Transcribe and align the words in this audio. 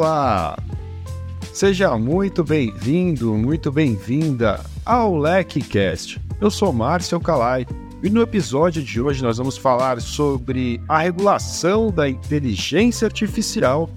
Olá! 0.00 0.56
Seja 1.52 1.94
muito 1.98 2.42
bem-vindo, 2.42 3.34
muito 3.34 3.70
bem-vinda 3.70 4.64
ao 4.82 5.14
LecCast. 5.14 6.18
Eu 6.40 6.50
sou 6.50 6.72
Márcio 6.72 7.20
Calai 7.20 7.66
e 8.02 8.08
no 8.08 8.22
episódio 8.22 8.82
de 8.82 8.98
hoje 8.98 9.22
nós 9.22 9.36
vamos 9.36 9.58
falar 9.58 10.00
sobre 10.00 10.80
a 10.88 11.00
regulação 11.00 11.90
da 11.90 12.08
inteligência 12.08 13.04
artificial 13.04 13.90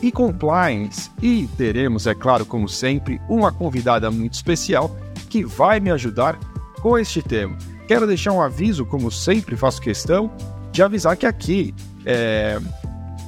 e 0.00 0.10
compliance. 0.10 1.10
E 1.20 1.46
teremos, 1.58 2.06
é 2.06 2.14
claro, 2.14 2.46
como 2.46 2.66
sempre, 2.66 3.20
uma 3.28 3.52
convidada 3.52 4.10
muito 4.10 4.32
especial 4.32 4.96
que 5.28 5.44
vai 5.44 5.78
me 5.78 5.90
ajudar 5.90 6.38
com 6.80 6.96
este 6.96 7.20
tema. 7.20 7.58
Quero 7.86 8.06
deixar 8.06 8.32
um 8.32 8.40
aviso, 8.40 8.86
como 8.86 9.10
sempre 9.10 9.56
faço 9.56 9.82
questão, 9.82 10.32
de 10.72 10.82
avisar 10.82 11.18
que 11.18 11.26
aqui 11.26 11.74
é, 12.06 12.58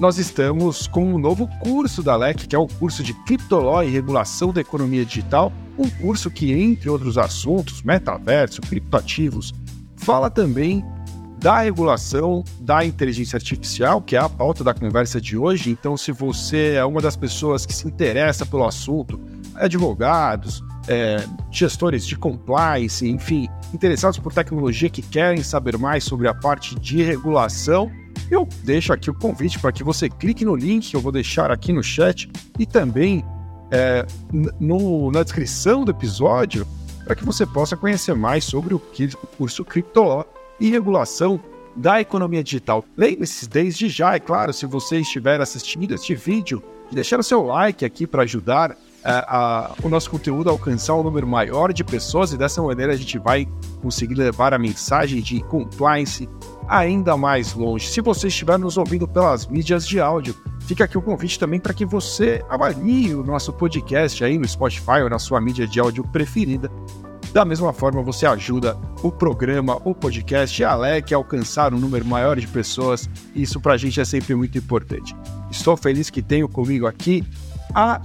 nós 0.02 0.18
estamos 0.18 0.88
com 0.88 1.14
um 1.14 1.16
novo 1.16 1.46
curso 1.60 2.02
da 2.02 2.16
LEC, 2.16 2.48
que 2.48 2.56
é 2.56 2.58
o 2.58 2.66
curso 2.66 3.04
de 3.04 3.14
Criptoló 3.14 3.84
e 3.84 3.88
Regulação 3.88 4.52
da 4.52 4.60
Economia 4.60 5.04
Digital, 5.04 5.52
um 5.78 5.88
curso 5.88 6.28
que, 6.28 6.52
entre 6.52 6.90
outros 6.90 7.16
assuntos, 7.16 7.84
metaverso, 7.84 8.60
criptoativos, 8.62 9.54
fala 9.94 10.28
também 10.28 10.84
da 11.38 11.60
regulação 11.60 12.42
da 12.58 12.84
inteligência 12.84 13.36
artificial, 13.36 14.02
que 14.02 14.16
é 14.16 14.18
a 14.18 14.28
pauta 14.28 14.64
da 14.64 14.74
conversa 14.74 15.20
de 15.20 15.38
hoje. 15.38 15.70
Então, 15.70 15.96
se 15.96 16.10
você 16.10 16.72
é 16.74 16.84
uma 16.84 17.00
das 17.00 17.14
pessoas 17.14 17.64
que 17.64 17.72
se 17.72 17.86
interessa 17.86 18.44
pelo 18.44 18.66
assunto, 18.66 19.20
advogados, 19.54 20.64
é, 20.88 21.24
gestores 21.48 22.04
de 22.04 22.16
compliance, 22.16 23.08
enfim, 23.08 23.48
interessados 23.72 24.18
por 24.18 24.32
tecnologia 24.32 24.90
que 24.90 25.00
querem 25.00 25.44
saber 25.44 25.78
mais 25.78 26.02
sobre 26.02 26.26
a 26.26 26.34
parte 26.34 26.74
de 26.74 27.04
regulação, 27.04 27.88
eu 28.32 28.48
deixo 28.64 28.94
aqui 28.94 29.10
o 29.10 29.14
convite 29.14 29.58
para 29.58 29.70
que 29.70 29.84
você 29.84 30.08
clique 30.08 30.42
no 30.42 30.56
link 30.56 30.90
que 30.90 30.96
eu 30.96 31.00
vou 31.02 31.12
deixar 31.12 31.50
aqui 31.50 31.70
no 31.70 31.82
chat 31.82 32.30
e 32.58 32.64
também 32.64 33.22
é, 33.70 34.06
no, 34.58 35.10
na 35.10 35.22
descrição 35.22 35.84
do 35.84 35.90
episódio 35.90 36.66
para 37.04 37.14
que 37.14 37.26
você 37.26 37.44
possa 37.44 37.76
conhecer 37.76 38.14
mais 38.14 38.44
sobre 38.44 38.72
o, 38.74 38.82
curso 39.36 39.64
Criptoló 39.64 40.24
e 40.58 40.70
regulação 40.70 41.38
da 41.76 42.00
economia 42.00 42.42
digital. 42.42 42.84
Lembre-se 42.96 43.46
desde 43.48 43.88
já, 43.88 44.14
é 44.14 44.20
claro, 44.20 44.52
se 44.52 44.64
você 44.64 45.00
estiver 45.00 45.40
assistindo 45.40 45.94
este 45.94 46.14
vídeo, 46.14 46.62
de 46.88 46.94
deixar 46.94 47.20
o 47.20 47.22
seu 47.22 47.42
like 47.42 47.84
aqui 47.84 48.06
para 48.06 48.22
ajudar 48.22 48.76
a, 49.04 49.74
o 49.82 49.88
nosso 49.88 50.10
conteúdo 50.10 50.48
alcançar 50.48 50.94
um 50.94 51.02
número 51.02 51.26
maior 51.26 51.72
de 51.72 51.82
pessoas 51.82 52.32
e 52.32 52.36
dessa 52.36 52.62
maneira 52.62 52.92
a 52.92 52.96
gente 52.96 53.18
vai 53.18 53.48
conseguir 53.80 54.14
levar 54.14 54.54
a 54.54 54.58
mensagem 54.58 55.20
de 55.20 55.42
compliance 55.42 56.28
ainda 56.68 57.16
mais 57.16 57.54
longe. 57.54 57.88
Se 57.88 58.00
você 58.00 58.28
estiver 58.28 58.58
nos 58.58 58.76
ouvindo 58.76 59.06
pelas 59.08 59.46
mídias 59.46 59.86
de 59.86 60.00
áudio, 60.00 60.34
fica 60.60 60.84
aqui 60.84 60.96
o 60.96 61.02
convite 61.02 61.38
também 61.38 61.58
para 61.58 61.74
que 61.74 61.84
você 61.84 62.44
avalie 62.48 63.14
o 63.14 63.24
nosso 63.24 63.52
podcast 63.52 64.22
aí 64.24 64.38
no 64.38 64.46
Spotify 64.46 65.02
ou 65.02 65.10
na 65.10 65.18
sua 65.18 65.40
mídia 65.40 65.66
de 65.66 65.80
áudio 65.80 66.04
preferida. 66.04 66.70
Da 67.32 67.46
mesma 67.46 67.72
forma, 67.72 68.02
você 68.02 68.26
ajuda 68.26 68.76
o 69.02 69.10
programa, 69.10 69.80
o 69.86 69.94
podcast, 69.94 70.62
a 70.62 70.74
LEC 70.74 71.12
a 71.12 71.16
alcançar 71.16 71.72
um 71.72 71.78
número 71.78 72.04
maior 72.04 72.38
de 72.38 72.46
pessoas. 72.46 73.08
Isso 73.34 73.58
para 73.58 73.72
a 73.72 73.76
gente 73.78 73.98
é 73.98 74.04
sempre 74.04 74.34
muito 74.34 74.58
importante. 74.58 75.16
Estou 75.50 75.74
feliz 75.74 76.10
que 76.10 76.20
tenho 76.20 76.46
comigo 76.46 76.86
aqui 76.86 77.24
a 77.74 78.02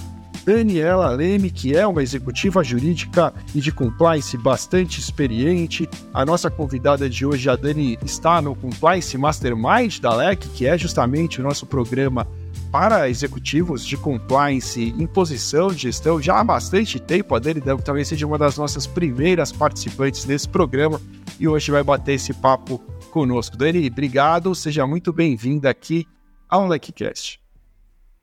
Daniela 0.47 1.09
Leme, 1.09 1.51
que 1.51 1.75
é 1.75 1.85
uma 1.85 2.01
executiva 2.01 2.63
jurídica 2.63 3.33
e 3.53 3.59
de 3.59 3.69
compliance 3.69 4.37
bastante 4.37 4.97
experiente. 4.97 5.89
A 6.13 6.25
nossa 6.25 6.49
convidada 6.49 7.09
de 7.09 7.25
hoje, 7.25 7.49
a 7.49 7.55
Dani, 7.57 7.99
está 8.01 8.41
no 8.41 8.55
Compliance 8.55 9.17
Mastermind 9.17 9.99
da 9.99 10.15
LEC, 10.15 10.47
que 10.55 10.65
é 10.65 10.77
justamente 10.77 11.41
o 11.41 11.43
nosso 11.43 11.65
programa 11.65 12.25
para 12.71 13.09
executivos 13.09 13.85
de 13.85 13.97
compliance 13.97 14.95
em 14.97 15.05
posição 15.05 15.67
de 15.67 15.79
gestão 15.79 16.21
já 16.21 16.39
há 16.39 16.43
bastante 16.45 16.97
tempo. 16.97 17.35
A 17.35 17.39
Dani 17.39 17.59
deve, 17.59 17.81
talvez 17.81 18.07
seja 18.07 18.25
uma 18.25 18.37
das 18.37 18.57
nossas 18.57 18.87
primeiras 18.87 19.51
participantes 19.51 20.23
desse 20.23 20.47
programa 20.47 21.01
e 21.37 21.45
hoje 21.45 21.71
vai 21.71 21.83
bater 21.83 22.13
esse 22.13 22.33
papo 22.33 22.79
conosco. 23.11 23.57
Dani, 23.57 23.85
obrigado, 23.85 24.55
seja 24.55 24.87
muito 24.87 25.11
bem-vinda 25.11 25.69
aqui 25.69 26.07
ao 26.47 26.65
LECcast. 26.69 27.46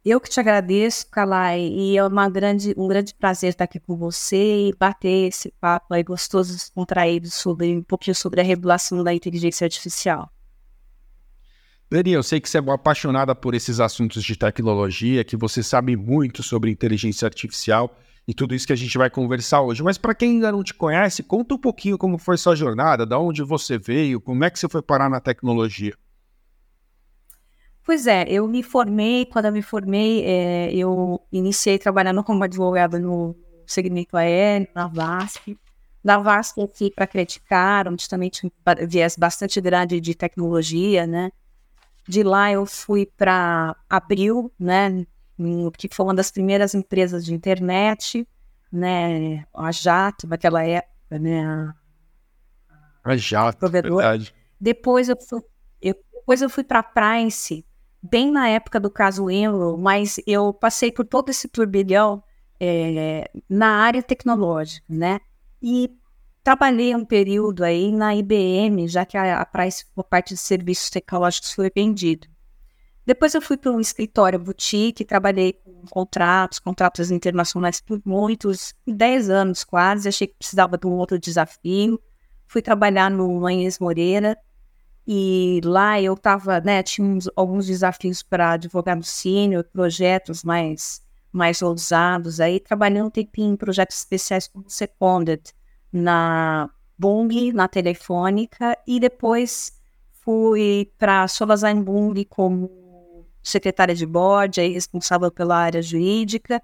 Eu 0.04 0.20
que 0.20 0.28
te 0.28 0.38
agradeço, 0.38 1.06
Kalai, 1.10 1.60
e 1.60 1.96
é 1.96 2.04
uma 2.04 2.28
grande, 2.28 2.74
um 2.76 2.86
grande 2.86 3.14
prazer 3.14 3.48
estar 3.48 3.64
aqui 3.64 3.80
com 3.80 3.96
você 3.96 4.68
e 4.68 4.74
bater 4.78 5.28
esse 5.28 5.50
papo 5.58 5.94
aí 5.94 6.02
gostoso, 6.02 6.52
descontraído 6.52 7.30
sobre 7.30 7.74
um 7.74 7.82
pouquinho 7.82 8.14
sobre 8.14 8.42
a 8.42 8.44
regulação 8.44 9.02
da 9.02 9.14
inteligência 9.14 9.64
artificial. 9.64 10.30
Dani, 11.90 12.12
eu 12.12 12.22
sei 12.22 12.38
que 12.38 12.50
você 12.50 12.58
é 12.58 12.70
apaixonada 12.70 13.34
por 13.34 13.54
esses 13.54 13.80
assuntos 13.80 14.22
de 14.22 14.36
tecnologia, 14.36 15.24
que 15.24 15.38
você 15.38 15.62
sabe 15.62 15.96
muito 15.96 16.42
sobre 16.42 16.70
inteligência 16.70 17.24
artificial 17.24 17.96
e 18.28 18.34
tudo 18.34 18.54
isso 18.54 18.66
que 18.66 18.74
a 18.74 18.76
gente 18.76 18.98
vai 18.98 19.08
conversar 19.08 19.62
hoje. 19.62 19.82
Mas 19.82 19.96
para 19.96 20.14
quem 20.14 20.32
ainda 20.32 20.52
não 20.52 20.62
te 20.62 20.74
conhece, 20.74 21.22
conta 21.22 21.54
um 21.54 21.58
pouquinho 21.58 21.96
como 21.96 22.18
foi 22.18 22.36
sua 22.36 22.54
jornada, 22.54 23.06
da 23.06 23.18
onde 23.18 23.42
você 23.42 23.78
veio, 23.78 24.20
como 24.20 24.44
é 24.44 24.50
que 24.50 24.58
você 24.58 24.68
foi 24.68 24.82
parar 24.82 25.08
na 25.08 25.18
tecnologia. 25.18 25.94
Pois 27.84 28.06
é, 28.06 28.24
eu 28.28 28.48
me 28.48 28.62
formei, 28.62 29.26
quando 29.26 29.44
eu 29.44 29.52
me 29.52 29.60
formei, 29.60 30.24
é, 30.24 30.72
eu 30.74 31.20
iniciei 31.30 31.78
trabalhando 31.78 32.24
como 32.24 32.42
advogada 32.42 32.98
no 32.98 33.36
segmento 33.66 34.16
aéreo, 34.16 34.66
na 34.74 34.86
VASP. 34.86 35.58
Na 36.02 36.18
VASP 36.18 36.60
eu 36.60 36.70
fui 36.72 36.90
para 36.90 37.06
criticar, 37.06 37.86
onde 37.86 38.08
também 38.08 38.30
tinha 38.30 38.50
viés 38.88 39.16
bastante 39.16 39.60
grande 39.60 40.00
de 40.00 40.14
tecnologia, 40.14 41.06
né? 41.06 41.30
De 42.08 42.22
lá 42.22 42.50
eu 42.50 42.64
fui 42.64 43.04
para 43.04 43.76
Abril, 43.88 44.50
né? 44.58 45.06
Que 45.76 45.88
foi 45.92 46.06
uma 46.06 46.14
das 46.14 46.30
primeiras 46.30 46.74
empresas 46.74 47.24
de 47.24 47.34
internet, 47.34 48.26
né? 48.72 49.44
A 49.54 49.70
Jato, 49.70 50.26
naquela 50.26 50.64
época, 50.64 51.18
né? 51.18 51.74
A 53.02 53.16
Jato, 53.16 53.58
provedor. 53.58 53.98
verdade. 53.98 54.34
Depois 54.58 55.10
eu 55.10 55.16
fui, 55.20 55.42
eu, 55.82 55.94
depois 56.12 56.40
eu 56.40 56.48
fui 56.48 56.64
para 56.64 56.78
a 56.78 56.82
Price, 56.82 57.64
bem 58.04 58.30
na 58.30 58.48
época 58.48 58.78
do 58.78 58.90
caso 58.90 59.30
Enro, 59.30 59.78
mas 59.78 60.20
eu 60.26 60.52
passei 60.52 60.92
por 60.92 61.06
todo 61.06 61.30
esse 61.30 61.48
turbilhão 61.48 62.22
é, 62.60 63.30
na 63.48 63.78
área 63.78 64.02
tecnológica, 64.02 64.84
né? 64.88 65.20
E 65.62 65.90
trabalhei 66.42 66.94
um 66.94 67.04
período 67.04 67.64
aí 67.64 67.90
na 67.90 68.14
IBM, 68.14 68.86
já 68.88 69.06
que 69.06 69.16
a, 69.16 69.40
a 69.40 69.46
Price, 69.46 69.86
por 69.94 70.04
parte 70.04 70.34
de 70.34 70.40
serviços 70.40 70.90
tecnológicos, 70.90 71.52
foi 71.52 71.70
vendido. 71.74 72.28
Depois 73.06 73.34
eu 73.34 73.40
fui 73.40 73.56
para 73.56 73.72
um 73.72 73.80
escritório 73.80 74.38
boutique, 74.38 75.04
trabalhei 75.04 75.54
com 75.54 75.86
contratos, 75.86 76.58
contratos 76.58 77.10
internacionais 77.10 77.80
por 77.80 78.00
muitos, 78.04 78.74
10 78.86 79.30
anos 79.30 79.64
quase, 79.64 80.08
achei 80.08 80.26
que 80.26 80.36
precisava 80.38 80.76
de 80.76 80.86
um 80.86 80.92
outro 80.92 81.18
desafio. 81.18 82.00
Fui 82.46 82.62
trabalhar 82.62 83.10
no 83.10 83.40
Manhães 83.40 83.78
Moreira, 83.78 84.36
e 85.06 85.60
lá 85.64 86.00
eu 86.00 86.14
estava, 86.14 86.60
né, 86.60 86.82
tinha 86.82 87.06
uns, 87.06 87.28
alguns 87.36 87.66
desafios 87.66 88.22
para 88.22 88.52
advogado 88.52 89.02
sênior, 89.02 89.64
projetos 89.64 90.42
mais, 90.42 91.02
mais 91.32 91.60
ousados, 91.60 92.40
aí 92.40 92.58
trabalhando 92.58 93.08
um 93.08 93.10
tempinho 93.10 93.52
em 93.52 93.56
projetos 93.56 93.98
especiais 93.98 94.48
como 94.48 94.68
Seconded, 94.68 95.42
na 95.92 96.70
Bung, 96.98 97.52
na 97.52 97.68
Telefônica, 97.68 98.76
e 98.86 98.98
depois 98.98 99.72
fui 100.24 100.90
para 100.98 101.24
a 101.24 101.28
Solazine 101.28 101.82
Bung 101.82 102.24
como 102.24 102.84
secretária 103.42 103.94
de 103.94 104.06
board, 104.06 104.60
aí 104.60 104.72
responsável 104.72 105.30
pela 105.30 105.56
área 105.56 105.82
jurídica, 105.82 106.62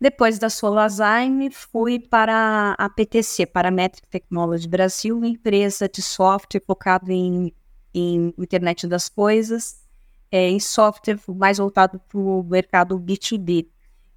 depois 0.00 0.38
da 0.38 0.48
Solazyme, 0.48 1.50
fui 1.50 1.98
para 1.98 2.74
a 2.78 2.88
PTC, 2.88 3.46
Parametric 3.46 4.06
Technology 4.08 4.68
Brasil, 4.68 5.16
uma 5.16 5.26
empresa 5.26 5.88
de 5.88 6.00
software 6.00 6.62
focada 6.64 7.12
em, 7.12 7.52
em 7.92 8.32
internet 8.38 8.86
das 8.86 9.08
coisas, 9.08 9.82
é, 10.30 10.48
em 10.48 10.60
software 10.60 11.18
mais 11.28 11.58
voltado 11.58 11.98
para 11.98 12.18
o 12.18 12.44
mercado 12.44 12.98
B2B. 12.98 13.66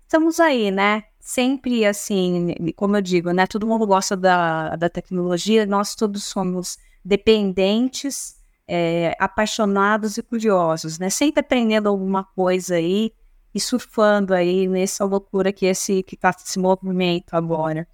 Estamos 0.04 0.40
aí, 0.40 0.70
né? 0.70 1.06
Sempre 1.20 1.86
assim, 1.86 2.56
como 2.76 2.98
eu 2.98 3.02
digo, 3.02 3.32
né? 3.32 3.48
Todo 3.48 3.66
mundo 3.66 3.88
gosta 3.88 4.16
da, 4.16 4.76
da 4.76 4.90
tecnologia, 4.90 5.66
nós 5.66 5.96
todos 5.96 6.26
somos 6.26 6.78
dependentes, 7.04 8.36
é, 8.68 9.16
apaixonados 9.20 10.18
e 10.18 10.22
curiosos, 10.22 11.00
né? 11.00 11.10
Sempre 11.10 11.40
aprendendo 11.40 11.90
alguma 11.90 12.24
coisa 12.24 12.76
aí 12.76 13.14
e 13.54 13.60
surfando 13.60 14.34
aí 14.34 14.68
nessa 14.68 15.06
loucura 15.06 15.52
que 15.52 15.66
esse 15.66 16.04
que 16.04 16.16
tá 16.16 16.30
esse 16.38 16.60
movimento 16.60 17.34
agora. 17.34 17.88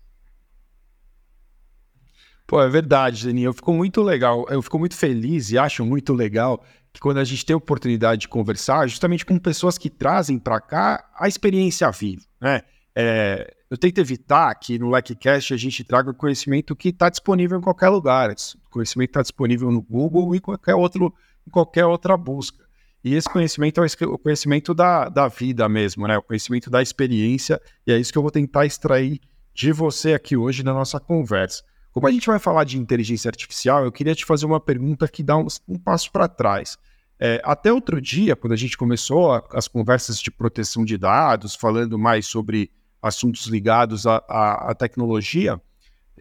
Pô, 2.46 2.62
é 2.62 2.70
verdade, 2.70 3.26
Dani. 3.26 3.44
Eu 3.44 3.54
fico 3.54 3.74
muito 3.74 4.02
legal, 4.02 4.46
eu 4.50 4.62
fico 4.62 4.80
muito 4.80 4.96
feliz 4.96 5.52
e 5.52 5.58
acho 5.58 5.86
muito 5.86 6.14
legal 6.14 6.64
que 6.94 7.00
quando 7.00 7.18
a 7.18 7.24
gente 7.24 7.46
tem 7.46 7.54
a 7.54 7.58
oportunidade 7.58 8.22
de 8.22 8.28
conversar, 8.28 8.88
justamente 8.88 9.26
com 9.26 9.38
pessoas 9.38 9.78
que 9.78 9.90
trazem 9.90 10.40
para 10.40 10.62
cá 10.62 11.10
a 11.16 11.28
experiência 11.28 11.92
viva, 11.92 12.24
né? 12.40 12.62
É, 12.96 13.54
eu 13.70 13.78
tento 13.78 14.00
evitar 14.00 14.56
que 14.56 14.80
no 14.80 14.90
LecCast 14.90 15.54
a 15.54 15.58
gente 15.58 15.84
traga 15.84 16.14
conhecimento 16.14 16.76
que 16.76 16.90
está 16.90 17.10
disponível 17.10 17.60
em 17.60 17.62
qualquer 17.62 17.90
lugar. 17.90 18.32
O 18.32 18.70
conhecimento 18.72 19.10
está 19.10 19.22
disponível 19.22 19.70
no 19.70 19.82
Google 19.82 20.34
e 20.34 20.40
qualquer, 20.40 20.74
outro, 20.74 21.14
em 21.46 21.52
qualquer 21.52 21.86
outra 21.86 22.16
busca. 22.16 22.67
E 23.04 23.16
esse 23.16 23.30
conhecimento 23.30 23.82
é 23.82 24.06
o 24.06 24.18
conhecimento 24.18 24.74
da, 24.74 25.08
da 25.08 25.28
vida 25.28 25.68
mesmo, 25.70 26.08
né? 26.08 26.18
O 26.18 26.22
conhecimento 26.22 26.70
da 26.70 26.82
experiência, 26.82 27.62
e 27.86 27.92
é 27.92 27.98
isso 27.98 28.12
que 28.12 28.18
eu 28.18 28.22
vou 28.22 28.32
tentar 28.32 28.66
extrair 28.66 29.20
de 29.54 29.72
você 29.72 30.14
aqui 30.14 30.36
hoje 30.36 30.64
na 30.64 30.74
nossa 30.74 31.00
conversa. 31.00 31.64
Como 31.92 32.08
a 32.08 32.12
gente 32.12 32.28
vai 32.28 32.38
falar 32.38 32.64
de 32.64 32.78
inteligência 32.78 33.30
artificial, 33.30 33.84
eu 33.84 33.92
queria 33.92 34.14
te 34.14 34.26
fazer 34.26 34.46
uma 34.46 34.60
pergunta 34.60 35.08
que 35.08 35.24
dá 35.24 35.38
um, 35.38 35.48
um 35.68 35.80
passo 35.80 36.12
para 36.12 36.28
trás. 36.28 36.78
É, 37.20 37.42
até 37.44 37.74
outro 37.74 38.00
dia, 38.00 38.36
quando 38.36 38.54
a 38.54 38.58
gente 38.58 38.78
começou 38.78 39.34
a, 39.34 39.44
as 39.54 39.68
conversas 39.68 40.20
de 40.20 40.30
proteção 40.30 40.86
de 40.86 40.98
dados, 40.98 41.56
falando 41.56 41.98
mais 41.98 42.28
sobre 42.28 42.70
assuntos 43.02 43.48
ligados 43.48 44.06
à, 44.06 44.76
tecnologia, 44.78 45.60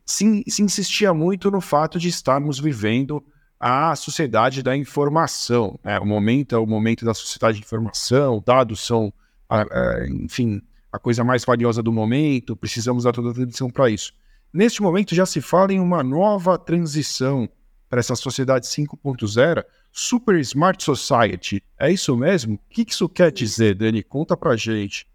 se, 0.05 0.43
se, 0.49 0.63
insistia 0.63 1.13
muito 1.13 1.51
no 1.51 1.61
fato 1.61 1.99
de 1.99 2.09
estarmos 2.09 2.59
vivendo 2.59 3.23
a 3.59 3.95
sociedade 3.97 4.63
da 4.63 4.77
informação. 4.77 5.79
Né? 5.83 5.99
O 5.99 6.07
momento 6.07 6.55
é 6.55 6.59
o 6.59 6.67
momento 6.67 7.05
da 7.05 7.15
sociedade 7.15 7.59
de 7.59 7.65
informação, 7.65 8.43
dados 8.45 8.81
são, 8.81 9.13
a, 9.49 9.63
a, 9.63 10.07
enfim, 10.09 10.61
a 10.93 10.99
coisa 10.99 11.25
mais 11.25 11.45
valiosa 11.45 11.83
do 11.83 11.93
momento, 11.93 12.57
precisamos 12.57 13.05
dar 13.05 13.13
toda 13.13 13.29
a 13.29 13.33
atenção 13.33 13.71
para 13.71 13.91
isso. 13.91 14.13
Neste 14.53 14.81
momento 14.81 15.15
já 15.15 15.27
se 15.27 15.41
fala 15.41 15.73
em 15.73 15.81
uma 15.81 16.03
nova 16.03 16.59
transição 16.59 17.49
para 17.89 18.01
essa 18.01 18.17
sociedade 18.17 18.67
5.0, 18.67 19.65
Super 19.93 20.39
Smart 20.41 20.83
Society. 20.83 21.63
É 21.79 21.91
isso 21.91 22.17
mesmo? 22.17 22.55
O 22.55 22.61
que 22.69 22.87
isso 22.89 23.09
quer 23.09 23.31
dizer, 23.31 23.75
Dani? 23.75 24.03
Conta 24.03 24.37
pra 24.37 24.57
gente. 24.57 25.07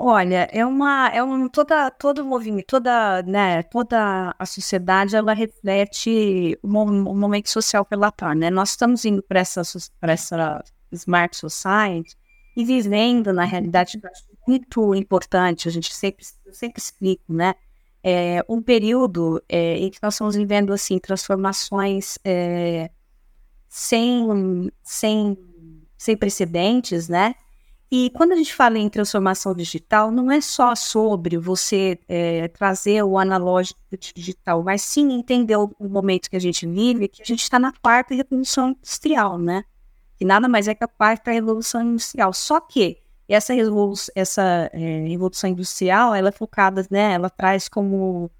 Olha, 0.00 0.48
é 0.52 0.64
uma, 0.64 1.08
é 1.08 1.20
um, 1.24 1.48
toda, 1.48 1.90
todo 1.90 2.24
movimento, 2.24 2.66
toda, 2.68 3.20
né, 3.24 3.64
toda 3.64 4.32
a 4.38 4.46
sociedade, 4.46 5.16
ela 5.16 5.34
reflete 5.34 6.56
o, 6.62 6.68
o 6.68 7.16
momento 7.16 7.50
social 7.50 7.84
que 7.84 7.94
ela 7.94 8.06
está, 8.06 8.32
né? 8.32 8.48
Nós 8.48 8.70
estamos 8.70 9.04
indo 9.04 9.20
para 9.20 9.40
essa, 9.40 9.62
essa 10.02 10.64
Smart 10.92 11.36
Society 11.36 12.16
e 12.56 12.64
vivendo, 12.64 13.32
na 13.32 13.44
realidade, 13.44 14.00
muito 14.46 14.94
importante, 14.94 15.66
a 15.66 15.72
gente 15.72 15.92
sempre, 15.92 16.24
sempre 16.52 16.80
explico, 16.80 17.32
né? 17.32 17.56
É 18.00 18.44
um 18.48 18.62
período 18.62 19.42
é, 19.48 19.78
em 19.78 19.90
que 19.90 19.98
nós 20.00 20.14
estamos 20.14 20.36
vivendo, 20.36 20.72
assim, 20.72 21.00
transformações 21.00 22.20
é, 22.24 22.88
sem, 23.68 24.70
sem, 24.80 25.36
sem 25.96 26.16
precedentes, 26.16 27.08
né? 27.08 27.34
E 27.90 28.10
quando 28.10 28.32
a 28.32 28.36
gente 28.36 28.54
fala 28.54 28.78
em 28.78 28.88
transformação 28.88 29.54
digital, 29.54 30.10
não 30.10 30.30
é 30.30 30.42
só 30.42 30.74
sobre 30.74 31.38
você 31.38 31.98
é, 32.06 32.46
trazer 32.48 33.02
o 33.02 33.16
analógico 33.16 33.80
digital, 34.14 34.62
mas 34.62 34.82
sim 34.82 35.10
entender 35.12 35.56
o, 35.56 35.74
momento 35.80 36.28
que 36.28 36.36
a 36.36 36.40
gente 36.40 36.66
vive, 36.66 37.08
que 37.08 37.22
a 37.22 37.24
gente 37.24 37.42
está 37.42 37.58
na 37.58 37.72
quarta 37.72 38.14
revolução 38.14 38.70
industrial, 38.70 39.38
né? 39.38 39.64
Que 40.18 40.24
nada 40.24 40.48
mais 40.48 40.68
é 40.68 40.74
que 40.74 40.84
a 40.84 40.88
quarta 40.88 41.30
revolução 41.30 41.80
industrial. 41.80 42.32
Só 42.34 42.60
que 42.60 42.98
essa, 43.26 43.54
revolução, 43.54 44.12
essa 44.14 44.70
é, 44.72 45.06
revolução 45.08 45.48
industrial, 45.48 46.14
ela 46.14 46.28
é 46.28 46.32
focada, 46.32 46.86
né? 46.90 47.14
Ela 47.14 47.30
traz 47.30 47.70
como, 47.70 48.30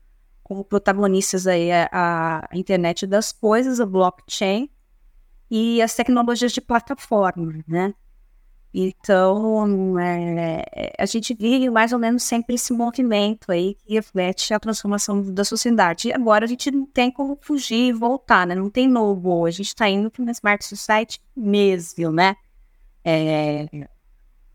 como 0.42 0.62
protagonistas 0.62 1.46
aí 1.46 1.70
a, 1.72 2.46
a 2.50 2.56
internet 2.56 3.06
das 3.06 3.32
coisas, 3.32 3.80
a 3.80 3.86
blockchain 3.86 4.68
e 5.50 5.80
as 5.80 5.94
tecnologias 5.94 6.52
de 6.52 6.60
plataforma, 6.60 7.64
né? 7.66 7.94
Então, 8.72 9.98
é, 9.98 10.92
a 10.98 11.06
gente 11.06 11.34
vive 11.34 11.70
mais 11.70 11.92
ou 11.92 11.98
menos 11.98 12.22
sempre 12.22 12.54
esse 12.54 12.72
movimento 12.72 13.50
aí 13.50 13.74
que 13.74 13.94
reflete 13.94 14.52
a 14.52 14.60
transformação 14.60 15.22
da 15.32 15.42
sociedade. 15.42 16.08
E 16.08 16.12
agora 16.12 16.44
a 16.44 16.48
gente 16.48 16.70
não 16.70 16.84
tem 16.84 17.10
como 17.10 17.38
fugir 17.40 17.88
e 17.88 17.92
voltar, 17.92 18.46
né? 18.46 18.54
Não 18.54 18.68
tem 18.68 18.86
novo. 18.86 19.46
A 19.46 19.50
gente 19.50 19.68
está 19.68 19.88
indo 19.88 20.10
para 20.10 20.22
uma 20.22 20.32
Smart 20.32 20.64
Society 20.64 21.18
mesmo, 21.34 22.12
né? 22.12 22.36
É, 23.02 23.66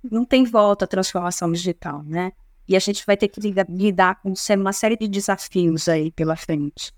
não 0.03 0.23
tem 0.25 0.43
volta 0.43 0.85
a 0.85 0.87
transformação 0.87 1.51
digital, 1.51 2.03
né? 2.03 2.31
E 2.67 2.75
a 2.75 2.79
gente 2.79 3.05
vai 3.05 3.17
ter 3.17 3.27
que 3.27 3.39
lidar, 3.41 3.65
lidar 3.67 4.21
com 4.21 4.33
uma 4.57 4.73
série 4.73 4.95
de 4.95 5.07
desafios 5.07 5.89
aí 5.89 6.11
pela 6.11 6.35
frente. 6.35 6.93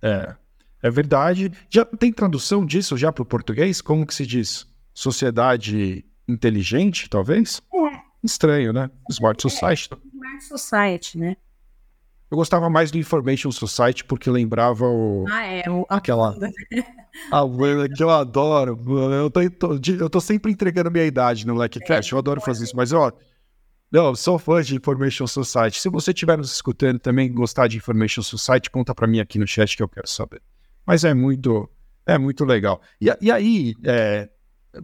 É, 0.00 0.34
é 0.82 0.90
verdade. 0.90 1.52
Já 1.68 1.84
tem 1.84 2.12
tradução 2.12 2.64
disso 2.64 2.96
já 2.96 3.12
para 3.12 3.22
o 3.22 3.26
português? 3.26 3.80
Como 3.80 4.06
que 4.06 4.14
se 4.14 4.26
diz? 4.26 4.66
Sociedade 4.94 6.04
inteligente, 6.28 7.10
talvez? 7.10 7.60
É. 7.74 8.00
Estranho, 8.22 8.72
né? 8.72 8.90
Smart 9.10 9.42
Society. 9.42 9.90
É, 9.92 9.96
Smart 10.14 10.44
Society, 10.44 11.18
né? 11.18 11.36
Eu 12.30 12.36
gostava 12.36 12.70
mais 12.70 12.90
do 12.90 12.98
Information 12.98 13.50
Society 13.52 14.04
porque 14.04 14.30
lembrava 14.30 14.86
o. 14.86 15.24
Ah, 15.28 15.44
é. 15.44 15.70
O... 15.70 15.84
Aquela. 15.88 16.36
A 17.30 17.44
Wanda 17.44 17.88
que 17.88 18.02
eu 18.02 18.10
adoro. 18.10 18.76
Eu 19.12 19.30
tô, 19.30 19.78
eu 20.00 20.10
tô 20.10 20.20
sempre 20.20 20.50
entregando 20.50 20.90
minha 20.90 21.04
idade 21.04 21.46
no 21.46 21.54
Leckcast. 21.54 22.12
É, 22.12 22.14
eu 22.14 22.18
adoro 22.18 22.40
fazer 22.40 22.64
isso. 22.64 22.76
Mas, 22.76 22.92
ó. 22.92 23.12
Não, 23.92 24.12
sou 24.16 24.36
fã 24.36 24.60
de 24.60 24.74
Information 24.74 25.28
Society. 25.28 25.80
Se 25.80 25.88
você 25.88 26.10
estiver 26.10 26.36
nos 26.36 26.50
escutando 26.52 26.98
também 26.98 27.32
gostar 27.32 27.68
de 27.68 27.76
Information 27.76 28.22
Society, 28.22 28.68
conta 28.68 28.92
para 28.92 29.06
mim 29.06 29.20
aqui 29.20 29.38
no 29.38 29.46
chat 29.46 29.76
que 29.76 29.82
eu 29.84 29.88
quero 29.88 30.08
saber. 30.08 30.42
Mas 30.84 31.04
é 31.04 31.14
muito, 31.14 31.70
é 32.04 32.18
muito 32.18 32.44
legal. 32.44 32.80
E, 33.00 33.06
e 33.20 33.30
aí, 33.30 33.74
é, 33.84 34.28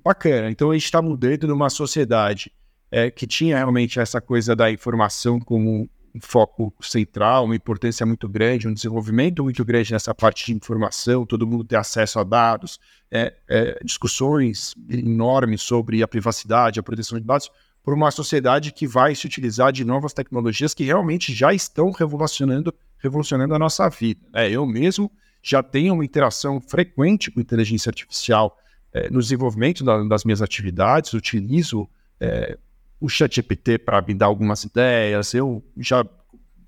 bacana. 0.05 0.51
Então 0.51 0.71
a 0.71 0.75
gente 0.75 0.85
está 0.85 1.01
mudando 1.03 1.47
numa 1.47 1.71
sociedade 1.71 2.53
é, 2.91 3.11
que 3.11 3.27
tinha 3.27 3.57
realmente 3.57 4.01
essa 4.01 4.21
coisa 4.21 4.57
da 4.57 4.71
informação 4.71 5.39
como 5.39 5.89
um 6.15 6.21
foco 6.21 6.75
central, 6.81 7.45
uma 7.45 7.55
importância 7.55 8.05
muito 8.05 8.29
grande, 8.29 8.67
um 8.67 8.75
desenvolvimento 8.75 9.45
muito 9.45 9.65
grande 9.65 9.93
nessa 9.93 10.15
parte 10.15 10.47
de 10.47 10.53
informação, 10.53 11.25
todo 11.25 11.47
mundo 11.47 11.65
ter 11.65 11.77
acesso 11.77 12.19
a 12.19 12.25
dados, 12.25 12.81
é, 13.11 13.33
é, 13.49 13.79
discussões 13.85 14.75
enormes 14.89 15.63
sobre 15.63 16.03
a 16.03 16.09
privacidade, 16.09 16.81
a 16.81 16.83
proteção 16.83 17.19
de 17.19 17.25
dados, 17.25 17.51
por 17.83 17.95
uma 17.95 18.11
sociedade 18.11 18.73
que 18.73 18.87
vai 18.87 19.15
se 19.15 19.27
utilizar 19.27 19.73
de 19.73 19.85
novas 19.85 20.13
tecnologias 20.13 20.75
que 20.75 20.85
realmente 20.85 21.33
já 21.33 21.55
estão 21.55 21.91
revolucionando, 21.93 22.75
revolucionando 22.99 23.55
a 23.55 23.59
nossa 23.59 23.89
vida. 23.89 24.21
Né? 24.33 24.51
Eu 24.51 24.67
mesmo 24.67 25.11
já 25.43 25.63
tenho 25.63 25.95
uma 25.95 26.05
interação 26.05 26.61
frequente 26.61 27.31
com 27.31 27.41
inteligência 27.41 27.89
artificial 27.89 28.59
é, 28.93 29.09
no 29.11 29.21
desenvolvimento 29.21 29.85
da, 29.85 30.03
das 30.05 30.25
minhas 30.25 30.43
atividades, 30.43 31.13
utilizo 31.13 31.89
é, 32.21 32.59
o 33.01 33.09
ChatGPT 33.09 33.79
para 33.79 34.03
me 34.03 34.15
dar 34.15 34.27
algumas 34.27 34.65
ideias. 34.65 35.33
Eu 35.33 35.65
já 35.77 36.05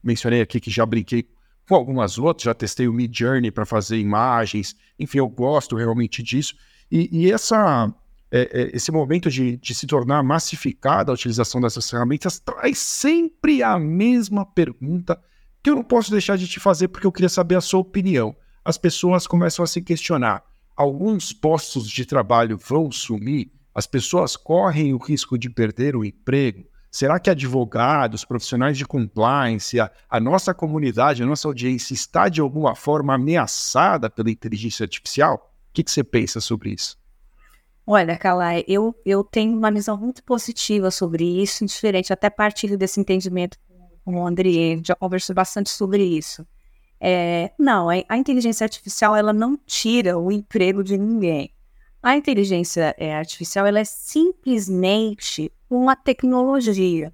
mencionei 0.02 0.40
aqui 0.40 0.60
que 0.60 0.70
já 0.70 0.86
brinquei 0.86 1.28
com 1.68 1.74
algumas 1.74 2.18
outras, 2.18 2.44
já 2.44 2.54
testei 2.54 2.88
o 2.88 2.92
Mid 2.92 3.16
Journey 3.16 3.50
para 3.50 3.64
fazer 3.64 3.98
imagens, 3.98 4.76
enfim, 4.98 5.18
eu 5.18 5.28
gosto 5.28 5.76
realmente 5.76 6.22
disso. 6.22 6.54
E, 6.90 7.08
e 7.10 7.32
essa, 7.32 7.92
é, 8.30 8.40
é, 8.52 8.76
esse 8.76 8.90
momento 8.90 9.30
de, 9.30 9.56
de, 9.56 9.74
se 9.74 9.86
tornar 9.86 10.22
massificada 10.22 11.10
a 11.10 11.14
utilização 11.14 11.60
dessas 11.60 11.88
ferramentas 11.88 12.38
traz 12.38 12.78
sempre 12.78 13.62
a 13.62 13.78
mesma 13.78 14.44
pergunta 14.44 15.20
que 15.62 15.70
eu 15.70 15.76
não 15.76 15.84
posso 15.84 16.10
deixar 16.10 16.36
de 16.36 16.48
te 16.48 16.58
fazer 16.58 16.88
porque 16.88 17.06
eu 17.06 17.12
queria 17.12 17.28
saber 17.28 17.54
a 17.54 17.60
sua 17.60 17.80
opinião. 17.80 18.34
As 18.64 18.76
pessoas 18.76 19.26
começam 19.26 19.62
a 19.62 19.66
se 19.66 19.80
questionar 19.80 20.42
alguns 20.76 21.32
postos 21.32 21.88
de 21.88 22.04
trabalho 22.04 22.58
vão 22.58 22.90
sumir, 22.90 23.52
as 23.74 23.86
pessoas 23.86 24.36
correm 24.36 24.92
o 24.92 24.98
risco 24.98 25.38
de 25.38 25.48
perder 25.48 25.96
o 25.96 26.04
emprego. 26.04 26.64
Será 26.90 27.18
que 27.18 27.30
advogados, 27.30 28.24
profissionais 28.24 28.76
de 28.76 28.84
compliance, 28.84 29.80
a, 29.80 29.90
a 30.10 30.20
nossa 30.20 30.52
comunidade, 30.52 31.22
a 31.22 31.26
nossa 31.26 31.48
audiência 31.48 31.94
está 31.94 32.28
de 32.28 32.40
alguma 32.40 32.74
forma 32.74 33.14
ameaçada 33.14 34.10
pela 34.10 34.30
inteligência 34.30 34.84
artificial? 34.84 35.50
O 35.70 35.72
que, 35.72 35.82
que 35.82 35.90
você 35.90 36.04
pensa 36.04 36.38
sobre 36.38 36.70
isso? 36.70 36.98
Olha, 37.86 38.16
Kalai, 38.16 38.62
eu, 38.68 38.94
eu 39.06 39.24
tenho 39.24 39.56
uma 39.56 39.70
visão 39.72 39.96
muito 39.96 40.22
positiva 40.22 40.90
sobre 40.90 41.24
isso, 41.24 41.64
diferente, 41.64 42.12
até 42.12 42.28
partilho 42.28 42.76
desse 42.76 43.00
entendimento 43.00 43.58
com 44.04 44.14
o 44.16 44.26
André, 44.26 44.80
já 44.84 44.94
conversou 44.94 45.34
bastante 45.34 45.70
sobre 45.70 46.04
isso. 46.04 46.46
É, 47.04 47.50
não, 47.58 47.88
a, 47.88 48.16
inteligência 48.16 48.64
artificial 48.64 49.16
ela 49.16 49.32
não 49.32 49.58
tira 49.66 50.16
o 50.16 50.30
emprego 50.30 50.84
de 50.84 50.96
ninguém. 50.96 51.52
A 52.00 52.16
inteligência 52.16 52.94
é, 52.96 53.12
artificial 53.12 53.66
ela 53.66 53.80
é 53.80 53.84
simplesmente 53.84 55.50
uma 55.68 55.96
tecnologia. 55.96 57.12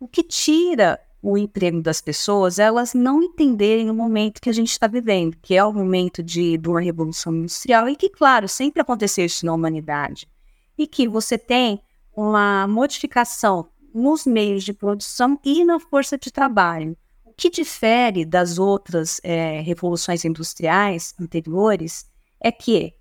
O 0.00 0.08
que 0.08 0.24
tira 0.24 1.00
o 1.22 1.38
emprego 1.38 1.80
das 1.80 2.00
pessoas 2.00 2.58
é 2.58 2.64
elas 2.64 2.94
não 2.94 3.22
entenderem 3.22 3.88
o 3.88 3.94
momento 3.94 4.40
que 4.40 4.50
a 4.50 4.52
gente 4.52 4.72
está 4.72 4.88
vivendo, 4.88 5.36
que 5.40 5.54
é 5.54 5.64
o 5.64 5.72
momento 5.72 6.20
de, 6.20 6.58
de 6.58 6.68
uma 6.68 6.80
revolução 6.80 7.32
industrial, 7.32 7.88
e 7.88 7.94
que, 7.94 8.10
claro, 8.10 8.48
sempre 8.48 8.82
aconteceu 8.82 9.24
isso 9.24 9.46
na 9.46 9.54
humanidade. 9.54 10.28
E 10.76 10.84
que 10.84 11.06
você 11.06 11.38
tem 11.38 11.80
uma 12.12 12.66
modificação 12.66 13.68
nos 13.94 14.26
meios 14.26 14.64
de 14.64 14.72
produção 14.72 15.38
e 15.44 15.64
na 15.64 15.78
força 15.78 16.18
de 16.18 16.32
trabalho 16.32 16.96
que 17.36 17.50
difere 17.50 18.24
das 18.24 18.58
outras 18.58 19.20
é, 19.22 19.60
revoluções 19.60 20.24
industriais 20.24 21.14
anteriores 21.20 22.10
é 22.40 22.50
que 22.50 22.94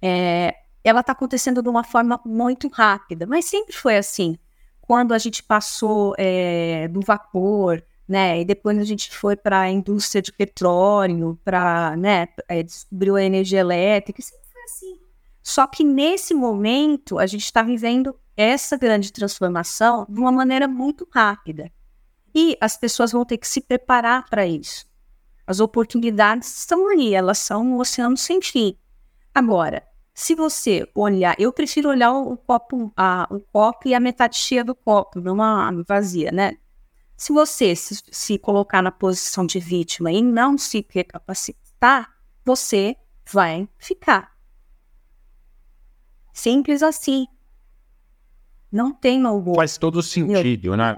é, 0.00 0.54
ela 0.84 1.00
está 1.00 1.12
acontecendo 1.12 1.62
de 1.62 1.68
uma 1.68 1.84
forma 1.84 2.20
muito 2.24 2.68
rápida, 2.68 3.26
mas 3.26 3.44
sempre 3.44 3.74
foi 3.74 3.96
assim. 3.96 4.38
Quando 4.80 5.12
a 5.12 5.18
gente 5.18 5.42
passou 5.42 6.14
é, 6.18 6.88
do 6.88 7.00
vapor, 7.00 7.82
né, 8.08 8.40
e 8.40 8.44
depois 8.44 8.78
a 8.78 8.84
gente 8.84 9.14
foi 9.16 9.36
para 9.36 9.60
a 9.60 9.70
indústria 9.70 10.22
de 10.22 10.32
petróleo, 10.32 11.38
para, 11.44 11.96
né, 11.96 12.28
é, 12.48 12.62
descobriu 12.62 13.16
a 13.16 13.22
energia 13.22 13.60
elétrica, 13.60 14.22
sempre 14.22 14.48
foi 14.50 14.62
assim. 14.62 15.00
Só 15.42 15.66
que 15.66 15.84
nesse 15.84 16.34
momento 16.34 17.18
a 17.18 17.26
gente 17.26 17.44
está 17.44 17.62
vivendo 17.62 18.16
essa 18.36 18.76
grande 18.76 19.12
transformação 19.12 20.06
de 20.08 20.18
uma 20.18 20.32
maneira 20.32 20.66
muito 20.66 21.06
rápida. 21.10 21.70
E 22.34 22.56
as 22.60 22.76
pessoas 22.76 23.12
vão 23.12 23.24
ter 23.24 23.38
que 23.38 23.48
se 23.48 23.60
preparar 23.60 24.28
para 24.28 24.46
isso. 24.46 24.86
As 25.46 25.60
oportunidades 25.60 26.60
estão 26.60 26.88
ali, 26.88 27.14
elas 27.14 27.38
são 27.38 27.64
um 27.64 27.78
oceano 27.78 28.16
sem 28.16 28.40
fim. 28.40 28.76
Agora, 29.34 29.82
se 30.14 30.34
você 30.34 30.88
olhar, 30.94 31.34
eu 31.38 31.52
prefiro 31.52 31.88
olhar 31.88 32.12
o 32.12 32.36
copo, 32.36 32.92
a, 32.96 33.26
o 33.30 33.40
copo 33.40 33.88
e 33.88 33.94
a 33.94 34.00
metade 34.00 34.36
cheia 34.36 34.64
do 34.64 34.74
copo, 34.74 35.20
não 35.20 35.40
a 35.42 35.70
vazia, 35.86 36.30
né? 36.30 36.56
Se 37.16 37.32
você 37.32 37.74
se, 37.76 38.02
se 38.10 38.38
colocar 38.38 38.82
na 38.82 38.90
posição 38.90 39.44
de 39.44 39.58
vítima 39.58 40.10
e 40.12 40.22
não 40.22 40.56
se 40.56 40.86
recapacitar, 40.88 42.14
você 42.44 42.96
vai 43.30 43.68
ficar. 43.78 44.32
Simples 46.32 46.82
assim. 46.82 47.26
Não 48.70 48.92
tem 48.92 49.20
mau 49.20 49.42
Faz 49.54 49.76
todo 49.76 50.02
sentido, 50.02 50.76
né? 50.76 50.96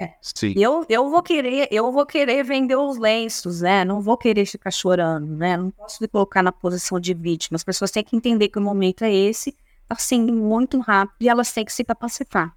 É. 0.00 0.14
Sim. 0.22 0.54
Eu, 0.56 0.86
eu 0.88 1.10
vou 1.10 1.22
querer, 1.22 1.68
eu 1.70 1.92
vou 1.92 2.06
querer 2.06 2.42
vender 2.42 2.74
os 2.74 2.96
lenços, 2.96 3.60
né? 3.60 3.84
Não 3.84 4.00
vou 4.00 4.16
querer 4.16 4.46
ficar 4.46 4.70
chorando, 4.70 5.26
né? 5.36 5.58
Não 5.58 5.70
posso 5.70 5.98
me 6.00 6.08
colocar 6.08 6.42
na 6.42 6.50
posição 6.50 6.98
de 6.98 7.12
vítima. 7.12 7.56
As 7.56 7.62
pessoas 7.62 7.90
têm 7.90 8.02
que 8.02 8.16
entender 8.16 8.48
que 8.48 8.58
o 8.58 8.62
momento 8.62 9.02
é 9.04 9.12
esse, 9.12 9.54
tá 9.86 9.96
sendo 9.96 10.32
muito 10.32 10.80
rápido 10.80 11.16
e 11.20 11.28
elas 11.28 11.52
têm 11.52 11.66
que 11.66 11.72
se 11.72 11.84
capacitar. 11.84 12.56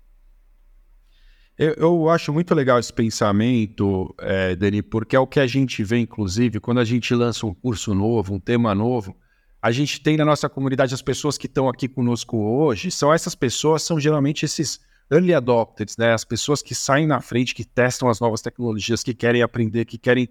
Eu, 1.57 1.73
eu 1.73 2.09
acho 2.09 2.31
muito 2.31 2.55
legal 2.55 2.79
esse 2.79 2.93
pensamento, 2.93 4.15
é, 4.19 4.55
Dani, 4.55 4.81
porque 4.81 5.13
é 5.13 5.19
o 5.19 5.27
que 5.27 5.39
a 5.39 5.45
gente 5.45 5.83
vê, 5.83 5.99
inclusive, 5.99 6.61
quando 6.61 6.79
a 6.79 6.85
gente 6.85 7.13
lança 7.13 7.45
um 7.45 7.53
curso 7.53 7.93
novo, 7.93 8.33
um 8.33 8.39
tema 8.39 8.73
novo, 8.73 9.15
a 9.61 9.69
gente 9.69 10.01
tem 10.01 10.15
na 10.15 10.25
nossa 10.25 10.47
comunidade 10.47 10.93
as 10.93 11.01
pessoas 11.01 11.37
que 11.37 11.45
estão 11.45 11.67
aqui 11.67 11.89
conosco 11.89 12.37
hoje, 12.37 12.89
são 12.89 13.13
essas 13.13 13.35
pessoas, 13.35 13.83
são 13.83 13.99
geralmente 13.99 14.45
esses 14.45 14.79
early 15.13 15.33
adopters, 15.33 15.95
né? 15.97 16.13
As 16.13 16.25
pessoas 16.25 16.61
que 16.61 16.73
saem 16.73 17.05
na 17.05 17.21
frente, 17.21 17.53
que 17.53 17.63
testam 17.63 18.09
as 18.09 18.19
novas 18.19 18.41
tecnologias, 18.41 19.03
que 19.03 19.13
querem 19.13 19.41
aprender, 19.41 19.85
que 19.85 19.97
querem. 19.97 20.27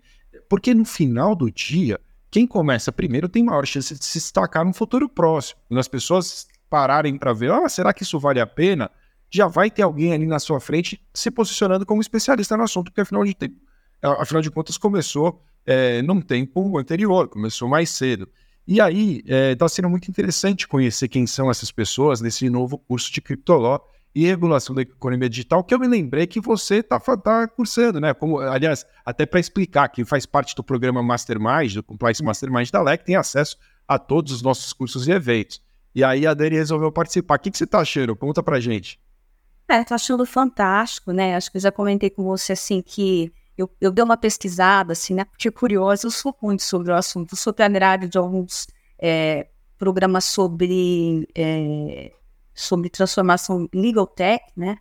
Porque 0.48 0.74
no 0.74 0.84
final 0.84 1.34
do 1.34 1.50
dia, 1.50 2.00
quem 2.30 2.46
começa 2.46 2.90
primeiro 2.90 3.28
tem 3.28 3.44
maior 3.44 3.66
chance 3.66 3.94
de 3.94 4.04
se 4.04 4.18
destacar 4.18 4.64
no 4.64 4.72
futuro 4.72 5.08
próximo. 5.08 5.60
Quando 5.68 5.78
as 5.78 5.88
pessoas 5.88 6.46
pararem 6.68 7.16
para 7.16 7.32
ver, 7.32 7.52
ah, 7.52 7.68
será 7.68 7.92
que 7.92 8.02
isso 8.02 8.18
vale 8.18 8.40
a 8.40 8.46
pena? 8.46 8.90
Já 9.30 9.46
vai 9.46 9.70
ter 9.70 9.82
alguém 9.82 10.12
ali 10.12 10.26
na 10.26 10.38
sua 10.38 10.60
frente 10.60 11.00
se 11.14 11.30
posicionando 11.30 11.86
como 11.86 12.00
especialista 12.00 12.56
no 12.56 12.64
assunto, 12.64 12.86
porque 12.86 13.02
afinal 13.02 13.24
de, 13.24 13.34
tempo, 13.34 13.56
afinal 14.02 14.42
de 14.42 14.50
contas 14.50 14.76
começou 14.76 15.42
é, 15.64 16.02
num 16.02 16.20
tempo 16.20 16.78
anterior, 16.78 17.28
começou 17.28 17.68
mais 17.68 17.90
cedo. 17.90 18.28
E 18.66 18.80
aí 18.80 19.18
está 19.18 19.34
é, 19.34 19.54
tá 19.54 19.68
sendo 19.68 19.90
muito 19.90 20.08
interessante 20.08 20.68
conhecer 20.68 21.08
quem 21.08 21.26
são 21.26 21.50
essas 21.50 21.70
pessoas 21.70 22.20
nesse 22.20 22.48
novo 22.48 22.78
curso 22.78 23.12
de 23.12 23.20
Criptoló 23.20 23.80
e 24.14 24.26
regulação 24.26 24.74
da 24.74 24.82
economia 24.82 25.28
digital, 25.28 25.64
que 25.64 25.74
eu 25.74 25.78
me 25.78 25.88
lembrei 25.88 26.26
que 26.26 26.40
você 26.40 26.76
está 26.76 27.00
tá 27.00 27.48
cursando, 27.48 27.98
né? 28.00 28.12
Como, 28.12 28.38
aliás, 28.38 28.84
até 29.04 29.24
para 29.24 29.40
explicar, 29.40 29.88
que 29.88 30.04
faz 30.04 30.26
parte 30.26 30.54
do 30.54 30.62
programa 30.62 31.02
Mastermind, 31.02 31.74
do 31.74 31.82
Compliance 31.82 32.22
Mastermind 32.22 32.70
da 32.70 32.82
LEC, 32.82 33.04
tem 33.04 33.16
acesso 33.16 33.56
a 33.88 33.98
todos 33.98 34.32
os 34.32 34.42
nossos 34.42 34.72
cursos 34.72 35.08
e 35.08 35.12
eventos. 35.12 35.62
E 35.94 36.04
aí 36.04 36.26
a 36.26 36.34
Dani 36.34 36.56
resolveu 36.56 36.92
participar. 36.92 37.36
O 37.36 37.38
que, 37.38 37.50
que 37.50 37.58
você 37.58 37.64
está 37.64 37.80
achando? 37.80 38.14
Conta 38.16 38.42
para 38.42 38.60
gente. 38.60 39.00
É, 39.68 39.82
tô 39.84 39.94
achando 39.94 40.26
fantástico, 40.26 41.12
né? 41.12 41.34
Acho 41.34 41.50
que 41.50 41.56
eu 41.56 41.60
já 41.60 41.72
comentei 41.72 42.10
com 42.10 42.24
você, 42.24 42.52
assim, 42.52 42.82
que 42.82 43.32
eu, 43.56 43.70
eu 43.80 43.90
dei 43.90 44.04
uma 44.04 44.16
pesquisada, 44.16 44.92
assim, 44.92 45.14
né? 45.14 45.24
Porque 45.24 45.50
curiosa, 45.50 46.06
eu 46.06 46.10
sou 46.10 46.36
muito 46.42 46.62
sobre 46.62 46.90
o 46.92 46.94
assunto. 46.94 47.32
Eu 47.32 47.38
sou 47.38 47.52
pioneira 47.52 47.96
de 47.96 48.18
alguns 48.18 48.66
é, 48.98 49.48
programas 49.78 50.24
sobre 50.24 51.28
é, 51.34 52.12
sobre 52.54 52.90
transformação 52.90 53.68
legal 53.72 54.06
tech, 54.06 54.44
né? 54.56 54.78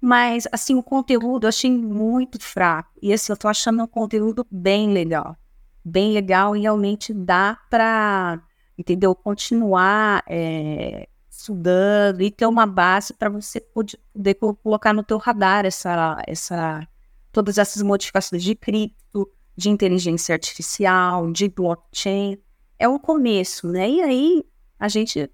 Mas, 0.00 0.46
assim, 0.52 0.74
o 0.74 0.82
conteúdo 0.82 1.44
eu 1.44 1.48
achei 1.48 1.70
muito 1.70 2.38
fraco. 2.38 2.90
E, 3.00 3.12
assim, 3.12 3.32
eu 3.32 3.36
tô 3.36 3.48
achando 3.48 3.82
um 3.82 3.86
conteúdo 3.86 4.46
bem 4.50 4.92
legal. 4.92 5.34
Bem 5.82 6.12
legal 6.12 6.54
e 6.54 6.60
realmente 6.60 7.12
dá 7.12 7.58
para, 7.70 8.38
entendeu? 8.76 9.14
Continuar 9.14 10.22
é, 10.28 11.08
estudando 11.30 12.20
e 12.20 12.30
ter 12.30 12.46
uma 12.46 12.66
base 12.66 13.14
para 13.14 13.30
você 13.30 13.60
poder, 13.60 13.98
poder 14.12 14.34
colocar 14.34 14.92
no 14.92 15.02
teu 15.02 15.18
radar 15.18 15.64
essa, 15.64 16.22
essa, 16.26 16.86
todas 17.32 17.58
essas 17.58 17.82
modificações 17.82 18.42
de 18.42 18.54
cripto, 18.54 19.30
de 19.56 19.70
inteligência 19.70 20.34
artificial, 20.34 21.30
de 21.32 21.48
blockchain. 21.48 22.38
É 22.78 22.88
um 22.88 22.98
começo, 22.98 23.68
né? 23.68 23.88
E 23.88 24.02
aí 24.02 24.44
a 24.78 24.88
gente 24.88 25.30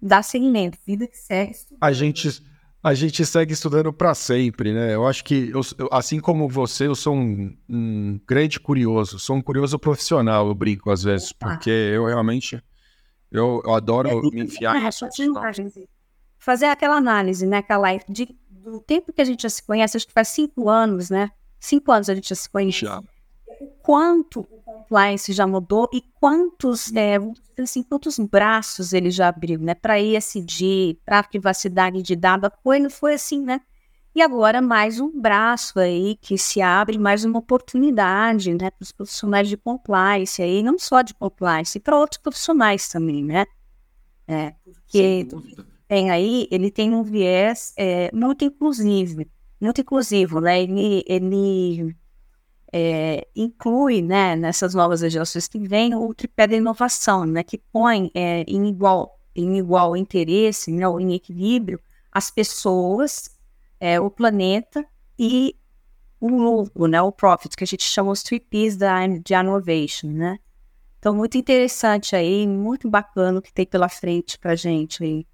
dá 0.00 0.22
seguimento, 0.22 0.78
vida 0.86 1.06
que 1.06 1.16
segue. 1.16 1.54
A 1.80 1.92
gente, 1.92 2.42
a 2.82 2.94
gente 2.94 3.24
segue 3.26 3.52
estudando 3.52 3.92
para 3.92 4.14
sempre, 4.14 4.72
né? 4.72 4.94
Eu 4.94 5.06
acho 5.06 5.24
que, 5.24 5.50
eu, 5.50 5.60
assim 5.90 6.20
como 6.20 6.48
você, 6.48 6.86
eu 6.86 6.94
sou 6.94 7.14
um, 7.14 7.56
um, 7.68 8.20
grande 8.26 8.58
curioso, 8.58 9.18
sou 9.18 9.36
um 9.36 9.42
curioso 9.42 9.78
profissional, 9.78 10.48
eu 10.48 10.54
brinco 10.54 10.90
às 10.90 11.02
vezes, 11.02 11.32
porque 11.32 11.70
eu 11.70 12.06
realmente, 12.06 12.62
eu, 13.30 13.62
eu 13.64 13.74
adoro 13.74 14.08
é, 14.08 14.30
me 14.30 14.42
enfiar 14.42 14.76
é, 14.76 14.84
nisso. 14.84 15.06
Fazer 16.38 16.66
aquela 16.66 16.96
análise, 16.96 17.46
né, 17.46 17.58
aquela 17.58 17.94
de, 18.08 18.34
do 18.48 18.80
tempo 18.80 19.12
que 19.12 19.20
a 19.20 19.24
gente 19.24 19.42
já 19.42 19.50
se 19.50 19.62
conhece, 19.62 19.96
acho 19.96 20.06
que 20.06 20.12
faz 20.12 20.28
cinco 20.28 20.68
anos, 20.68 21.10
né? 21.10 21.30
Cinco 21.58 21.92
anos 21.92 22.08
a 22.08 22.14
gente 22.14 22.30
já 22.30 22.34
se 22.34 22.48
conhece. 22.48 22.86
Já. 22.86 23.00
O 23.60 23.66
quanto 23.82 24.44
compliance 24.90 25.32
já 25.32 25.46
mudou 25.46 25.88
e 25.92 26.02
quantos, 26.18 26.94
é, 26.94 27.18
assim, 27.64 27.82
quantos 27.82 28.18
braços 28.18 28.92
ele 28.92 29.10
já 29.10 29.28
abriu, 29.28 29.58
né? 29.60 29.74
Para 29.74 30.00
ESG, 30.00 30.98
para 31.04 31.22
privacidade 31.22 32.02
de 32.02 32.16
dados, 32.16 32.50
foi, 32.62 32.88
foi 32.90 33.14
assim, 33.14 33.42
né? 33.42 33.60
E 34.14 34.20
agora 34.22 34.60
mais 34.60 34.98
um 34.98 35.20
braço 35.20 35.78
aí 35.78 36.16
que 36.20 36.36
se 36.36 36.60
abre, 36.60 36.98
mais 36.98 37.24
uma 37.24 37.38
oportunidade, 37.38 38.52
né, 38.52 38.70
para 38.70 38.82
os 38.82 38.90
profissionais 38.90 39.48
de 39.48 39.56
compliance 39.56 40.42
aí, 40.42 40.64
não 40.64 40.78
só 40.80 41.00
de 41.00 41.14
compliance, 41.14 41.78
para 41.78 41.96
outros 41.96 42.20
profissionais 42.20 42.88
também, 42.88 43.24
né? 43.24 43.46
É, 44.26 44.54
porque 44.64 45.28
tem 45.86 46.10
aí, 46.10 46.48
ele 46.50 46.70
tem 46.70 46.92
um 46.92 47.04
viés 47.04 47.72
é, 47.76 48.10
muito 48.12 48.44
inclusivo, 48.44 49.24
muito 49.60 49.80
inclusivo, 49.80 50.40
né? 50.40 50.60
Ele, 50.60 51.04
ele 51.06 51.96
é, 52.72 53.26
inclui 53.34 54.02
né, 54.02 54.36
nessas 54.36 54.74
novas 54.74 55.00
legislações 55.00 55.48
que 55.48 55.58
vem 55.58 55.94
o 55.94 56.14
tripé 56.14 56.46
da 56.46 56.56
inovação, 56.56 57.26
né, 57.26 57.42
que 57.42 57.58
põe 57.58 58.10
é, 58.14 58.44
em, 58.46 58.68
igual, 58.68 59.18
em 59.34 59.58
igual 59.58 59.96
interesse, 59.96 60.70
né, 60.70 60.84
em 61.00 61.14
equilíbrio, 61.14 61.80
as 62.12 62.30
pessoas, 62.30 63.30
é, 63.78 64.00
o 64.00 64.10
planeta 64.10 64.84
e 65.18 65.56
o 66.20 66.28
lucro, 66.28 66.86
né, 66.86 67.00
o 67.00 67.10
profit, 67.10 67.56
que 67.56 67.64
a 67.64 67.66
gente 67.66 67.84
chama 67.84 68.10
os 68.10 68.22
three 68.22 68.40
P's 68.40 68.76
da, 68.76 69.06
de 69.06 69.34
innovation, 69.34 70.08
né? 70.08 70.38
Então, 70.98 71.14
muito 71.14 71.38
interessante 71.38 72.14
aí, 72.14 72.46
muito 72.46 72.88
bacana 72.88 73.38
o 73.38 73.42
que 73.42 73.52
tem 73.52 73.64
pela 73.64 73.88
frente 73.88 74.38
para 74.38 74.54
gente 74.54 75.02
aí. 75.02 75.26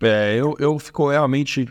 É, 0.00 0.36
eu, 0.36 0.54
eu 0.60 0.78
fico 0.78 1.10
realmente 1.10 1.66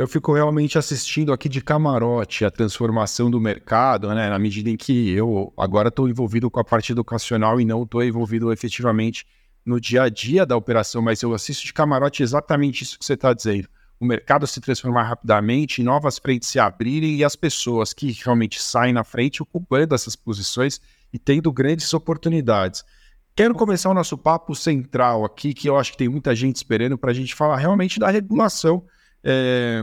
eu 0.00 0.08
fico 0.08 0.32
realmente 0.32 0.78
assistindo 0.78 1.30
aqui 1.30 1.46
de 1.46 1.60
camarote 1.60 2.42
a 2.42 2.50
transformação 2.50 3.30
do 3.30 3.38
mercado, 3.38 4.08
né? 4.14 4.30
Na 4.30 4.38
medida 4.38 4.70
em 4.70 4.76
que 4.76 5.10
eu 5.10 5.52
agora 5.58 5.88
estou 5.88 6.08
envolvido 6.08 6.50
com 6.50 6.58
a 6.58 6.64
parte 6.64 6.92
educacional 6.92 7.60
e 7.60 7.66
não 7.66 7.82
estou 7.82 8.02
envolvido 8.02 8.50
efetivamente 8.50 9.26
no 9.62 9.78
dia 9.78 10.04
a 10.04 10.08
dia 10.08 10.46
da 10.46 10.56
operação, 10.56 11.02
mas 11.02 11.20
eu 11.20 11.34
assisto 11.34 11.66
de 11.66 11.74
camarote 11.74 12.22
exatamente 12.22 12.82
isso 12.82 12.98
que 12.98 13.04
você 13.04 13.12
está 13.12 13.34
dizendo. 13.34 13.68
O 14.00 14.06
mercado 14.06 14.46
se 14.46 14.58
transformar 14.58 15.02
rapidamente, 15.02 15.82
novas 15.82 16.18
frentes 16.18 16.48
se 16.48 16.58
abrirem 16.58 17.16
e 17.16 17.22
as 17.22 17.36
pessoas 17.36 17.92
que 17.92 18.10
realmente 18.24 18.58
saem 18.58 18.94
na 18.94 19.04
frente 19.04 19.42
ocupando 19.42 19.94
essas 19.94 20.16
posições 20.16 20.80
e 21.12 21.18
tendo 21.18 21.52
grandes 21.52 21.92
oportunidades. 21.92 22.82
Quero 23.36 23.54
começar 23.54 23.90
o 23.90 23.94
nosso 23.94 24.16
papo 24.16 24.54
central 24.54 25.26
aqui, 25.26 25.52
que 25.52 25.68
eu 25.68 25.76
acho 25.76 25.92
que 25.92 25.98
tem 25.98 26.08
muita 26.08 26.34
gente 26.34 26.56
esperando 26.56 26.96
para 26.96 27.10
a 27.10 27.14
gente 27.14 27.34
falar 27.34 27.58
realmente 27.58 28.00
da 28.00 28.08
regulação 28.08 28.82
é, 29.24 29.82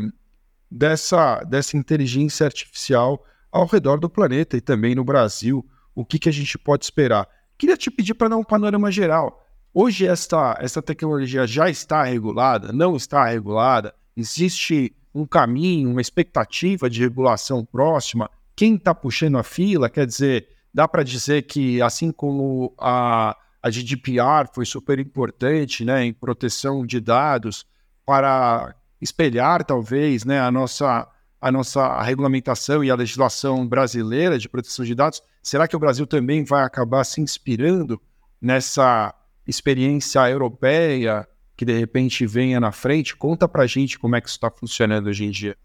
dessa, 0.70 1.42
dessa 1.44 1.78
inteligência 1.78 2.46
artificial 2.46 3.24
ao 3.52 3.66
redor 3.66 4.00
do 4.00 4.10
planeta 4.10 4.58
e 4.58 4.62
também 4.62 4.96
no 4.96 5.04
Brasil. 5.04 5.66
O 5.96 6.06
que, 6.06 6.20
que 6.20 6.30
a 6.30 6.34
gente 6.34 6.58
pode 6.58 6.86
esperar? 6.86 7.28
Queria 7.58 7.78
te 7.78 7.90
pedir 7.90 8.14
para 8.14 8.30
dar 8.30 8.38
um 8.38 8.44
panorama 8.44 8.92
geral. 8.92 9.44
Hoje 9.74 10.06
esta, 10.06 10.58
essa 10.60 10.82
tecnologia 10.82 11.46
já 11.48 11.70
está 11.70 12.04
regulada? 12.04 12.72
Não 12.72 12.96
está 12.96 13.26
regulada? 13.26 13.94
Existe 14.16 14.96
um 15.14 15.26
caminho, 15.26 15.90
uma 15.90 16.02
expectativa 16.02 16.90
de 16.90 17.02
regulação 17.02 17.66
próxima? 17.66 18.30
Quem 18.56 18.76
está 18.76 18.94
puxando 18.94 19.38
a 19.38 19.44
fila? 19.44 19.90
Quer 19.90 20.06
dizer, 20.06 20.48
dá 20.74 20.88
para 20.88 21.04
dizer 21.04 21.44
que 21.44 21.82
assim 21.82 22.12
como 22.12 22.74
a, 22.78 23.36
a 23.62 23.70
GDPR 23.70 24.48
foi 24.54 24.66
super 24.66 25.00
importante 25.00 25.84
né, 25.84 26.06
em 26.06 26.14
proteção 26.14 26.86
de 26.86 27.00
dados 27.00 27.66
para 28.06 28.76
espelhar, 29.02 29.64
talvez, 29.64 30.26
né, 30.26 30.40
a 30.40 30.52
nossa 30.52 31.08
a 31.40 31.52
nossa 31.52 32.02
regulamentação 32.02 32.84
e 32.84 32.90
a 32.90 32.96
legislação 32.96 33.68
brasileira 33.68 34.40
de 34.40 34.50
proteção 34.50 34.84
de 34.84 34.96
dados, 34.96 35.22
será 35.42 35.68
que 35.68 35.76
o 35.76 35.80
Brasil 35.80 36.08
também 36.08 36.44
vai 36.44 36.64
acabar 36.64 37.04
se 37.04 37.22
inspirando 37.22 38.02
nessa 38.42 39.14
experiência 39.48 40.28
europeia 40.30 41.28
que 41.56 41.64
de 41.64 41.78
repente 41.78 42.26
venha 42.26 42.60
na 42.60 42.72
frente? 42.72 43.16
Conta 43.16 43.48
para 43.48 43.68
gente 43.68 44.00
como 44.00 44.16
é 44.16 44.22
que 44.22 44.28
isso 44.28 44.38
está 44.38 44.50
funcionando 44.50 45.08
hoje 45.08 45.26
em 45.26 45.32
dia. 45.32 45.56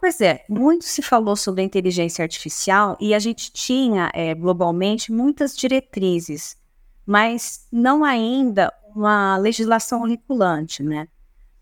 Pois 0.00 0.20
é, 0.20 0.44
muito 0.48 0.84
se 0.84 1.00
falou 1.00 1.36
sobre 1.36 1.62
inteligência 1.62 2.24
artificial 2.24 2.96
e 3.00 3.14
a 3.14 3.20
gente 3.20 3.52
tinha 3.52 4.10
é, 4.12 4.34
globalmente 4.34 5.12
muitas 5.12 5.56
diretrizes, 5.56 6.56
mas 7.06 7.68
não 7.70 8.02
ainda 8.02 8.72
uma 8.94 9.36
legislação 9.36 10.04
vinculante, 10.04 10.82
né? 10.82 11.06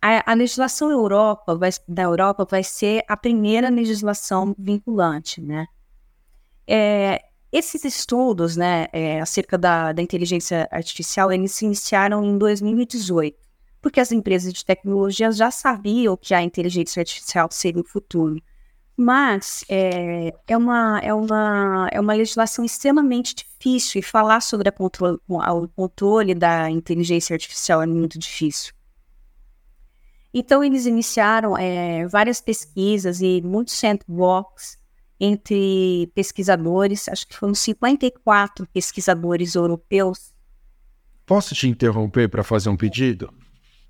A, 0.02 0.32
a 0.32 0.34
legislação 0.34 0.90
Europa 0.90 1.54
vai, 1.56 1.70
da 1.86 2.02
Europa 2.02 2.46
vai 2.48 2.62
ser 2.62 3.04
a 3.08 3.16
primeira 3.16 3.68
legislação 3.68 4.54
vinculante, 4.58 5.40
né? 5.40 5.66
É, 6.66 7.22
esses 7.52 7.84
estudos, 7.84 8.56
né, 8.56 8.86
é, 8.92 9.20
acerca 9.20 9.58
da, 9.58 9.92
da 9.92 10.00
inteligência 10.00 10.68
artificial, 10.70 11.32
eles 11.32 11.52
se 11.52 11.64
iniciaram 11.64 12.24
em 12.24 12.38
2018 12.38 13.50
porque 13.80 14.00
as 14.00 14.12
empresas 14.12 14.52
de 14.52 14.64
tecnologia 14.64 15.32
já 15.32 15.50
sabiam 15.50 16.16
que 16.16 16.34
a 16.34 16.42
inteligência 16.42 17.00
artificial 17.00 17.48
seria 17.50 17.80
o 17.80 17.86
futuro. 17.86 18.40
Mas 18.96 19.64
é, 19.68 20.34
é, 20.46 20.56
uma, 20.56 21.00
é, 21.02 21.14
uma, 21.14 21.88
é 21.90 21.98
uma 21.98 22.12
legislação 22.12 22.64
extremamente 22.64 23.34
difícil 23.34 24.00
e 24.00 24.02
falar 24.02 24.42
sobre 24.42 24.68
a 24.68 24.72
controle, 24.72 25.18
o 25.26 25.68
controle 25.68 26.34
da 26.34 26.68
inteligência 26.68 27.32
artificial 27.32 27.82
é 27.82 27.86
muito 27.86 28.18
difícil. 28.18 28.74
Então, 30.32 30.62
eles 30.62 30.86
iniciaram 30.86 31.56
é, 31.58 32.06
várias 32.06 32.40
pesquisas 32.40 33.20
e 33.20 33.42
muitos 33.42 33.74
sandbox 33.74 34.78
entre 35.18 36.10
pesquisadores, 36.14 37.06
acho 37.08 37.28
que 37.28 37.36
foram 37.36 37.54
54 37.54 38.66
pesquisadores 38.72 39.54
europeus. 39.54 40.32
Posso 41.26 41.54
te 41.54 41.68
interromper 41.68 42.28
para 42.28 42.42
fazer 42.42 42.70
um 42.70 42.76
pedido? 42.76 43.32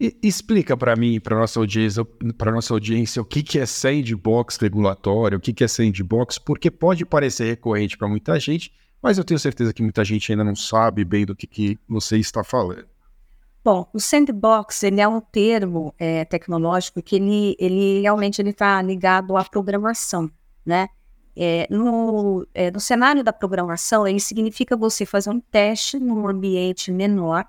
E, 0.01 0.17
explica 0.23 0.77
para 0.77 0.97
mim 0.97 1.15
e 1.15 1.21
para 1.21 1.39
nossa 1.39 1.61
audiência, 1.61 2.05
para 2.37 2.51
nossa 2.51 2.75
audiência, 2.75 3.23
o 3.23 3.25
que, 3.25 3.43
que 3.43 3.59
é 3.59 3.67
sandbox 3.67 4.57
regulatório, 4.57 5.39
o 5.39 5.41
que, 5.41 5.53
que 5.53 5.63
é 5.63 5.69
sandbox, 5.69 6.39
porque 6.39 6.71
pode 6.71 7.07
parecer 7.07 7.45
recorrente 7.45 7.97
para 7.97 8.09
muita 8.09 8.41
gente, 8.41 8.73
mas 9.01 9.17
eu 9.17 9.25
tenho 9.25 9.39
certeza 9.39 9.73
que 9.73 9.83
muita 9.83 10.05
gente 10.05 10.33
ainda 10.33 10.43
não 10.43 10.57
sabe 10.57 11.05
bem 11.05 11.25
do 11.25 11.37
que, 11.37 11.47
que 11.47 11.79
você 11.89 12.19
está 12.19 12.43
falando. 12.43 12.87
Bom, 13.63 13.87
o 13.93 14.01
sandbox 14.01 14.83
ele 14.83 15.03
é 15.03 15.09
um 15.09 15.21
termo 15.21 15.95
é, 15.99 16.25
tecnológico 16.25 17.03
que 17.03 17.17
ele, 17.17 17.55
ele 17.59 18.01
realmente 18.01 18.41
está 18.41 18.81
ligado 18.81 19.37
à 19.37 19.45
programação, 19.45 20.31
né? 20.65 20.89
É, 21.37 21.67
no, 21.71 22.47
é, 22.55 22.71
no 22.71 22.81
cenário 22.81 23.23
da 23.23 23.33
programação, 23.33 24.07
ele 24.07 24.19
significa 24.19 24.77
você 24.77 25.05
fazer 25.07 25.31
um 25.31 25.41
teste 25.41 25.99
num 25.99 26.27
ambiente 26.27 26.91
menor 26.91 27.45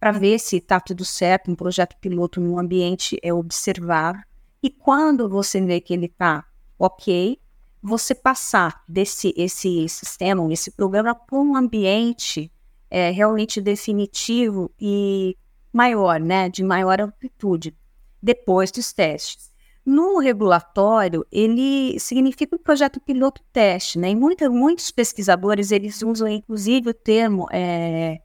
para 0.00 0.12
ver 0.12 0.38
se 0.38 0.56
está 0.56 0.80
tudo 0.80 1.04
certo, 1.04 1.50
um 1.50 1.54
projeto 1.54 1.96
piloto 2.00 2.40
num 2.40 2.58
ambiente 2.58 3.18
é 3.22 3.32
observar. 3.32 4.26
E 4.62 4.68
quando 4.68 5.28
você 5.28 5.60
vê 5.60 5.80
que 5.80 5.94
ele 5.94 6.06
está 6.06 6.44
ok, 6.78 7.38
você 7.82 8.14
passar 8.14 8.82
desse 8.88 9.32
esse 9.36 9.88
sistema, 9.88 10.52
esse 10.52 10.70
programa 10.70 11.14
para 11.14 11.38
um 11.38 11.56
ambiente 11.56 12.50
é, 12.90 13.10
realmente 13.10 13.60
definitivo 13.60 14.70
e 14.78 15.36
maior, 15.72 16.18
né, 16.18 16.48
de 16.48 16.62
maior 16.64 17.00
amplitude, 17.00 17.76
depois 18.20 18.70
dos 18.70 18.92
testes. 18.92 19.50
No 19.86 20.18
regulatório, 20.18 21.24
ele 21.32 21.98
significa 21.98 22.54
um 22.54 22.58
projeto 22.58 23.00
piloto 23.00 23.42
teste, 23.52 23.98
né? 23.98 24.10
E 24.10 24.14
muitos 24.14 24.90
pesquisadores 24.90 25.72
eles 25.72 26.02
usam 26.02 26.28
inclusive 26.28 26.90
o 26.90 26.94
termo 26.94 27.46
é, 27.50 28.20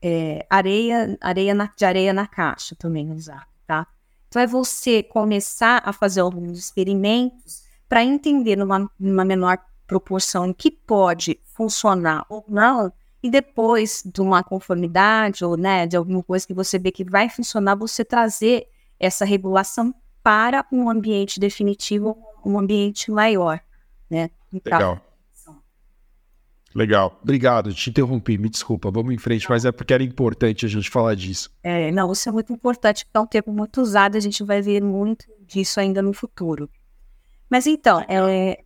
é, 0.00 0.46
areia, 0.48 1.16
areia 1.20 1.54
na, 1.54 1.70
de 1.76 1.84
areia 1.84 2.12
na 2.12 2.26
caixa 2.26 2.74
também 2.74 3.12
usar, 3.12 3.46
tá? 3.66 3.86
Então 4.28 4.40
é 4.40 4.46
você 4.46 5.02
começar 5.02 5.82
a 5.84 5.92
fazer 5.92 6.20
alguns 6.20 6.58
experimentos 6.58 7.62
para 7.88 8.02
entender 8.02 8.56
numa, 8.56 8.90
numa 8.98 9.24
menor 9.24 9.58
proporção 9.86 10.52
que 10.52 10.70
pode 10.70 11.40
funcionar 11.54 12.24
ou 12.28 12.44
não, 12.48 12.92
e 13.22 13.30
depois 13.30 14.02
de 14.04 14.20
uma 14.20 14.42
conformidade 14.42 15.44
ou 15.44 15.56
né, 15.56 15.86
de 15.86 15.96
alguma 15.96 16.22
coisa 16.22 16.46
que 16.46 16.54
você 16.54 16.78
vê 16.78 16.90
que 16.90 17.04
vai 17.04 17.28
funcionar, 17.28 17.74
você 17.74 18.04
trazer 18.04 18.68
essa 18.98 19.24
regulação 19.24 19.94
para 20.22 20.64
um 20.70 20.88
ambiente 20.88 21.40
definitivo, 21.40 22.16
um 22.44 22.58
ambiente 22.58 23.10
maior, 23.10 23.60
né? 24.10 24.30
Então, 24.52 24.78
Legal. 24.78 25.08
Legal. 26.74 27.18
Obrigado, 27.22 27.72
te 27.72 27.90
interrompi, 27.90 28.36
me 28.36 28.48
desculpa, 28.48 28.90
vamos 28.90 29.12
em 29.12 29.18
frente, 29.18 29.48
mas 29.48 29.64
é 29.64 29.72
porque 29.72 29.92
era 29.92 30.02
importante 30.02 30.66
a 30.66 30.68
gente 30.68 30.90
falar 30.90 31.14
disso. 31.14 31.50
É, 31.62 31.90
não, 31.90 32.12
isso 32.12 32.28
é 32.28 32.32
muito 32.32 32.52
importante, 32.52 33.04
porque 33.04 33.16
é 33.16 33.20
um 33.20 33.26
termo 33.26 33.52
muito 33.52 33.80
usado, 33.80 34.16
a 34.16 34.20
gente 34.20 34.44
vai 34.44 34.60
ver 34.60 34.82
muito 34.82 35.24
disso 35.40 35.80
ainda 35.80 36.02
no 36.02 36.12
futuro. 36.12 36.70
Mas 37.50 37.66
então, 37.66 38.04
é, 38.06 38.62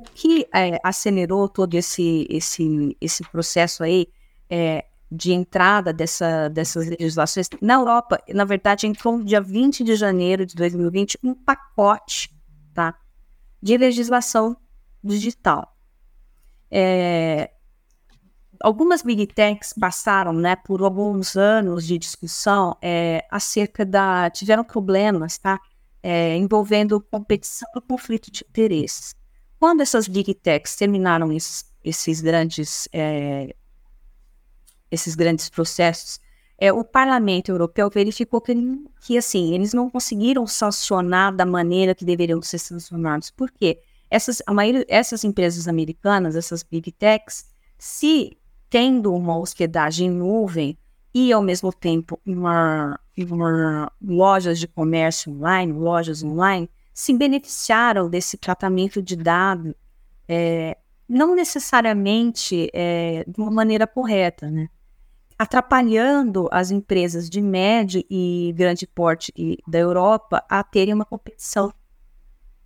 o 0.00 0.10
que 0.14 0.46
é, 0.54 0.78
acelerou 0.82 1.48
todo 1.48 1.74
esse, 1.74 2.26
esse, 2.30 2.96
esse 3.00 3.22
processo 3.30 3.82
aí 3.82 4.08
é, 4.48 4.86
de 5.10 5.32
entrada 5.32 5.92
dessa, 5.92 6.48
dessas 6.48 6.86
legislações? 6.86 7.48
Na 7.60 7.74
Europa, 7.74 8.18
na 8.28 8.44
verdade, 8.44 8.86
entrou 8.86 9.18
no 9.18 9.24
dia 9.24 9.40
20 9.40 9.84
de 9.84 9.94
janeiro 9.96 10.46
de 10.46 10.54
2020 10.54 11.18
um 11.22 11.34
pacote 11.34 12.34
tá, 12.72 12.94
de 13.62 13.76
legislação 13.76 14.56
digital. 15.04 15.76
É, 16.70 17.50
algumas 18.62 19.02
big 19.02 19.26
techs 19.26 19.74
passaram 19.78 20.32
né, 20.32 20.56
por 20.56 20.82
alguns 20.82 21.36
anos 21.36 21.86
de 21.86 21.98
discussão 21.98 22.76
é, 22.80 23.26
acerca 23.30 23.84
da. 23.84 24.30
tiveram 24.30 24.64
problemas 24.64 25.36
tá, 25.36 25.60
é, 26.02 26.36
envolvendo 26.36 27.00
competição 27.00 27.68
e 27.76 27.80
conflito 27.82 28.30
de 28.30 28.44
interesses. 28.48 29.14
Quando 29.60 29.80
essas 29.82 30.08
big 30.08 30.34
techs 30.34 30.74
terminaram 30.74 31.32
esses, 31.32 31.64
esses 31.84 32.20
grandes, 32.20 32.88
é, 32.92 33.54
esses 34.90 35.14
grandes 35.14 35.48
processos, 35.48 36.18
é, 36.58 36.72
o 36.72 36.82
Parlamento 36.82 37.50
Europeu 37.50 37.88
verificou 37.88 38.40
que, 38.40 38.52
que 39.02 39.16
assim, 39.16 39.54
eles 39.54 39.72
não 39.72 39.88
conseguiram 39.88 40.44
sancionar 40.48 41.32
da 41.32 41.46
maneira 41.46 41.94
que 41.94 42.04
deveriam 42.04 42.42
ser 42.42 42.58
sancionados. 42.58 43.30
Por 43.30 43.52
quê? 43.52 43.80
essas, 44.10 44.42
a 44.46 44.52
maioria, 44.52 44.84
essas 44.88 45.22
empresas 45.22 45.68
americanas, 45.68 46.34
essas 46.34 46.62
big 46.62 46.90
techs, 46.90 47.46
se 47.78 48.36
tendo 48.68 49.14
uma 49.14 49.38
hospedagem 49.38 50.08
em 50.08 50.10
nuvem 50.10 50.76
e, 51.14 51.32
ao 51.32 51.40
mesmo 51.40 51.72
tempo, 51.72 52.20
uma, 52.26 52.98
uma 53.16 53.92
lojas 54.02 54.58
de 54.58 54.66
comércio 54.66 55.32
online, 55.32 55.72
lojas 55.72 56.22
online, 56.22 56.68
se 56.92 57.16
beneficiaram 57.16 58.08
desse 58.08 58.36
tratamento 58.36 59.02
de 59.02 59.16
dados, 59.16 59.74
é, 60.28 60.76
não 61.08 61.34
necessariamente 61.34 62.70
é, 62.72 63.24
de 63.26 63.40
uma 63.40 63.50
maneira 63.50 63.86
correta, 63.86 64.50
né? 64.50 64.68
atrapalhando 65.40 66.50
as 66.52 66.70
empresas 66.70 67.30
de 67.30 67.40
médio 67.40 68.04
e 68.10 68.52
grande 68.54 68.86
porte 68.86 69.32
da 69.66 69.78
Europa 69.78 70.44
a 70.50 70.62
terem 70.62 70.92
uma 70.92 71.06
competição 71.06 71.72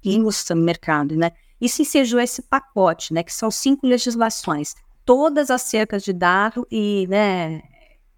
injusta 0.04 0.56
no 0.56 0.62
mercado, 0.62 1.14
né? 1.14 1.30
E 1.60 1.68
se 1.68 1.82
ensejou 1.82 2.18
esse 2.18 2.42
pacote, 2.42 3.14
né, 3.14 3.22
que 3.22 3.32
são 3.32 3.48
cinco 3.48 3.86
legislações, 3.86 4.74
todas 5.04 5.52
acerca 5.52 6.00
de 6.00 6.12
dado 6.12 6.66
e, 6.68 7.06
né, 7.08 7.62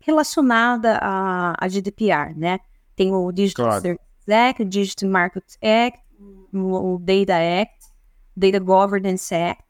relacionada 0.00 0.96
à, 1.02 1.52
à 1.62 1.68
GDPR, 1.68 2.34
né? 2.34 2.58
Tem 2.96 3.12
o 3.12 3.30
Digital 3.30 3.66
claro. 3.66 4.00
Act, 4.30 4.62
o 4.62 4.64
Digital 4.64 5.08
Market 5.08 5.44
Act, 5.62 6.00
o 6.52 6.98
Data 6.98 7.34
Act, 7.36 7.86
Data 8.36 8.58
Governance 8.58 9.34
Act 9.34 9.64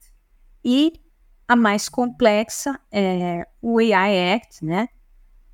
e 0.65 1.01
a 1.49 1.55
mais 1.55 1.89
complexa 1.89 2.79
é 2.91 3.47
o 3.63 3.79
AI 3.79 4.35
Act, 4.35 4.65
né? 4.65 4.89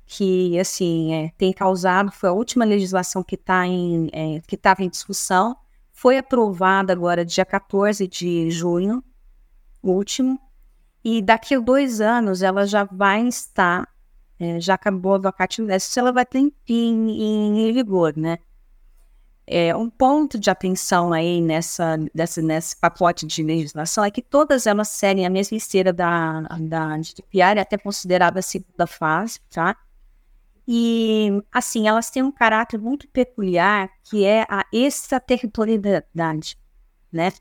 Que 0.05 0.59
assim 0.59 1.13
é, 1.13 1.31
tem 1.37 1.53
causado, 1.53 2.11
foi 2.11 2.29
a 2.29 2.33
última 2.33 2.65
legislação 2.65 3.23
que 3.23 3.35
está 3.35 3.65
em 3.65 4.09
é, 4.11 4.41
que 4.47 4.55
estava 4.55 4.83
em 4.83 4.89
discussão 4.89 5.55
foi 5.93 6.17
aprovada 6.17 6.91
agora 6.91 7.23
dia 7.23 7.45
14 7.45 8.05
de 8.07 8.49
junho, 8.49 9.01
último, 9.81 10.39
e 11.03 11.21
daqui 11.21 11.55
a 11.55 11.59
dois 11.59 12.01
anos 12.01 12.41
ela 12.41 12.65
já 12.65 12.83
vai 12.83 13.25
estar, 13.27 13.87
é, 14.39 14.59
já 14.59 14.73
acabou 14.73 15.13
a 15.13 15.19
vacatio 15.19 15.65
ela 15.95 16.11
vai 16.11 16.25
ter 16.25 16.39
em, 16.39 16.51
em, 16.67 17.69
em 17.69 17.73
vigor, 17.73 18.17
né? 18.17 18.39
É, 19.45 19.75
um 19.75 19.89
ponto 19.89 20.39
de 20.39 20.49
atenção 20.49 21.11
aí 21.11 21.41
nessa, 21.41 21.97
nessa, 22.13 22.41
nesse 22.41 22.79
pacote 22.79 23.27
de 23.27 23.43
legislação 23.43 24.03
é 24.03 24.09
que 24.09 24.21
todas 24.21 24.65
elas 24.65 24.87
seguem 24.87 25.25
a 25.25 25.29
mesma 25.29 25.57
esteira 25.57 25.91
da, 25.91 26.41
da 26.61 26.97
GDPR, 26.97 27.59
até 27.59 27.77
considerada 27.77 28.39
a 28.39 28.43
segunda 28.43 28.87
fase, 28.87 29.39
tá? 29.49 29.75
E, 30.65 31.43
assim, 31.51 31.89
elas 31.89 32.09
têm 32.09 32.23
um 32.23 32.31
caráter 32.31 32.79
muito 32.79 33.05
peculiar, 33.09 33.89
que 34.03 34.23
é 34.23 34.45
a 34.49 34.65
extraterritorialidade, 34.71 36.57
né? 37.11 37.33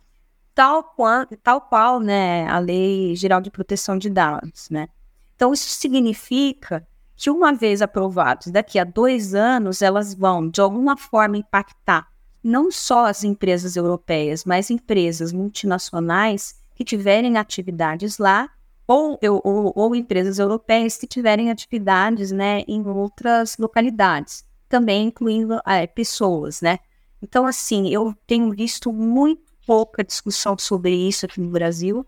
Tal 0.54 0.82
qual, 0.82 1.24
tal 1.40 1.60
qual, 1.60 2.00
né, 2.00 2.46
a 2.48 2.58
Lei 2.58 3.14
Geral 3.14 3.40
de 3.40 3.50
Proteção 3.50 3.96
de 3.96 4.10
Dados, 4.10 4.68
né? 4.70 4.88
Então, 5.36 5.52
isso 5.52 5.68
significa 5.68 6.86
que 7.16 7.30
uma 7.30 7.52
vez 7.52 7.82
aprovados, 7.82 8.48
daqui 8.48 8.78
a 8.78 8.84
dois 8.84 9.34
anos, 9.34 9.82
elas 9.82 10.14
vão, 10.14 10.48
de 10.48 10.60
alguma 10.60 10.96
forma, 10.96 11.36
impactar 11.36 12.12
não 12.42 12.70
só 12.70 13.06
as 13.06 13.22
empresas 13.22 13.76
europeias, 13.76 14.44
mas 14.44 14.70
empresas 14.70 15.32
multinacionais 15.32 16.56
que 16.74 16.84
tiverem 16.84 17.36
atividades 17.36 18.18
lá, 18.18 18.50
ou, 18.86 19.18
ou, 19.22 19.72
ou 19.76 19.94
empresas 19.94 20.38
europeias 20.38 20.96
que 20.96 21.06
tiverem 21.06 21.50
atividades 21.50 22.32
né, 22.32 22.62
em 22.66 22.84
outras 22.86 23.56
localidades, 23.56 24.44
também 24.68 25.06
incluindo 25.06 25.60
é, 25.64 25.86
pessoas, 25.86 26.60
né? 26.60 26.78
Então, 27.22 27.46
assim, 27.46 27.88
eu 27.88 28.12
tenho 28.26 28.50
visto 28.50 28.92
muito 28.92 29.42
pouca 29.64 30.02
discussão 30.02 30.58
sobre 30.58 30.92
isso 30.92 31.24
aqui 31.24 31.40
no 31.40 31.50
Brasil, 31.50 32.04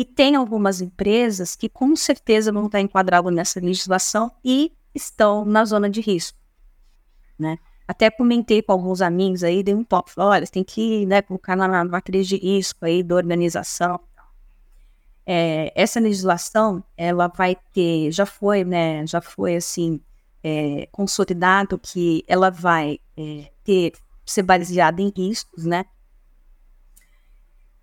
e 0.00 0.04
tem 0.06 0.34
algumas 0.34 0.80
empresas 0.80 1.54
que 1.54 1.68
com 1.68 1.94
certeza 1.94 2.50
vão 2.50 2.64
estar 2.64 2.80
enquadradas 2.80 3.30
nessa 3.34 3.60
legislação 3.60 4.32
e 4.42 4.72
estão 4.94 5.44
na 5.44 5.62
zona 5.66 5.90
de 5.90 6.00
risco, 6.00 6.38
né? 7.38 7.58
Até 7.86 8.10
comentei 8.10 8.62
com 8.62 8.72
alguns 8.72 9.02
amigos 9.02 9.44
aí, 9.44 9.62
dei 9.62 9.74
um 9.74 9.84
toque, 9.84 10.12
olha, 10.16 10.46
tem 10.46 10.64
que 10.64 11.04
né, 11.04 11.20
colocar 11.20 11.54
na 11.54 11.84
matriz 11.84 12.26
de 12.26 12.38
risco 12.38 12.82
aí 12.86 13.02
da 13.02 13.14
organização. 13.14 14.00
É, 15.26 15.70
essa 15.74 16.00
legislação, 16.00 16.82
ela 16.96 17.28
vai 17.28 17.54
ter, 17.74 18.10
já 18.10 18.24
foi, 18.24 18.64
né, 18.64 19.06
já 19.06 19.20
foi 19.20 19.56
assim, 19.56 20.00
é, 20.42 20.88
consolidado 20.90 21.78
que 21.78 22.24
ela 22.26 22.48
vai 22.48 22.98
é, 23.18 23.50
ter, 23.62 23.92
ser 24.24 24.44
baseada 24.44 25.02
em 25.02 25.12
riscos, 25.14 25.66
né? 25.66 25.84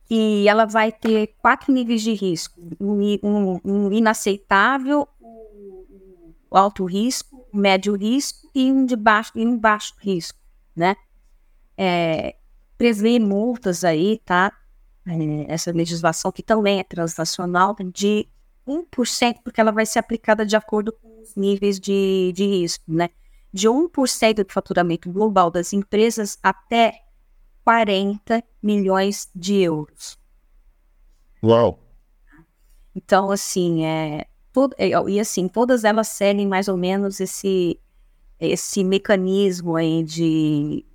E 0.09 0.47
ela 0.47 0.65
vai 0.65 0.91
ter 0.91 1.35
quatro 1.41 1.73
níveis 1.73 2.01
de 2.01 2.13
risco: 2.13 2.59
um, 2.79 3.17
um, 3.23 3.59
um 3.63 3.91
inaceitável, 3.91 5.07
um 5.21 6.57
alto 6.57 6.85
risco, 6.85 7.45
médio 7.53 7.95
risco 7.95 8.49
e 8.53 8.71
um 8.71 8.85
de 8.85 8.95
baixo 8.95 9.31
e 9.35 9.45
um 9.45 9.57
baixo 9.57 9.93
risco, 9.99 10.39
né? 10.75 10.95
É, 11.77 12.35
prevê 12.77 13.19
multas 13.19 13.83
aí, 13.83 14.21
tá? 14.25 14.51
É, 15.05 15.53
essa 15.53 15.71
legislação 15.71 16.31
que 16.31 16.43
também 16.43 16.79
é 16.79 16.83
transnacional 16.83 17.75
de 17.93 18.27
1%, 18.67 19.41
porque 19.43 19.61
ela 19.61 19.71
vai 19.71 19.85
ser 19.85 19.99
aplicada 19.99 20.45
de 20.45 20.55
acordo 20.55 20.91
com 20.91 21.21
os 21.21 21.35
níveis 21.35 21.79
de, 21.79 22.31
de 22.35 22.45
risco, 22.45 22.83
né? 22.87 23.09
De 23.51 23.67
1% 23.67 24.43
do 24.43 24.53
faturamento 24.53 25.11
global 25.11 25.49
das 25.49 25.73
empresas 25.73 26.37
até 26.43 27.01
40 27.67 28.41
milhões 28.63 29.29
de 29.35 29.55
euros. 29.55 30.17
Uau! 31.43 31.77
Então, 32.95 33.29
assim, 33.29 33.83
é, 33.83 34.25
todo, 34.53 34.73
é, 34.77 34.91
e 35.09 35.19
assim, 35.19 35.49
todas 35.49 35.83
elas 35.83 36.07
seguem 36.07 36.47
mais 36.47 36.69
ou 36.69 36.77
menos 36.77 37.19
esse, 37.19 37.77
esse 38.39 38.85
mecanismo 38.85 39.75
aí 39.75 40.01
de, 40.01 40.85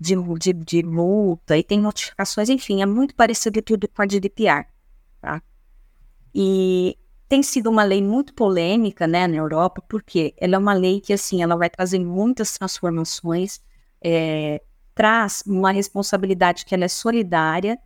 de, 0.00 0.14
de, 0.38 0.52
de 0.54 0.82
multa 0.82 1.58
e 1.58 1.62
tem 1.62 1.78
notificações, 1.78 2.48
enfim, 2.48 2.80
é 2.80 2.86
muito 2.86 3.14
parecido 3.14 3.60
tudo 3.60 3.86
com 3.86 4.00
a 4.00 4.06
GDPR, 4.06 4.64
tá? 5.20 5.42
E 6.34 6.96
tem 7.28 7.42
sido 7.42 7.68
uma 7.68 7.84
lei 7.84 8.00
muito 8.00 8.32
polêmica, 8.32 9.06
né, 9.06 9.26
na 9.26 9.36
Europa, 9.36 9.84
porque 9.86 10.34
ela 10.38 10.54
é 10.54 10.58
uma 10.58 10.72
lei 10.72 10.98
que, 10.98 11.12
assim, 11.12 11.42
ela 11.42 11.56
vai 11.56 11.68
trazer 11.68 11.98
muitas 11.98 12.56
transformações, 12.56 13.60
é, 14.02 14.62
traz 14.94 15.42
uma 15.46 15.70
responsabilidade 15.70 16.64
que 16.64 16.74
ela 16.74 16.84
é 16.84 16.88
solidária, 16.88 17.78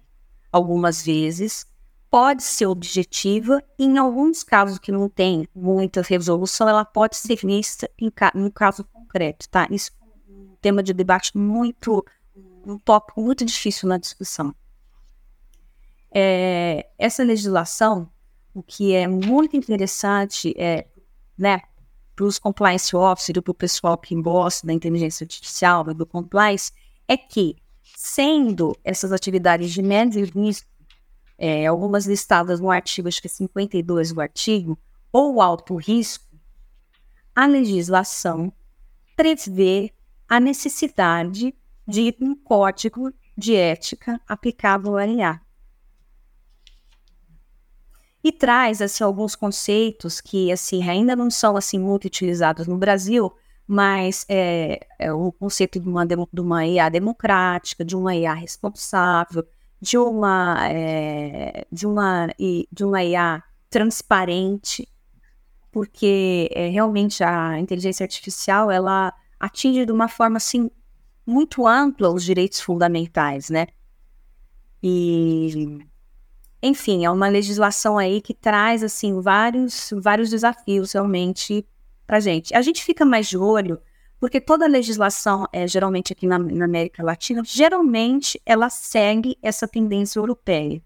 algumas 0.50 1.02
vezes, 1.02 1.66
pode 2.10 2.42
ser 2.42 2.66
objetiva 2.66 3.62
e, 3.78 3.84
em 3.84 3.98
alguns 3.98 4.42
casos 4.42 4.78
que 4.78 4.92
não 4.92 5.08
tem 5.08 5.48
muita 5.54 6.02
resolução, 6.02 6.68
ela 6.68 6.84
pode 6.84 7.16
ser 7.16 7.36
vista 7.36 7.90
em, 7.98 8.10
ca 8.10 8.32
um 8.34 8.50
caso 8.50 8.84
concreto, 8.84 9.48
tá? 9.48 9.66
Isso 9.70 9.90
é 10.00 10.32
um 10.32 10.56
tema 10.60 10.82
de 10.82 10.92
debate 10.92 11.36
muito, 11.36 12.04
um 12.64 12.78
tópico 12.78 13.20
muito 13.20 13.44
difícil 13.44 13.88
na 13.88 13.98
discussão. 13.98 14.54
É, 16.10 16.88
essa 16.96 17.22
legislação, 17.22 18.08
o 18.54 18.62
que 18.62 18.94
é 18.94 19.06
muito 19.06 19.56
interessante 19.56 20.54
é, 20.56 20.86
né, 21.36 21.60
para 22.14 22.24
os 22.24 22.38
compliance 22.38 22.96
officers, 22.96 23.42
para 23.42 23.50
o 23.50 23.54
pessoal 23.54 23.98
que 23.98 24.14
gosta 24.22 24.66
da 24.66 24.72
inteligência 24.72 25.24
artificial, 25.24 25.84
do 25.84 26.06
compliance, 26.06 26.72
é 27.08 27.16
que, 27.16 27.56
sendo 27.96 28.76
essas 28.82 29.12
atividades 29.12 29.72
de 29.72 29.82
médio 29.82 30.24
risco, 30.24 30.68
é, 31.38 31.66
algumas 31.66 32.06
listadas 32.06 32.60
no 32.60 32.70
artigo, 32.70 33.08
acho 33.08 33.20
que 33.20 33.26
é 33.26 33.30
52 33.30 34.12
do 34.12 34.20
artigo, 34.20 34.78
ou 35.12 35.40
alto 35.40 35.76
risco, 35.76 36.24
a 37.34 37.46
legislação 37.46 38.52
prevê 39.14 39.92
a 40.28 40.40
necessidade 40.40 41.54
de 41.86 42.16
um 42.20 42.34
código 42.34 43.12
de 43.36 43.54
ética 43.54 44.20
aplicável 44.26 44.98
ao 44.98 45.06
RA. 45.06 45.40
E 48.24 48.32
traz 48.32 48.82
assim 48.82 49.04
alguns 49.04 49.36
conceitos 49.36 50.20
que 50.20 50.50
assim 50.50 50.88
ainda 50.88 51.14
não 51.14 51.30
são 51.30 51.56
assim 51.56 51.78
muito 51.78 52.06
utilizados 52.06 52.66
no 52.66 52.76
Brasil, 52.76 53.32
mas 53.66 54.24
é, 54.28 54.86
é 54.98 55.12
o 55.12 55.32
conceito 55.32 55.80
de 55.80 55.88
uma, 55.88 56.06
de 56.06 56.40
uma 56.40 56.66
IA 56.66 56.88
democrática, 56.88 57.84
de 57.84 57.96
uma 57.96 58.14
IA 58.14 58.32
responsável, 58.34 59.44
de 59.80 59.98
uma, 59.98 60.56
é, 60.68 61.66
de 61.70 61.86
uma, 61.86 62.28
de 62.38 62.84
uma 62.84 63.02
IA 63.02 63.42
transparente, 63.68 64.88
porque 65.72 66.48
é, 66.52 66.68
realmente 66.68 67.24
a 67.24 67.58
inteligência 67.58 68.04
artificial 68.04 68.70
ela 68.70 69.12
atinge 69.38 69.84
de 69.84 69.92
uma 69.92 70.08
forma 70.08 70.36
assim 70.36 70.70
muito 71.26 71.66
ampla 71.66 72.08
os 72.10 72.24
direitos 72.24 72.60
fundamentais, 72.60 73.50
né? 73.50 73.66
E 74.82 75.80
enfim, 76.62 77.04
é 77.04 77.10
uma 77.10 77.28
legislação 77.28 77.98
aí 77.98 78.20
que 78.20 78.32
traz 78.32 78.82
assim 78.82 79.20
vários 79.20 79.92
vários 80.00 80.30
desafios 80.30 80.92
realmente 80.92 81.66
para 82.06 82.20
gente. 82.20 82.54
A 82.54 82.62
gente 82.62 82.84
fica 82.84 83.04
mais 83.04 83.26
de 83.26 83.36
olho 83.36 83.80
porque 84.18 84.40
toda 84.40 84.66
legislação, 84.66 85.46
é, 85.52 85.66
geralmente 85.66 86.12
aqui 86.12 86.26
na, 86.26 86.38
na, 86.38 86.64
América 86.64 87.02
Latina, 87.02 87.42
geralmente 87.44 88.40
ela 88.46 88.70
segue 88.70 89.36
essa 89.42 89.68
tendência 89.68 90.18
europeia. 90.18 90.82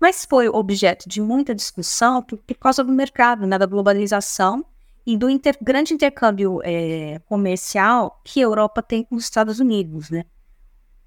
Mas 0.00 0.24
foi 0.24 0.48
objeto 0.48 1.08
de 1.08 1.20
muita 1.20 1.54
discussão 1.54 2.20
por, 2.22 2.38
por 2.38 2.56
causa 2.56 2.82
do 2.82 2.90
mercado, 2.90 3.46
né, 3.46 3.56
da 3.56 3.66
globalização 3.66 4.64
e 5.06 5.16
do 5.16 5.30
inter, 5.30 5.56
grande 5.62 5.94
intercâmbio 5.94 6.60
é, 6.64 7.20
comercial 7.26 8.20
que 8.24 8.40
a 8.40 8.44
Europa 8.44 8.82
tem 8.82 9.04
com 9.04 9.14
os 9.14 9.24
Estados 9.24 9.60
Unidos, 9.60 10.10
né? 10.10 10.24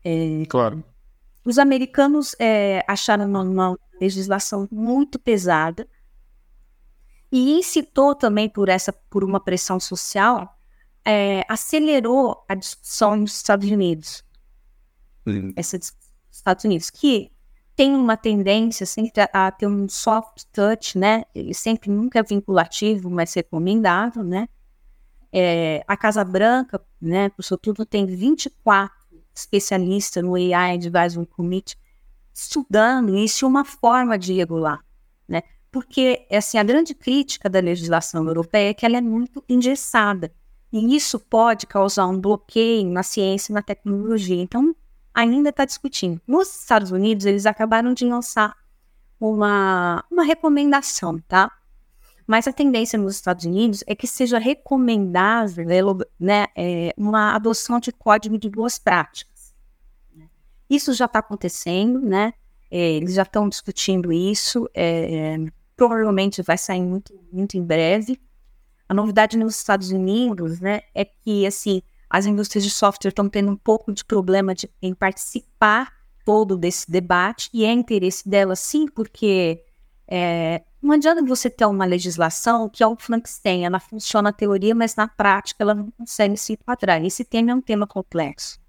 É, 0.03 0.45
claro. 0.47 0.83
Os 1.43 1.57
americanos 1.57 2.35
é, 2.39 2.83
acharam 2.87 3.25
uma, 3.25 3.41
uma 3.41 3.79
legislação 3.99 4.67
muito 4.71 5.19
pesada 5.19 5.87
e 7.35 7.51
incitou 7.51 8.15
também 8.15 8.47
por 8.47 8.69
essa 8.69 8.93
por 8.93 9.21
uma 9.21 9.41
pressão 9.41 9.77
social 9.77 10.57
é, 11.03 11.43
acelerou 11.49 12.45
a 12.47 12.55
discussão 12.55 13.13
nos 13.17 13.35
Estados 13.35 13.69
Unidos. 13.69 14.23
Sim. 15.27 15.51
Essa 15.53 15.77
discussão 15.77 16.13
nos 16.29 16.37
Estados 16.37 16.63
Unidos, 16.63 16.89
que 16.89 17.29
tem 17.75 17.93
uma 17.93 18.15
tendência 18.15 18.85
sempre 18.85 19.21
a, 19.21 19.47
a, 19.47 19.51
ter 19.51 19.67
um 19.67 19.89
soft 19.89 20.45
touch, 20.53 20.97
né? 20.97 21.25
Ele 21.35 21.53
sempre 21.53 21.91
nunca 21.91 22.19
é 22.19 22.23
vinculativo, 22.23 23.09
mas 23.09 23.33
recomendável, 23.33 24.23
né? 24.23 24.47
É, 25.29 25.83
a 25.85 25.97
Casa 25.97 26.23
Branca, 26.23 26.81
né, 27.01 27.27
por 27.27 27.43
tudo, 27.57 27.85
tem 27.85 28.05
24 28.05 28.95
especialistas 29.35 30.23
no 30.23 30.35
AI 30.35 30.75
Advisory 30.75 31.27
Committee 31.27 31.75
estudando 32.33 33.13
isso 33.17 33.45
uma 33.45 33.65
forma 33.65 34.17
de 34.17 34.31
regular? 34.31 34.84
Porque, 35.75 36.25
assim, 36.31 36.57
a 36.57 36.63
grande 36.63 36.95
crítica 36.95 37.49
da 37.49 37.59
legislação 37.59 38.25
europeia 38.25 38.69
é 38.69 38.73
que 38.73 38.85
ela 38.85 38.95
é 38.95 39.01
muito 39.01 39.43
engessada. 39.49 40.31
E 40.71 40.95
isso 40.95 41.19
pode 41.19 41.67
causar 41.67 42.07
um 42.07 42.17
bloqueio 42.17 42.87
na 42.87 43.03
ciência 43.03 43.51
e 43.51 43.53
na 43.53 43.61
tecnologia. 43.61 44.41
Então, 44.41 44.73
ainda 45.13 45.49
está 45.49 45.65
discutindo. 45.65 46.21
Nos 46.25 46.61
Estados 46.61 46.91
Unidos, 46.91 47.25
eles 47.25 47.45
acabaram 47.45 47.93
de 47.93 48.05
lançar 48.05 48.55
uma, 49.19 50.01
uma 50.09 50.23
recomendação, 50.23 51.19
tá? 51.27 51.51
Mas 52.25 52.47
a 52.47 52.53
tendência 52.53 52.97
nos 52.97 53.15
Estados 53.15 53.43
Unidos 53.43 53.83
é 53.85 53.93
que 53.93 54.07
seja 54.07 54.39
recomendável 54.39 55.65
né, 56.17 56.45
é, 56.55 56.93
uma 56.95 57.35
adoção 57.35 57.81
de 57.81 57.91
código 57.91 58.37
de 58.37 58.49
boas 58.49 58.79
práticas. 58.79 59.53
Isso 60.69 60.93
já 60.93 61.03
está 61.03 61.19
acontecendo, 61.19 61.99
né? 61.99 62.33
É, 62.71 62.93
eles 62.93 63.15
já 63.15 63.23
estão 63.23 63.49
discutindo 63.49 64.13
isso. 64.13 64.69
É, 64.73 65.37
provavelmente 65.75 66.41
vai 66.41 66.57
sair 66.57 66.81
muito, 66.81 67.13
muito 67.31 67.57
em 67.57 67.63
breve. 67.63 68.19
A 68.87 68.93
novidade 68.93 69.37
nos 69.37 69.57
Estados 69.57 69.91
Unidos, 69.91 70.59
né, 70.59 70.81
é 70.93 71.03
que 71.05 71.45
assim 71.45 71.81
as 72.09 72.25
indústrias 72.25 72.63
de 72.63 72.69
software 72.69 73.09
estão 73.09 73.27
tendo 73.27 73.51
um 73.51 73.57
pouco 73.57 73.91
de 73.91 74.05
problema 74.05 74.53
de, 74.53 74.69
em 74.81 74.93
participar 74.93 75.91
todo 76.23 76.57
desse 76.57 76.89
debate 76.89 77.49
e 77.53 77.65
é 77.65 77.71
interesse 77.71 78.27
delas 78.27 78.59
sim, 78.59 78.87
porque 78.87 79.63
é, 80.07 80.63
Não 80.81 80.93
adianta 80.93 81.23
você 81.25 81.49
ter 81.49 81.65
uma 81.65 81.83
legislação 81.85 82.69
que 82.69 82.83
é 82.83 82.87
um 82.87 82.95
Frankenstein, 82.95 83.65
ela 83.65 83.79
funciona 83.79 84.29
na 84.29 84.33
teoria, 84.33 84.75
mas 84.75 84.95
na 84.95 85.07
prática 85.07 85.63
ela 85.63 85.73
não 85.73 85.89
consegue 85.91 86.37
se 86.37 86.53
enquadrar. 86.53 87.03
Esse 87.03 87.23
tema 87.25 87.51
é 87.51 87.55
um 87.55 87.61
tema 87.61 87.87
complexo. 87.87 88.59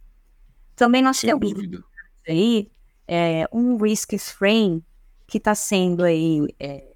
Também 0.74 1.02
nós 1.02 1.18
Sem 1.18 1.30
temos 1.30 1.52
dúvida. 1.52 1.84
aí 2.26 2.70
é, 3.06 3.46
um 3.52 3.76
risk 3.76 4.18
frame 4.18 4.82
que 5.26 5.38
está 5.38 5.54
sendo 5.54 6.04
aí, 6.04 6.46
é, 6.58 6.95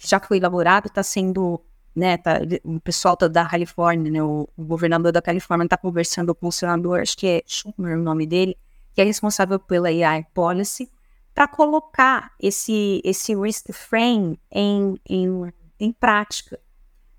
já 0.00 0.18
foi 0.18 0.38
elaborado, 0.38 0.86
está 0.86 1.02
sendo, 1.02 1.60
né, 1.94 2.16
tá, 2.16 2.40
o 2.64 2.80
pessoal 2.80 3.16
tá 3.16 3.28
da 3.28 3.46
Califórnia, 3.46 4.10
né, 4.10 4.22
o, 4.22 4.48
o 4.56 4.64
governador 4.64 5.12
da 5.12 5.20
Califórnia 5.20 5.64
está 5.64 5.76
conversando 5.76 6.34
com 6.34 6.48
o 6.48 6.52
senador, 6.52 7.00
acho 7.00 7.16
que 7.16 7.26
é 7.26 7.42
Schumer 7.46 7.98
o 7.98 8.02
nome 8.02 8.26
dele, 8.26 8.56
que 8.94 9.00
é 9.00 9.04
responsável 9.04 9.58
pela 9.58 9.88
AI 9.88 10.26
Policy, 10.34 10.90
para 11.34 11.46
colocar 11.46 12.32
esse, 12.40 13.00
esse 13.04 13.34
risk 13.36 13.72
frame 13.72 14.40
em, 14.50 14.98
em, 15.08 15.52
em 15.78 15.92
prática 15.92 16.58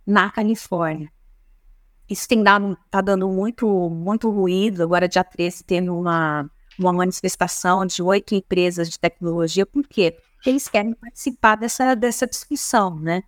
na 0.06 0.30
Califórnia. 0.30 1.12
Isso 2.10 2.28
tem 2.28 2.44
dado, 2.44 2.78
tá 2.90 3.00
dando 3.00 3.30
muito, 3.30 3.90
muito 3.90 4.30
ruído. 4.30 4.84
Agora, 4.84 5.08
dia 5.08 5.24
13, 5.24 5.64
teve 5.64 5.90
uma, 5.90 6.50
uma 6.78 6.92
manifestação 6.92 7.86
de 7.86 8.04
oito 8.04 8.36
empresas 8.36 8.90
de 8.90 9.00
tecnologia. 9.00 9.66
Por 9.66 9.88
quê? 9.88 10.18
Eles 10.46 10.68
querem 10.68 10.94
participar 10.94 11.56
dessa, 11.56 11.96
dessa 11.96 12.26
discussão, 12.28 13.00
né? 13.00 13.24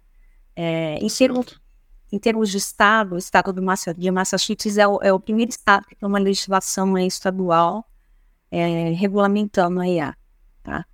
É, 0.56 0.96
em, 0.96 1.08
termos, 1.08 1.62
em 2.12 2.20
termos 2.20 2.50
de 2.50 2.58
estado, 2.58 3.16
o 3.16 3.18
estado 3.18 3.54
de 3.98 4.12
Massachusetts 4.12 4.78
é 4.78 4.88
o, 4.88 5.00
é 5.02 5.12
o 5.14 5.20
primeiro 5.20 5.50
estado 5.50 5.86
que 5.88 5.96
tem 5.96 6.08
uma 6.08 6.20
legislação 6.20 6.98
estadual 6.98 7.86
é, 8.52 8.92
regulamentando 8.92 9.80
a 9.80 9.88
IA. 9.88 10.16
Tá? 10.62 10.86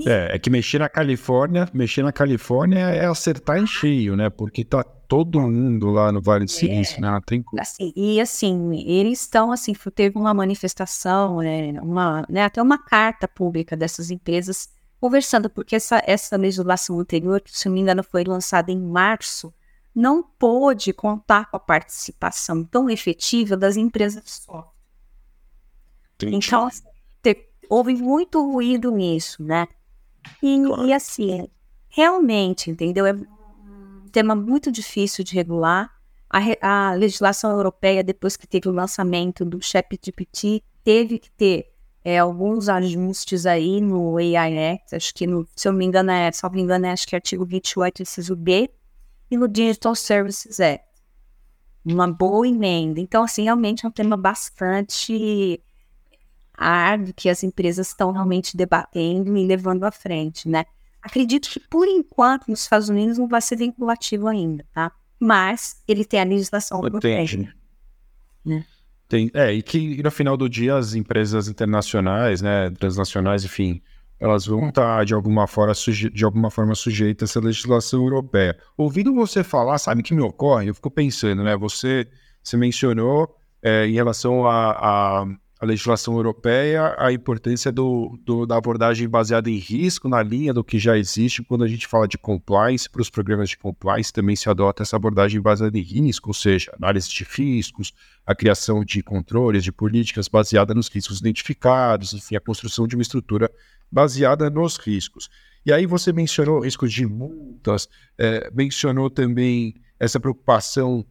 É, 0.00 0.34
é 0.34 0.38
que 0.38 0.50
mexer 0.50 0.78
na 0.78 0.88
Califórnia, 0.88 1.68
mexer 1.72 2.02
na 2.02 2.12
Califórnia 2.12 2.78
é 2.78 3.06
acertar 3.06 3.58
em 3.58 3.66
cheio, 3.66 4.16
né? 4.16 4.30
Porque 4.30 4.64
tá 4.64 4.82
todo 4.82 5.40
mundo 5.40 5.90
lá 5.90 6.10
no 6.10 6.20
Vale 6.22 6.46
do 6.46 6.50
Silício, 6.50 7.00
né? 7.00 7.10
Não 7.10 7.20
tem. 7.20 7.44
Assim, 7.58 7.92
e 7.94 8.20
assim, 8.20 8.82
eles 8.86 9.20
estão 9.20 9.52
assim, 9.52 9.74
teve 9.94 10.18
uma 10.18 10.32
manifestação, 10.32 11.38
né, 11.38 11.72
uma, 11.82 12.24
né, 12.28 12.44
até 12.44 12.62
uma 12.62 12.78
carta 12.78 13.28
pública 13.28 13.76
dessas 13.76 14.10
empresas 14.10 14.70
conversando, 14.98 15.50
porque 15.50 15.76
essa, 15.76 16.02
essa 16.06 16.36
legislação 16.36 16.98
anterior, 16.98 17.40
que 17.40 17.56
se 17.56 17.66
não 17.66 17.74
me 17.74 17.80
engano 17.80 18.02
foi 18.02 18.24
lançada 18.24 18.70
em 18.72 18.80
março, 18.80 19.52
não 19.94 20.22
pôde 20.22 20.92
contar 20.92 21.50
com 21.50 21.56
a 21.56 21.60
participação 21.60 22.64
tão 22.64 22.88
efetiva 22.88 23.56
das 23.56 23.76
empresas 23.76 24.22
de 24.24 24.30
software. 24.30 24.72
Então, 26.22 26.66
assim, 26.66 26.84
houve 27.68 27.94
muito 27.94 28.40
ruído 28.52 28.90
nisso, 28.90 29.42
né? 29.42 29.66
E, 30.42 30.62
Claro. 30.64 30.86
e 30.86 30.92
assim, 30.92 31.48
realmente, 31.88 32.70
entendeu? 32.70 33.06
É 33.06 33.12
um 33.12 34.08
tema 34.10 34.34
muito 34.34 34.70
difícil 34.70 35.24
de 35.24 35.34
regular. 35.34 35.90
A, 36.28 36.90
a 36.90 36.94
legislação 36.94 37.50
europeia, 37.50 38.02
depois 38.02 38.36
que 38.36 38.46
teve 38.46 38.68
o 38.68 38.72
lançamento 38.72 39.44
do 39.44 39.60
ChatGPT, 39.60 40.62
teve 40.82 41.18
que 41.18 41.30
ter 41.30 41.72
é, 42.04 42.18
alguns 42.18 42.68
ajustes 42.68 43.46
aí 43.46 43.80
no 43.80 44.16
AI 44.16 44.72
Act, 44.72 44.94
acho 44.96 45.14
que, 45.14 45.26
no, 45.26 45.46
se 45.54 45.68
eu 45.68 45.72
não 45.72 45.78
me 45.78 45.84
engano, 45.84 46.10
é, 46.10 46.32
se 46.32 46.44
eu 46.44 46.48
não 46.48 46.56
me 46.56 46.62
engano, 46.62 46.86
é, 46.86 46.92
acho 46.92 47.06
que 47.06 47.14
é 47.14 47.18
artigo 47.18 47.44
28, 47.44 48.02
inciso 48.02 48.34
B, 48.34 48.70
e 49.30 49.36
no 49.36 49.46
Digital 49.46 49.94
Services 49.94 50.58
Act. 50.58 50.84
Uma 51.84 52.10
boa 52.10 52.46
emenda. 52.46 53.00
Então, 53.00 53.24
assim, 53.24 53.44
realmente 53.44 53.84
é 53.84 53.88
um 53.88 53.92
tema 53.92 54.16
bastante 54.16 55.60
árduo 56.56 57.14
que 57.14 57.28
as 57.28 57.42
empresas 57.42 57.88
estão 57.88 58.12
realmente 58.12 58.56
debatendo 58.56 59.36
e 59.36 59.46
levando 59.46 59.84
à 59.84 59.90
frente, 59.90 60.48
né? 60.48 60.64
Acredito 61.02 61.48
que, 61.48 61.58
por 61.58 61.88
enquanto, 61.88 62.48
nos 62.48 62.60
Estados 62.60 62.88
Unidos 62.88 63.18
não 63.18 63.26
vai 63.26 63.40
ser 63.40 63.56
vinculativo 63.56 64.28
ainda, 64.28 64.64
tá? 64.72 64.92
Mas 65.18 65.82
ele 65.88 66.04
tem 66.04 66.20
a 66.20 66.24
legislação. 66.24 66.80
Entende. 66.86 67.52
Né? 68.44 68.64
Tem, 69.08 69.30
é, 69.34 69.52
e 69.52 69.62
que 69.62 70.02
no 70.02 70.10
final 70.10 70.36
do 70.36 70.48
dia 70.48 70.76
as 70.76 70.94
empresas 70.94 71.48
internacionais, 71.48 72.40
né, 72.40 72.70
transnacionais, 72.70 73.44
enfim, 73.44 73.82
elas 74.18 74.46
vão 74.46 74.68
estar 74.68 75.04
de 75.04 75.12
alguma 75.12 75.46
forma, 75.46 75.74
suje 75.74 76.08
de 76.08 76.24
alguma 76.24 76.50
forma 76.50 76.74
sujeitas 76.74 77.28
a 77.28 77.32
essa 77.32 77.40
legislação 77.40 78.02
europeia. 78.04 78.56
Ouvindo 78.76 79.12
você 79.12 79.42
falar, 79.42 79.78
sabe 79.78 80.00
o 80.00 80.04
que 80.04 80.14
me 80.14 80.22
ocorre? 80.22 80.68
Eu 80.70 80.74
fico 80.74 80.90
pensando, 80.90 81.42
né? 81.42 81.56
Você, 81.56 82.08
você 82.42 82.56
mencionou 82.56 83.36
é, 83.60 83.86
em 83.86 83.92
relação 83.94 84.46
à 84.46 84.70
à- 85.22 85.26
à 85.62 85.64
legislação 85.64 86.16
europeia 86.16 86.92
a 86.98 87.12
importância 87.12 87.70
do, 87.70 88.18
do- 88.24 88.44
da 88.44 88.56
abordagem 88.56 89.08
baseada 89.08 89.48
em 89.48 89.58
risco 89.58 90.08
na 90.08 90.20
linha 90.20 90.52
do 90.52 90.64
que 90.64 90.76
já 90.76 90.98
existe 90.98 91.40
quando 91.44 91.62
a 91.62 91.68
gente 91.68 91.86
fala 91.86 92.08
de 92.08 92.18
compliance, 92.18 92.90
para 92.90 93.00
os 93.00 93.08
programas 93.08 93.48
de 93.50 93.56
compliance 93.56 94.12
também 94.12 94.34
se 94.34 94.50
adota 94.50 94.82
essa 94.82 94.96
abordagem 94.96 95.40
baseada 95.40 95.78
em 95.78 95.82
risco, 95.82 96.30
ou 96.30 96.34
seja, 96.34 96.72
análise 96.76 97.08
de 97.08 97.22
riscos, 97.22 97.92
a 98.26 98.34
criação 98.34 98.84
de 98.84 99.04
controles, 99.04 99.62
de 99.62 99.70
políticas 99.70 100.26
baseada 100.26 100.74
nos 100.74 100.88
riscos 100.88 101.20
identificados, 101.20 102.12
enfim, 102.12 102.34
a 102.34 102.40
construção 102.40 102.88
de 102.88 102.96
uma 102.96 103.02
estrutura 103.02 103.48
baseada 103.90 104.50
nos 104.50 104.76
riscos. 104.78 105.30
E 105.64 105.72
aí 105.72 105.86
você 105.86 106.12
mencionou 106.12 106.58
riscos 106.64 106.92
de 106.92 107.06
multas, 107.06 107.88
eh, 108.18 108.50
mencionou 108.52 109.08
também 109.08 109.76
essa 110.00 110.18
preocupação 110.18 111.06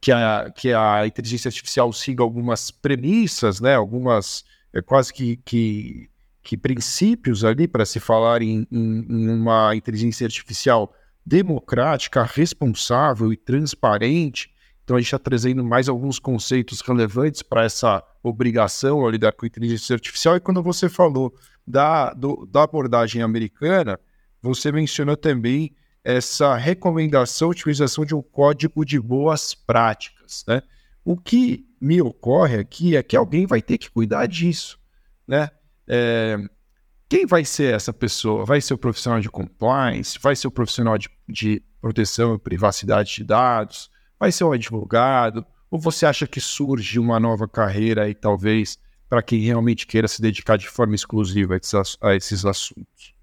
que, 0.00 0.12
a, 0.12 0.50
que 0.54 0.72
a 0.72 1.06
inteligência 1.06 1.48
artificial 1.48 1.92
siga 1.92 2.22
algumas 2.22 2.70
premissas, 2.70 3.60
né, 3.60 3.74
algumas 3.74 4.44
eh, 4.74 4.82
quase 4.82 5.12
que, 5.12 5.36
que, 5.44 6.10
que 6.42 6.56
princípios 6.56 7.44
ali 7.44 7.66
para 7.66 7.86
se 7.86 7.98
falar 8.00 8.42
em, 8.42 8.66
em- 8.70 9.06
em 9.08 9.28
uma 9.30 9.74
inteligência 9.74 10.26
artificial 10.26 10.92
democrática, 11.24 12.22
responsável 12.24 13.32
e 13.32 13.36
transparente. 13.36 14.50
Então 14.84 14.96
a 14.96 15.00
gente 15.00 15.06
está 15.14 15.18
trazendo 15.18 15.64
mais 15.64 15.88
alguns 15.88 16.18
conceitos 16.18 16.80
relevantes 16.80 17.42
para 17.42 17.64
essa 17.64 18.02
obrigação 18.22 19.00
ao 19.00 19.08
lidar 19.10 19.32
com 19.32 19.46
inteligência 19.46 19.94
artificial. 19.94 20.36
E 20.36 20.40
quando 20.40 20.62
você 20.62 20.88
falou 20.88 21.32
da, 21.66 22.12
do- 22.12 22.44
da 22.46 22.64
abordagem 22.64 23.22
americana, 23.22 23.98
você 24.42 24.70
mencionou 24.72 25.16
também 25.16 25.74
essa 26.04 26.56
recomendação 26.56 27.50
utilização 27.50 28.04
de 28.04 28.14
um 28.14 28.22
código 28.22 28.84
de 28.84 28.98
boas 28.98 29.54
práticas. 29.54 30.44
Né? 30.46 30.62
O 31.04 31.16
que 31.16 31.66
me 31.80 32.00
ocorre 32.00 32.58
aqui 32.58 32.96
é 32.96 33.02
que 33.02 33.16
alguém 33.16 33.46
vai 33.46 33.62
ter 33.62 33.78
que 33.78 33.90
cuidar 33.90 34.26
disso. 34.26 34.78
Né? 35.26 35.50
É, 35.86 36.38
quem 37.08 37.26
vai 37.26 37.44
ser 37.44 37.74
essa 37.74 37.92
pessoa? 37.92 38.44
Vai 38.44 38.60
ser 38.60 38.74
o 38.74 38.78
profissional 38.78 39.20
de 39.20 39.28
compliance? 39.28 40.18
Vai 40.20 40.34
ser 40.34 40.48
o 40.48 40.50
profissional 40.50 40.96
de, 40.98 41.08
de 41.28 41.62
proteção 41.80 42.34
e 42.34 42.38
privacidade 42.38 43.14
de 43.14 43.24
dados? 43.24 43.90
Vai 44.18 44.32
ser 44.32 44.44
um 44.44 44.52
advogado? 44.52 45.44
Ou 45.70 45.78
você 45.78 46.06
acha 46.06 46.26
que 46.26 46.40
surge 46.40 46.98
uma 46.98 47.18
nova 47.18 47.48
carreira 47.48 48.04
aí, 48.04 48.14
talvez, 48.14 48.78
para 49.08 49.22
quem 49.22 49.40
realmente 49.40 49.86
queira 49.86 50.08
se 50.08 50.20
dedicar 50.20 50.56
de 50.56 50.68
forma 50.68 50.94
exclusiva 50.94 51.58
a 52.00 52.14
esses 52.14 52.44
assuntos? 52.44 53.14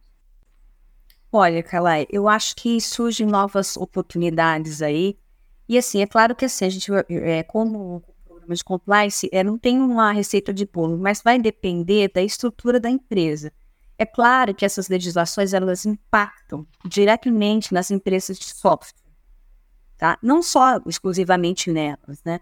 Olha, 1.32 1.62
Kalai, 1.62 2.08
eu 2.10 2.28
acho 2.28 2.56
que 2.56 2.82
surgem 2.82 3.28
novas 3.28 3.78
oportunidades 3.78 4.82
aí. 4.82 5.18
E 5.68 5.78
assim, 5.78 6.02
é 6.02 6.08
claro 6.08 6.36
que 6.36 6.46
assim, 6.46 6.65
a 6.65 6.70
gente, 6.70 6.92
é, 7.10 7.44
como 7.44 8.04
programa 8.26 8.56
de 8.56 8.63
compliance, 8.63 9.30
é, 9.32 9.44
não 9.44 9.58
tem 9.58 9.80
uma 9.80 10.12
receita 10.12 10.52
de 10.54 10.65
bolo, 10.65 10.98
mas 10.98 11.22
vai 11.22 11.38
depender 11.39 12.12
da 12.12 12.22
estrutura 12.22 12.80
da 12.80 12.89
empresa. 12.89 13.52
É 13.98 14.06
claro 14.06 14.56
que 14.56 14.65
essas 14.65 14.89
legislações, 14.89 15.54
elas 15.54 15.86
impactam 15.86 16.65
diretamente 16.86 17.74
nas 17.74 17.92
empresas 17.92 18.39
de 18.39 18.46
software, 18.46 19.12
tá? 19.98 20.18
Não 20.24 20.42
só 20.42 20.82
exclusivamente 20.88 21.70
nelas, 21.72 22.24
né? 22.24 22.39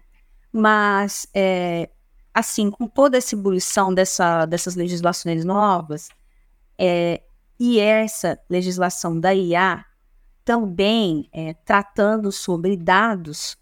Mas, 0.52 1.26
é, 1.34 1.90
assim, 2.32 2.70
com 2.70 2.86
toda 2.86 3.18
essa 3.18 3.34
ebulição 3.34 3.92
dessa, 3.92 4.46
dessas 4.46 4.76
legislações 4.76 5.44
novas, 5.44 6.08
é, 6.78 7.22
e 7.58 7.80
essa 7.80 8.38
legislação 8.48 9.18
da 9.18 9.34
IA 9.34 9.84
também 10.44 11.28
é, 11.32 11.52
tratando 11.52 12.32
sobre 12.32 12.76
dados 12.76 13.58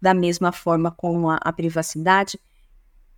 da 0.00 0.14
mesma 0.14 0.52
forma 0.52 0.90
como 0.90 1.28
a, 1.28 1.36
a 1.36 1.52
privacidade, 1.52 2.40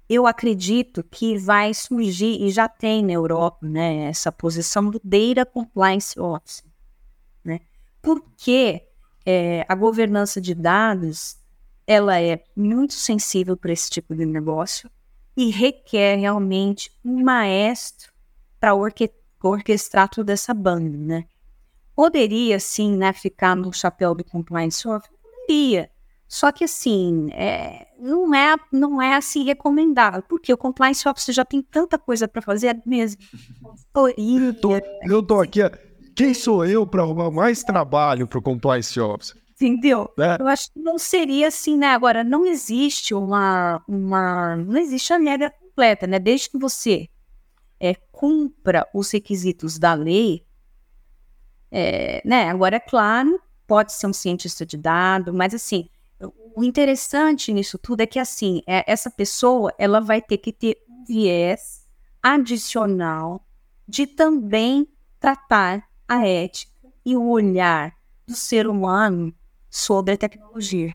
eu 0.09 0.27
acredito 0.27 1.05
que 1.05 1.39
vai 1.39 1.73
surgir, 1.73 2.43
e 2.43 2.51
já 2.51 2.69
tem 2.69 3.05
na 3.05 3.13
Europa, 3.13 3.65
né, 3.67 4.09
essa 4.09 4.33
posição 4.33 4.91
do 4.91 5.01
Data 5.05 5.47
Compliance 5.47 6.19
Officer. 6.19 6.69
Né? 7.45 7.61
Porque 8.03 8.89
é, 9.25 9.65
a 9.69 9.75
governança 9.75 10.41
de 10.41 10.55
dados 10.55 11.39
ela 11.87 12.21
é 12.21 12.43
muito 12.57 12.95
sensível 12.95 13.57
para 13.57 13.73
esse 13.73 13.91
tipo 13.91 14.15
de 14.15 14.25
negócio 14.25 14.91
e 15.37 15.51
requer 15.51 16.17
realmente 16.17 16.91
um 17.05 17.23
maestro 17.23 18.13
para 18.59 18.75
orque 18.75 19.11
orquestrar 19.49 20.09
toda 20.09 20.33
essa 20.33 20.53
banda, 20.53 20.97
né? 20.97 21.25
Poderia, 21.95 22.59
sim, 22.59 22.97
né, 22.97 23.13
ficar 23.13 23.55
no 23.55 23.73
chapéu 23.73 24.15
do 24.15 24.25
compliance 24.25 24.87
officer? 24.89 25.15
Poderia. 25.23 25.91
Só 26.27 26.53
que, 26.53 26.65
assim, 26.65 27.29
é, 27.33 27.89
não, 27.99 28.33
é, 28.33 28.57
não 28.71 29.03
é 29.03 29.17
assim 29.17 29.43
recomendável, 29.45 30.23
porque 30.29 30.53
o 30.53 30.57
compliance 30.57 31.07
officer 31.09 31.35
já 31.35 31.45
tem 31.45 31.61
tanta 31.61 31.99
coisa 31.99 32.29
para 32.29 32.41
fazer 32.41 32.69
é 32.69 32.83
mesmo. 32.87 33.21
Eu 34.17 34.55
tô, 34.55 34.71
eu 35.03 35.23
tô 35.23 35.41
aqui, 35.41 35.61
quem 36.15 36.33
sou 36.33 36.65
eu 36.65 36.87
para 36.87 37.03
arrumar 37.03 37.31
mais 37.31 37.65
trabalho 37.65 38.29
para 38.29 38.39
o 38.39 38.43
compliance 38.43 38.99
officer? 39.01 39.41
Entendeu? 39.55 40.09
É. 40.19 40.41
Eu 40.41 40.47
acho 40.47 40.73
que 40.73 40.79
não 40.79 40.99
seria 40.99 41.49
assim, 41.49 41.77
né? 41.77 41.89
Agora, 41.89 42.25
não 42.25 42.47
existe 42.47 43.13
uma. 43.13 43.83
uma 43.87 44.57
não 44.57 44.79
existe 44.79 45.13
a 45.13 45.19
regra 45.19 45.51
completa, 45.51 46.07
né? 46.07 46.19
Desde 46.19 46.49
que 46.49 46.59
você 46.59 47.09
é, 47.81 47.97
cumpra 48.21 48.87
os 48.93 49.11
requisitos 49.11 49.79
da 49.79 49.95
lei, 49.95 50.47
é, 51.71 52.21
né? 52.23 52.51
Agora, 52.51 52.77
é 52.77 52.81
claro, 52.81 53.41
pode 53.67 53.95
ser 53.95 54.07
um 54.09 54.13
cientista 54.13 54.67
de 54.67 54.77
dados, 54.77 55.35
mas 55.35 55.55
assim, 55.55 55.89
o 56.55 56.63
interessante 56.63 57.51
nisso 57.51 57.79
tudo 57.79 58.03
é 58.03 58.07
que 58.07 58.19
assim, 58.19 58.61
é, 58.67 58.85
essa 58.87 59.11
pessoa 59.11 59.73
ela 59.79 60.01
vai 60.01 60.21
ter 60.21 60.37
que 60.37 60.53
ter 60.53 60.85
um 60.87 61.03
viés 61.03 61.89
adicional 62.23 63.43
de 63.89 64.07
também 64.07 64.87
tratar 65.19 65.89
a 66.07 66.27
ética 66.27 66.93
e 67.03 67.17
o 67.17 67.27
olhar 67.27 67.97
do 68.27 68.35
ser 68.35 68.67
humano 68.67 69.35
sobre 69.71 70.13
a 70.13 70.19
tecnologia. 70.19 70.93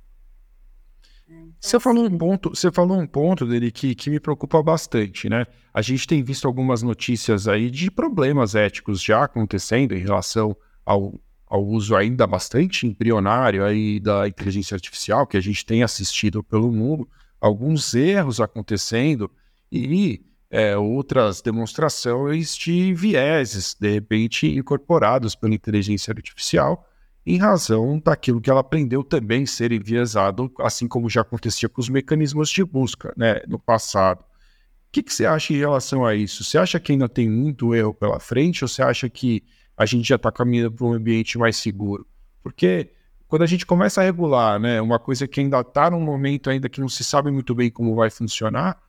Você 1.60 1.80
falou 1.80 2.06
um 2.06 2.18
ponto, 2.18 2.50
você 2.50 2.72
falou 2.72 3.00
um 3.00 3.08
ponto 3.08 3.46
dele 3.46 3.72
que, 3.72 3.96
que 3.96 4.10
me 4.10 4.20
preocupa 4.20 4.62
bastante, 4.62 5.28
né? 5.28 5.46
A 5.74 5.82
gente 5.82 6.08
tem 6.08 6.24
visto 6.24 6.48
algumas 6.48 6.84
notícias 6.84 7.48
aí 7.48 7.72
de 7.72 7.90
problemas 7.90 8.54
éticos 8.54 9.02
já 9.02 9.24
acontecendo 9.24 9.94
em 9.94 10.00
relação 10.00 10.56
ao, 10.86 11.20
ao 11.48 11.66
uso 11.66 11.96
ainda 11.96 12.28
bastante 12.28 12.86
embrionário 12.86 13.66
aí 13.66 14.00
da 14.00 14.28
inteligência 14.28 14.76
artificial 14.76 15.26
que 15.26 15.38
a 15.38 15.42
gente 15.42 15.66
tem 15.66 15.82
assistido 15.82 16.44
pelo 16.44 16.72
mundo, 16.72 17.10
alguns 17.42 17.96
erros 17.96 18.40
acontecendo 18.40 19.32
e 19.72 20.24
é, 20.52 20.78
outras 20.78 21.42
demonstrações 21.42 22.56
de 22.56 22.94
vieses, 22.94 23.76
de 23.80 23.92
repente, 23.92 24.48
incorporados 24.48 25.36
pela 25.36 25.56
inteligência 25.56 26.12
artificial, 26.12 26.88
em 27.26 27.38
razão 27.38 28.00
daquilo 28.04 28.40
que 28.40 28.50
ela 28.50 28.60
aprendeu 28.60 29.04
também 29.04 29.46
ser 29.46 29.72
enviesado, 29.72 30.52
assim 30.60 30.88
como 30.88 31.10
já 31.10 31.22
acontecia 31.22 31.68
com 31.68 31.82
os 31.82 31.90
mecanismos 31.90 32.50
de 32.50 32.64
busca 32.64 33.14
né, 33.18 33.42
no 33.48 33.58
passado. 33.58 34.22
O 34.22 34.92
que, 34.92 35.02
que 35.02 35.14
você 35.14 35.26
acha 35.26 35.52
em 35.52 35.58
relação 35.58 36.06
a 36.06 36.14
isso? 36.14 36.44
Você 36.44 36.58
acha 36.58 36.80
que 36.80 36.92
ainda 36.92 37.10
tem 37.10 37.30
muito 37.30 37.74
erro 37.74 37.94
pela 37.94 38.20
frente 38.20 38.64
ou 38.64 38.68
você 38.68 38.84
acha 38.84 39.10
que 39.10 39.44
a 39.76 39.86
gente 39.86 40.08
já 40.08 40.16
está 40.16 40.32
caminhando 40.32 40.72
para 40.72 40.86
um 40.86 40.94
ambiente 40.94 41.38
mais 41.38 41.58
seguro? 41.58 42.06
Porque 42.44 42.92
quando 43.28 43.42
a 43.42 43.48
gente 43.48 43.66
começa 43.66 44.02
a 44.02 44.04
regular 44.04 44.60
né, 44.60 44.80
uma 44.80 45.00
coisa 45.00 45.28
que 45.28 45.40
ainda 45.40 45.60
está 45.60 45.90
num 45.90 46.00
momento 46.00 46.50
ainda 46.50 46.70
que 46.70 46.80
não 46.80 46.88
se 46.88 47.04
sabe 47.04 47.32
muito 47.32 47.56
bem 47.56 47.72
como 47.72 47.96
vai 47.96 48.10
funcionar, 48.10 48.80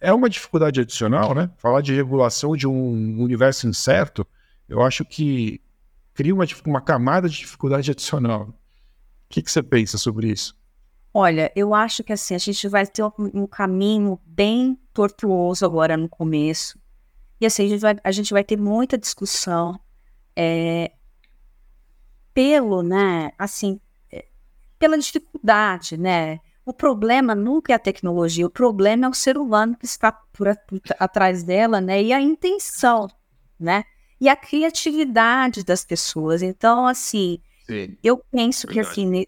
é 0.00 0.12
uma 0.12 0.28
dificuldade 0.28 0.80
adicional, 0.80 1.34
né? 1.34 1.50
Falar 1.58 1.82
de 1.82 1.94
regulação 1.94 2.56
de 2.56 2.66
um 2.66 3.22
universo 3.22 3.68
incerto, 3.68 4.26
eu 4.68 4.82
acho 4.82 5.04
que 5.04 5.60
cria 6.18 6.34
uma, 6.34 6.44
uma 6.66 6.80
camada 6.80 7.28
de 7.28 7.36
dificuldade 7.36 7.92
adicional. 7.92 8.48
O 8.48 8.54
que, 9.28 9.40
que 9.40 9.48
você 9.48 9.62
pensa 9.62 9.96
sobre 9.96 10.32
isso? 10.32 10.52
Olha, 11.14 11.52
eu 11.54 11.72
acho 11.72 12.02
que 12.02 12.12
assim, 12.12 12.34
a 12.34 12.38
gente 12.38 12.66
vai 12.66 12.84
ter 12.84 13.04
um, 13.04 13.46
caminho 13.46 14.18
bem 14.26 14.76
tortuoso 14.92 15.64
agora 15.64 15.96
no 15.96 16.08
começo. 16.08 16.76
E 17.40 17.46
assim, 17.46 17.66
a 17.66 17.68
gente 17.68 17.80
vai, 17.80 17.96
a 18.02 18.10
gente 18.10 18.32
vai 18.32 18.42
ter 18.42 18.56
muita 18.56 18.98
discussão 18.98 19.78
é, 20.34 20.90
pelo, 22.34 22.82
né, 22.82 23.30
assim, 23.38 23.80
é, 24.10 24.26
pela 24.76 24.98
dificuldade, 24.98 25.96
né? 25.96 26.40
O 26.66 26.72
problema 26.72 27.32
nunca 27.32 27.72
é 27.72 27.76
a 27.76 27.78
tecnologia, 27.78 28.44
o 28.44 28.50
problema 28.50 29.06
é 29.06 29.08
o 29.08 29.14
ser 29.14 29.38
humano 29.38 29.76
que 29.76 29.86
está 29.86 30.10
por, 30.10 30.48
por 30.66 30.80
atrás 30.98 31.44
dela, 31.44 31.80
né? 31.80 32.02
E 32.02 32.12
a 32.12 32.20
intenção, 32.20 33.06
né? 33.56 33.84
E 34.20 34.28
a 34.28 34.36
criatividade 34.36 35.64
das 35.64 35.84
pessoas. 35.84 36.42
Então, 36.42 36.86
assim, 36.86 37.40
Sim. 37.66 37.96
eu 38.02 38.18
penso 38.30 38.66
Verdade. 38.66 38.94
que 38.94 39.00
assim, 39.00 39.26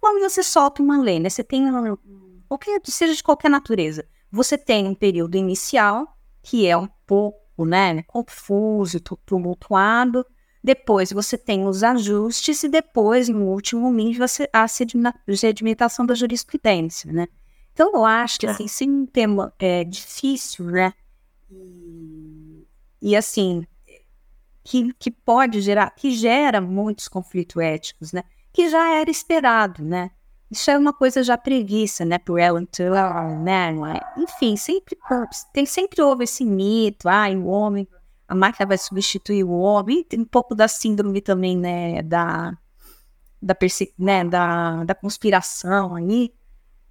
quando 0.00 0.20
você 0.20 0.42
solta 0.42 0.82
uma 0.82 1.00
lei, 1.00 1.18
né? 1.18 1.28
Você 1.28 1.42
tem 1.42 1.64
qualquer, 2.48 2.80
seja 2.84 3.14
de 3.14 3.22
qualquer 3.22 3.50
natureza, 3.50 4.06
você 4.30 4.56
tem 4.56 4.86
um 4.86 4.94
período 4.94 5.36
inicial 5.36 6.16
que 6.42 6.66
é 6.66 6.76
um 6.76 6.88
pouco, 7.06 7.64
né, 7.64 8.02
confuso, 8.04 9.00
tumultuado. 9.00 10.24
Depois 10.62 11.12
você 11.12 11.36
tem 11.36 11.66
os 11.66 11.82
ajustes 11.82 12.62
e 12.62 12.68
depois, 12.68 13.28
no 13.28 13.46
último 13.46 13.92
nível, 13.92 14.26
a 14.52 14.66
sedimentação 14.68 16.04
da 16.06 16.14
jurisprudência, 16.14 17.12
né? 17.12 17.28
Então, 17.72 17.92
eu 17.94 18.04
acho 18.04 18.40
que, 18.40 18.46
é. 18.46 18.50
assim, 18.50 18.66
sim, 18.66 18.90
um 18.90 19.06
tema 19.06 19.52
é, 19.58 19.84
difícil, 19.84 20.64
né? 20.66 20.92
E, 21.50 22.66
e 23.00 23.16
assim, 23.16 23.64
que, 24.68 24.92
que 24.98 25.10
pode 25.10 25.62
gerar, 25.62 25.90
que 25.92 26.10
gera 26.10 26.60
muitos 26.60 27.08
conflitos 27.08 27.56
éticos, 27.56 28.12
né? 28.12 28.22
Que 28.52 28.68
já 28.68 28.96
era 29.00 29.10
esperado, 29.10 29.82
né? 29.82 30.10
Isso 30.50 30.70
é 30.70 30.76
uma 30.76 30.92
coisa 30.92 31.22
já 31.22 31.38
prevista, 31.38 32.04
né, 32.04 32.18
por 32.18 32.38
Ellen 32.38 32.66
Taylor, 32.66 33.38
né? 33.40 33.74
Enfim, 34.18 34.56
sempre 34.56 34.96
tem 35.54 35.64
sempre 35.64 36.02
houve 36.02 36.24
esse 36.24 36.44
mito, 36.44 37.08
ah, 37.08 37.28
o 37.30 37.46
homem, 37.46 37.88
a 38.26 38.34
máquina 38.34 38.66
vai 38.66 38.76
substituir 38.76 39.42
o 39.42 39.52
homem, 39.52 40.04
tem 40.04 40.20
um 40.20 40.24
pouco 40.24 40.54
da 40.54 40.68
síndrome 40.68 41.22
também, 41.22 41.56
né, 41.56 42.02
da 42.02 42.52
da, 43.40 43.56
né, 43.98 44.24
da, 44.24 44.84
da 44.84 44.94
conspiração 44.94 45.94
aí. 45.94 46.30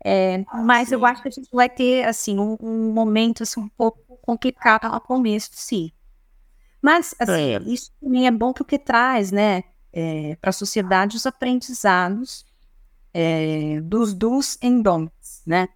É, 0.04 0.44
mas 0.64 0.90
sim. 0.90 0.96
eu 0.96 1.06
acho 1.06 1.22
que 1.22 1.28
a 1.28 1.32
gente 1.32 1.50
vai 1.52 1.70
ter 1.70 2.06
assim 2.06 2.40
um, 2.40 2.58
um 2.60 2.92
momento 2.92 3.44
assim, 3.44 3.60
um 3.60 3.70
pouco 3.70 4.18
complicado 4.22 4.92
no 4.92 5.02
começo, 5.02 5.50
sim. 5.54 5.92
Mas, 6.82 7.16
assim, 7.20 7.56
é. 7.56 7.62
isso 7.66 7.92
também 8.02 8.28
é 8.28 8.32
bom 8.32 8.54
porque 8.54 8.78
traz, 8.78 9.32
né, 9.32 9.64
é, 9.92 10.36
para 10.36 10.50
a 10.50 10.54
sociedade 10.54 11.18
os 11.18 11.26
aprendizados 11.26 12.46
é, 13.14 13.82
dos 13.82 14.14
dos 14.14 14.58
e 14.62 14.82
don'ts, 14.82 15.42
né? 15.46 15.68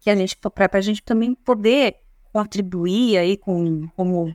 Que 0.00 0.08
a 0.08 0.14
gente, 0.14 0.36
para 0.36 0.78
a 0.78 0.80
gente 0.80 1.02
também 1.02 1.34
poder 1.34 1.96
contribuir 2.32 3.18
aí 3.18 3.36
com, 3.36 3.88
com, 3.88 4.34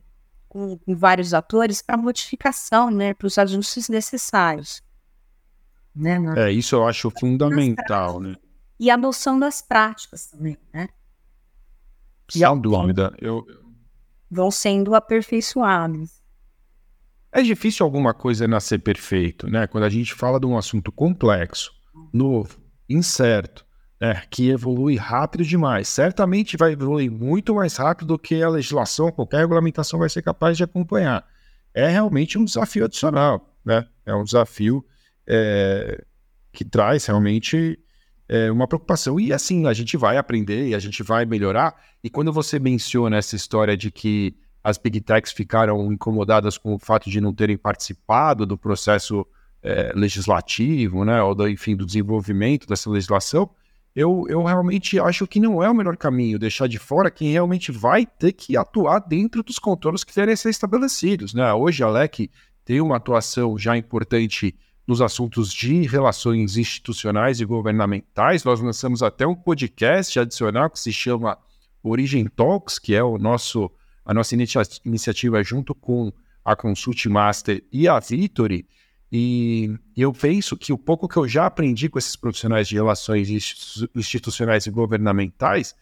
com, 0.49 0.77
com 0.77 0.95
vários 0.95 1.33
atores 1.33 1.81
para 1.81 1.95
modificação, 1.95 2.91
né, 2.91 3.13
para 3.13 3.27
os 3.27 3.37
ajustes 3.37 3.87
necessários. 3.87 4.83
Né, 5.95 6.17
É, 6.37 6.51
isso 6.51 6.75
eu 6.75 6.87
acho 6.87 7.11
fundamental, 7.11 8.19
né? 8.19 8.35
E 8.79 8.89
a 8.89 8.97
noção 8.97 9.39
das 9.39 9.61
práticas 9.61 10.27
também, 10.27 10.57
né? 10.73 10.89
Sem 12.29 12.61
dúvida. 12.61 13.13
Eu, 13.19 13.45
vão 14.31 14.49
sendo 14.49 14.95
aperfeiçoados. 14.95 16.21
É 17.33 17.41
difícil 17.41 17.85
alguma 17.85 18.13
coisa 18.13 18.47
nascer 18.47 18.79
perfeito, 18.79 19.49
né? 19.49 19.67
Quando 19.67 19.83
a 19.83 19.89
gente 19.89 20.13
fala 20.13 20.39
de 20.39 20.45
um 20.45 20.57
assunto 20.57 20.91
complexo, 20.91 21.71
novo, 22.13 22.57
incerto, 22.89 23.65
né? 23.99 24.23
que 24.29 24.49
evolui 24.49 24.95
rápido 24.95 25.45
demais, 25.45 25.87
certamente 25.87 26.57
vai 26.57 26.73
evoluir 26.73 27.11
muito 27.11 27.55
mais 27.55 27.75
rápido 27.77 28.07
do 28.07 28.19
que 28.19 28.41
a 28.41 28.49
legislação, 28.49 29.11
qualquer 29.11 29.39
regulamentação 29.39 29.99
vai 29.99 30.09
ser 30.09 30.21
capaz 30.21 30.57
de 30.57 30.63
acompanhar. 30.63 31.25
É 31.73 31.87
realmente 31.87 32.37
um 32.37 32.43
desafio 32.43 32.85
adicional, 32.85 33.55
né? 33.63 33.87
É 34.05 34.13
um 34.13 34.23
desafio 34.23 34.83
é, 35.25 36.03
que 36.51 36.65
traz 36.65 37.05
realmente 37.05 37.79
é, 38.31 38.49
uma 38.49 38.65
preocupação. 38.65 39.19
E 39.19 39.33
assim, 39.33 39.67
a 39.67 39.73
gente 39.73 39.97
vai 39.97 40.15
aprender 40.15 40.69
e 40.69 40.73
a 40.73 40.79
gente 40.79 41.03
vai 41.03 41.25
melhorar. 41.25 41.75
E 42.01 42.09
quando 42.09 42.31
você 42.31 42.57
menciona 42.57 43.17
essa 43.17 43.35
história 43.35 43.75
de 43.75 43.91
que 43.91 44.33
as 44.63 44.77
big 44.77 45.01
techs 45.01 45.33
ficaram 45.33 45.91
incomodadas 45.91 46.57
com 46.57 46.73
o 46.73 46.79
fato 46.79 47.09
de 47.09 47.19
não 47.19 47.33
terem 47.33 47.57
participado 47.57 48.45
do 48.45 48.57
processo 48.57 49.27
é, 49.61 49.91
legislativo, 49.93 51.03
né, 51.03 51.21
ou 51.21 51.35
do, 51.35 51.45
enfim, 51.49 51.75
do 51.75 51.85
desenvolvimento 51.85 52.65
dessa 52.65 52.89
legislação, 52.89 53.49
eu, 53.93 54.25
eu 54.29 54.41
realmente 54.43 54.97
acho 54.97 55.27
que 55.27 55.37
não 55.37 55.61
é 55.61 55.69
o 55.69 55.75
melhor 55.75 55.97
caminho 55.97 56.39
deixar 56.39 56.67
de 56.67 56.79
fora 56.79 57.11
quem 57.11 57.31
realmente 57.31 57.69
vai 57.69 58.05
ter 58.05 58.31
que 58.31 58.55
atuar 58.55 58.99
dentro 58.99 59.43
dos 59.43 59.59
contornos 59.59 60.05
que 60.05 60.15
devem 60.15 60.37
ser 60.37 60.51
estabelecidos. 60.51 61.33
Né? 61.33 61.51
Hoje 61.53 61.83
a 61.83 61.89
LEC 61.89 62.29
tem 62.63 62.79
uma 62.79 62.95
atuação 62.95 63.57
já 63.57 63.75
importante 63.75 64.55
nos 64.87 65.01
assuntos 65.01 65.53
de 65.53 65.83
relações 65.83 66.57
institucionais 66.57 67.39
e 67.39 67.45
governamentais. 67.45 68.43
Nós 68.43 68.59
lançamos 68.59 69.03
até 69.03 69.25
um 69.25 69.35
podcast 69.35 70.19
adicional 70.19 70.69
que 70.69 70.79
se 70.79 70.91
chama 70.91 71.37
Origem 71.83 72.25
Talks, 72.25 72.79
que 72.79 72.93
é 72.93 73.03
o 73.03 73.17
nosso 73.17 73.71
a 74.03 74.13
nossa 74.13 74.33
inicia 74.33 74.61
iniciativa 74.83 75.43
junto 75.43 75.75
com 75.75 76.11
a 76.43 76.55
Consult 76.55 77.05
Master 77.05 77.63
e 77.71 77.87
a 77.87 77.99
Victory. 77.99 78.67
E 79.11 79.75
eu 79.95 80.11
penso 80.11 80.57
que 80.57 80.73
o 80.73 80.77
pouco 80.77 81.07
que 81.07 81.17
eu 81.17 81.27
já 81.27 81.45
aprendi 81.45 81.87
com 81.89 81.99
esses 81.99 82.15
profissionais 82.15 82.67
de 82.67 82.75
relações 82.75 83.29
institucionais 83.95 84.65
e 84.65 84.71
governamentais 84.71 85.75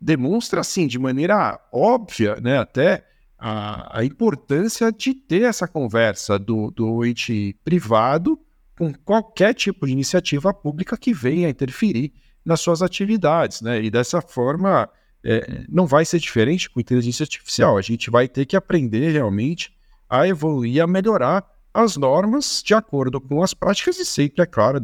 demonstra, 0.00 0.60
assim, 0.60 0.86
de 0.86 0.98
maneira 0.98 1.60
óbvia, 1.70 2.36
né, 2.36 2.58
até 2.58 3.06
a, 3.40 4.00
a 4.00 4.04
importância 4.04 4.92
de 4.92 5.14
ter 5.14 5.42
essa 5.42 5.66
conversa 5.66 6.38
do, 6.38 6.70
do 6.70 7.04
ente 7.04 7.56
privado 7.64 8.38
com 8.78 8.92
qualquer 8.92 9.54
tipo 9.54 9.86
de 9.86 9.92
iniciativa 9.92 10.52
pública 10.52 10.96
que 10.96 11.12
venha 11.12 11.48
interferir 11.48 12.12
nas 12.44 12.60
suas 12.60 12.82
atividades, 12.82 13.62
né? 13.62 13.82
E 13.82 13.90
dessa 13.90 14.20
forma 14.20 14.88
é, 15.24 15.64
não 15.68 15.86
vai 15.86 16.04
ser 16.04 16.18
diferente 16.18 16.68
com 16.68 16.80
inteligência 16.80 17.24
artificial. 17.24 17.76
A 17.76 17.82
gente 17.82 18.10
vai 18.10 18.28
ter 18.28 18.46
que 18.46 18.56
aprender 18.56 19.10
realmente 19.10 19.72
a 20.08 20.26
evoluir 20.26 20.82
a 20.82 20.86
melhorar 20.86 21.44
as 21.72 21.96
normas 21.96 22.62
de 22.64 22.74
acordo 22.74 23.20
com 23.20 23.42
as 23.42 23.54
práticas 23.54 23.98
e 23.98 24.04
sempre, 24.04 24.42
é 24.42 24.46
claro, 24.46 24.78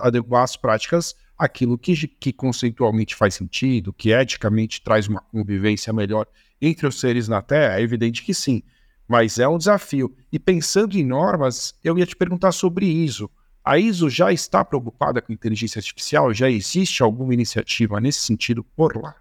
adequar, 0.00 0.42
as 0.42 0.56
práticas 0.56 1.14
aquilo 1.36 1.78
que, 1.78 2.08
que 2.08 2.32
conceitualmente 2.32 3.14
faz 3.14 3.34
sentido, 3.34 3.92
que 3.92 4.10
eticamente 4.10 4.82
traz 4.82 5.06
uma 5.06 5.20
convivência 5.20 5.92
melhor 5.92 6.26
entre 6.60 6.86
os 6.86 6.98
seres 6.98 7.28
na 7.28 7.40
Terra, 7.40 7.78
é 7.78 7.82
evidente 7.82 8.24
que 8.24 8.34
sim, 8.34 8.62
mas 9.06 9.38
é 9.38 9.46
um 9.46 9.56
desafio. 9.56 10.14
E 10.32 10.38
pensando 10.38 10.96
em 10.96 11.04
normas, 11.04 11.74
eu 11.84 11.96
ia 11.96 12.06
te 12.06 12.16
perguntar 12.16 12.50
sobre 12.50 12.86
ISO. 12.86 13.30
A 13.64 13.78
ISO 13.78 14.10
já 14.10 14.32
está 14.32 14.64
preocupada 14.64 15.22
com 15.22 15.32
inteligência 15.32 15.78
artificial? 15.78 16.32
Já 16.34 16.50
existe 16.50 17.02
alguma 17.02 17.34
iniciativa 17.34 18.00
nesse 18.00 18.20
sentido 18.20 18.64
por 18.64 18.96
lá? 18.96 19.14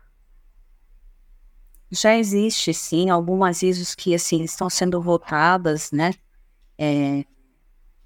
Já 1.91 2.17
existe, 2.17 2.73
sim, 2.73 3.09
algumas 3.09 3.61
ISOs 3.61 3.93
que 3.93 4.13
assim 4.15 4.43
estão 4.43 4.69
sendo 4.69 5.01
votadas, 5.01 5.91
né? 5.91 6.13
É, 6.77 7.25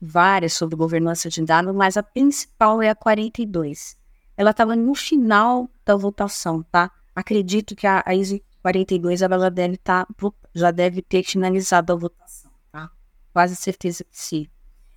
várias 0.02 0.54
sobre 0.54 0.76
governança 0.76 1.30
de 1.30 1.44
dados, 1.44 1.76
mas 1.76 1.96
a 1.96 2.04
principal 2.04 2.82
é 2.82 2.90
a 2.90 2.96
42. 2.96 3.98
Ela 4.36 4.52
estava 4.52 4.76
no 4.76 4.96
final 4.96 5.70
da 5.86 5.96
votação, 5.96 6.64
tá? 6.64 6.90
Acredito 7.16 7.76
que 7.76 7.86
a, 7.86 8.02
a 8.06 8.16
ISO 8.16 8.40
42 8.62 9.22
ela 9.22 9.52
deve 9.52 9.78
tá, 9.78 10.08
já 10.54 10.72
deve 10.72 11.02
ter 11.02 11.24
finalizado 11.24 11.94
a 11.94 11.96
votação, 11.96 12.52
tá? 12.72 12.90
Quase 13.34 13.56
certeza 13.56 14.04
que 14.04 14.18
sim. 14.18 14.48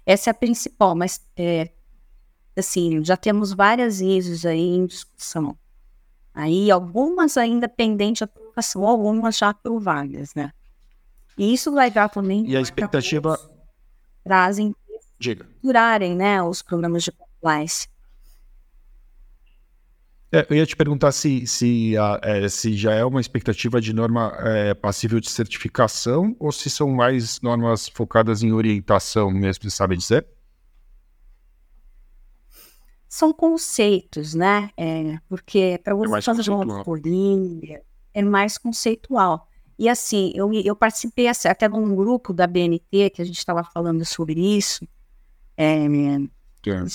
Essa 0.06 0.30
é 0.30 0.32
a 0.32 0.34
principal, 0.34 0.94
mas 0.94 1.20
é, 1.36 1.70
assim, 2.56 3.04
já 3.04 3.16
temos 3.16 3.52
várias 3.52 4.00
ISOs 4.00 4.46
aí 4.46 4.76
em 4.76 4.86
discussão. 4.86 5.56
Aí 6.32 6.70
algumas 6.70 7.36
ainda 7.36 7.68
pendentes 7.68 8.18
de 8.18 8.24
aprovação, 8.24 8.86
algumas 8.86 9.36
já 9.36 9.50
aprovadas, 9.50 10.34
né? 10.34 10.52
E 11.36 11.52
isso 11.52 11.72
vai 11.72 11.90
dar 11.90 12.08
também. 12.08 12.46
E 12.46 12.56
a 12.56 12.60
expectativa. 12.60 13.38
Trazem. 14.24 14.74
Durarem, 15.62 16.16
né? 16.16 16.42
Os 16.42 16.62
programas 16.62 17.04
de 17.04 17.12
compliance. 17.12 17.88
É, 20.32 20.44
eu 20.50 20.56
ia 20.56 20.66
te 20.66 20.74
perguntar 20.74 21.12
se, 21.12 21.46
se, 21.46 21.94
é, 22.22 22.48
se 22.48 22.76
já 22.76 22.92
é 22.92 23.04
uma 23.04 23.20
expectativa 23.20 23.80
de 23.80 23.92
norma 23.92 24.36
é, 24.40 24.74
passível 24.74 25.20
de 25.20 25.30
certificação 25.30 26.34
ou 26.40 26.50
se 26.50 26.68
são 26.68 26.90
mais 26.90 27.40
normas 27.40 27.88
focadas 27.88 28.42
em 28.42 28.50
orientação 28.50 29.30
mesmo, 29.30 29.70
sabe 29.70 29.96
dizer? 29.96 30.26
São 33.08 33.32
conceitos, 33.32 34.34
né? 34.34 34.70
É, 34.76 35.18
porque 35.28 35.80
para 35.84 35.94
você 35.94 36.18
é 36.18 36.22
fazer 36.22 36.50
uma 36.50 36.78
auditoria 36.78 37.80
é 38.12 38.22
mais 38.22 38.58
conceitual. 38.58 39.48
E 39.78 39.88
assim, 39.88 40.32
eu, 40.34 40.52
eu 40.52 40.76
participei 40.76 41.28
assim, 41.28 41.48
até 41.48 41.68
de 41.68 41.74
um 41.74 41.94
grupo 41.94 42.32
da 42.32 42.46
BNT 42.46 43.10
que 43.10 43.22
a 43.22 43.24
gente 43.24 43.38
estava 43.38 43.64
falando 43.64 44.04
sobre 44.04 44.40
isso. 44.40 44.86
É, 45.56 45.86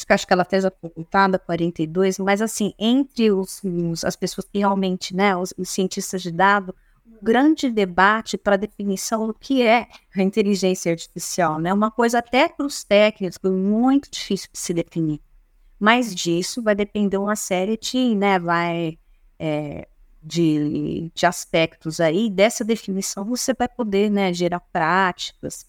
acho 0.10 0.28
que 0.28 0.34
ela 0.34 0.46
fez 0.46 0.66
a 0.66 0.72
perguntada 0.72 1.38
42, 1.38 2.18
mas 2.20 2.42
assim, 2.42 2.74
entre 2.80 3.32
os, 3.32 3.62
os, 3.64 4.04
as 4.04 4.16
pessoas 4.16 4.48
que 4.52 4.60
realmente, 4.60 5.16
né, 5.16 5.36
os, 5.36 5.54
os 5.58 5.70
cientistas 5.70 6.22
de 6.22 6.32
dados, 6.32 6.74
um 7.06 7.24
grande 7.24 7.70
debate 7.70 8.38
para 8.38 8.56
a 8.56 8.58
definição 8.58 9.28
do 9.28 9.34
que 9.34 9.62
é 9.62 9.88
a 10.16 10.22
inteligência 10.22 10.92
artificial, 10.92 11.60
né? 11.60 11.74
Uma 11.74 11.92
coisa 11.92 12.20
até 12.20 12.48
para 12.48 12.66
os 12.66 12.84
técnicos 12.84 13.38
muito 13.52 14.10
difícil 14.10 14.50
de 14.52 14.60
se 14.60 14.74
definir. 14.74 15.22
Mas 15.80 16.14
disso 16.14 16.62
vai 16.62 16.76
depender 16.76 17.18
uma 17.18 17.36
série 17.36 17.78
de, 17.78 18.16
né, 18.16 18.40
vai 18.40 18.98
é, 19.38 19.88
de, 20.22 21.12
de 21.14 21.26
aspectos 21.26 22.00
aí. 22.00 22.30
Dessa 22.30 22.64
definição 22.64 23.26
você 23.26 23.54
vai 23.54 23.68
poder, 23.68 24.10
né, 24.10 24.34
gerar 24.34 24.60
práticas, 24.60 25.66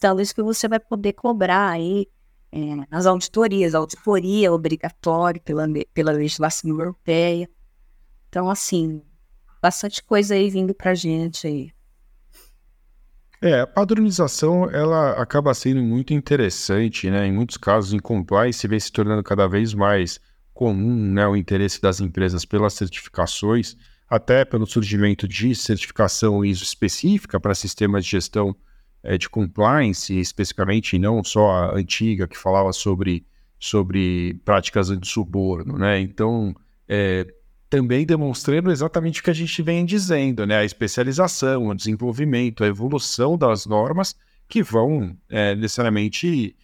talvez 0.00 0.32
que 0.32 0.42
você 0.42 0.68
vai 0.68 0.80
poder 0.80 1.12
cobrar 1.12 1.70
aí 1.70 2.06
é, 2.52 2.86
nas 2.90 3.06
auditorias, 3.06 3.74
a 3.74 3.78
auditoria 3.78 4.48
é 4.48 4.50
obrigatória 4.50 5.40
pela, 5.40 5.66
pela 5.92 6.12
legislação 6.12 6.70
europeia. 6.70 7.48
Então, 8.28 8.48
assim, 8.48 9.02
bastante 9.60 10.02
coisa 10.02 10.34
aí 10.34 10.48
vindo 10.48 10.74
para 10.74 10.94
gente 10.94 11.46
aí. 11.46 11.72
É, 13.42 13.60
a 13.60 13.66
padronização 13.66 14.70
ela 14.70 15.10
acaba 15.20 15.52
sendo 15.52 15.82
muito 15.82 16.14
interessante, 16.14 17.10
né? 17.10 17.26
Em 17.26 17.32
muitos 17.32 17.58
casos, 17.58 17.92
em 17.92 17.98
compliance, 17.98 18.66
vem 18.66 18.80
se 18.80 18.90
tornando 18.90 19.22
cada 19.22 19.46
vez 19.46 19.74
mais 19.74 20.18
comum, 20.56 21.12
né, 21.12 21.28
o 21.28 21.36
interesse 21.36 21.82
das 21.82 22.00
empresas 22.00 22.46
pelas 22.46 22.72
certificações, 22.72 23.76
até 24.08 24.42
pelo 24.42 24.66
surgimento 24.66 25.28
de 25.28 25.54
certificação 25.54 26.42
ISO 26.42 26.64
específica 26.64 27.38
para 27.38 27.54
sistemas 27.54 28.06
de 28.06 28.12
gestão 28.12 28.56
é, 29.02 29.18
de 29.18 29.28
compliance, 29.28 30.18
especificamente, 30.18 30.98
não 30.98 31.22
só 31.22 31.50
a 31.50 31.76
antiga, 31.76 32.26
que 32.26 32.38
falava 32.38 32.72
sobre, 32.72 33.26
sobre 33.58 34.40
práticas 34.46 34.88
anti-suborno, 34.88 35.76
né? 35.76 36.00
Então, 36.00 36.54
é, 36.88 37.26
também 37.68 38.06
demonstrando 38.06 38.70
exatamente 38.70 39.20
o 39.20 39.24
que 39.24 39.30
a 39.30 39.34
gente 39.34 39.60
vem 39.60 39.84
dizendo, 39.84 40.46
né? 40.46 40.56
A 40.56 40.64
especialização, 40.64 41.66
o 41.66 41.74
desenvolvimento, 41.74 42.64
a 42.64 42.66
evolução 42.66 43.36
das 43.36 43.66
normas 43.66 44.16
que 44.48 44.62
vão 44.62 45.14
é, 45.28 45.54
necessariamente 45.54 46.56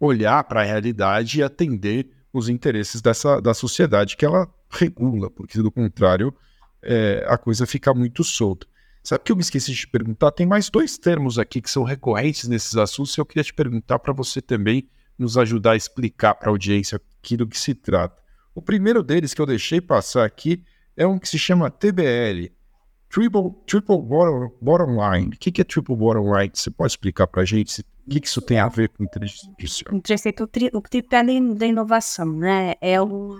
olhar 0.00 0.44
para 0.44 0.62
a 0.62 0.64
realidade 0.64 1.40
e 1.40 1.42
atender 1.42 2.08
os 2.34 2.48
interesses 2.48 3.00
dessa, 3.00 3.40
da 3.40 3.54
sociedade 3.54 4.16
que 4.16 4.26
ela 4.26 4.52
regula, 4.68 5.30
porque 5.30 5.62
do 5.62 5.70
contrário 5.70 6.34
é, 6.82 7.24
a 7.28 7.38
coisa 7.38 7.64
fica 7.64 7.94
muito 7.94 8.24
solta. 8.24 8.66
Sabe 9.02 9.22
que 9.22 9.30
eu 9.30 9.36
me 9.36 9.42
esqueci 9.42 9.70
de 9.72 9.78
te 9.78 9.88
perguntar? 9.88 10.32
Tem 10.32 10.44
mais 10.44 10.68
dois 10.68 10.98
termos 10.98 11.38
aqui 11.38 11.60
que 11.60 11.70
são 11.70 11.84
recorrentes 11.84 12.48
nesses 12.48 12.76
assuntos 12.76 13.16
e 13.16 13.20
eu 13.20 13.24
queria 13.24 13.44
te 13.44 13.54
perguntar 13.54 14.00
para 14.00 14.12
você 14.12 14.42
também 14.42 14.88
nos 15.16 15.38
ajudar 15.38 15.72
a 15.72 15.76
explicar 15.76 16.34
para 16.34 16.48
a 16.48 16.50
audiência 16.50 17.00
aqui 17.20 17.36
do 17.36 17.46
que 17.46 17.58
se 17.58 17.74
trata. 17.74 18.20
O 18.52 18.60
primeiro 18.60 19.02
deles 19.02 19.32
que 19.32 19.40
eu 19.40 19.46
deixei 19.46 19.80
passar 19.80 20.24
aqui 20.24 20.64
é 20.96 21.06
um 21.06 21.18
que 21.18 21.28
se 21.28 21.38
chama 21.38 21.70
TBL, 21.70 22.50
Triple, 23.08 23.54
triple 23.64 24.02
bottom, 24.02 24.50
bottom 24.60 24.96
Line. 24.98 25.28
O 25.28 25.38
que, 25.38 25.52
que 25.52 25.60
é 25.60 25.64
Triple 25.64 25.94
Bottom 25.94 26.36
Line? 26.36 26.50
Você 26.52 26.68
pode 26.68 26.92
explicar 26.94 27.28
para 27.28 27.42
a 27.42 27.44
gente 27.44 27.84
o 28.06 28.10
que, 28.10 28.20
que 28.20 28.28
isso 28.28 28.42
tem 28.42 28.58
a 28.58 28.68
ver 28.68 28.90
com 28.90 29.04
inteligência 29.04 29.48
artificial? 29.48 29.94
O 30.72 30.80
tripé 30.82 31.22
da 31.22 31.66
inovação, 31.66 32.26
né? 32.26 32.74
É 32.80 33.00
o, 33.00 33.38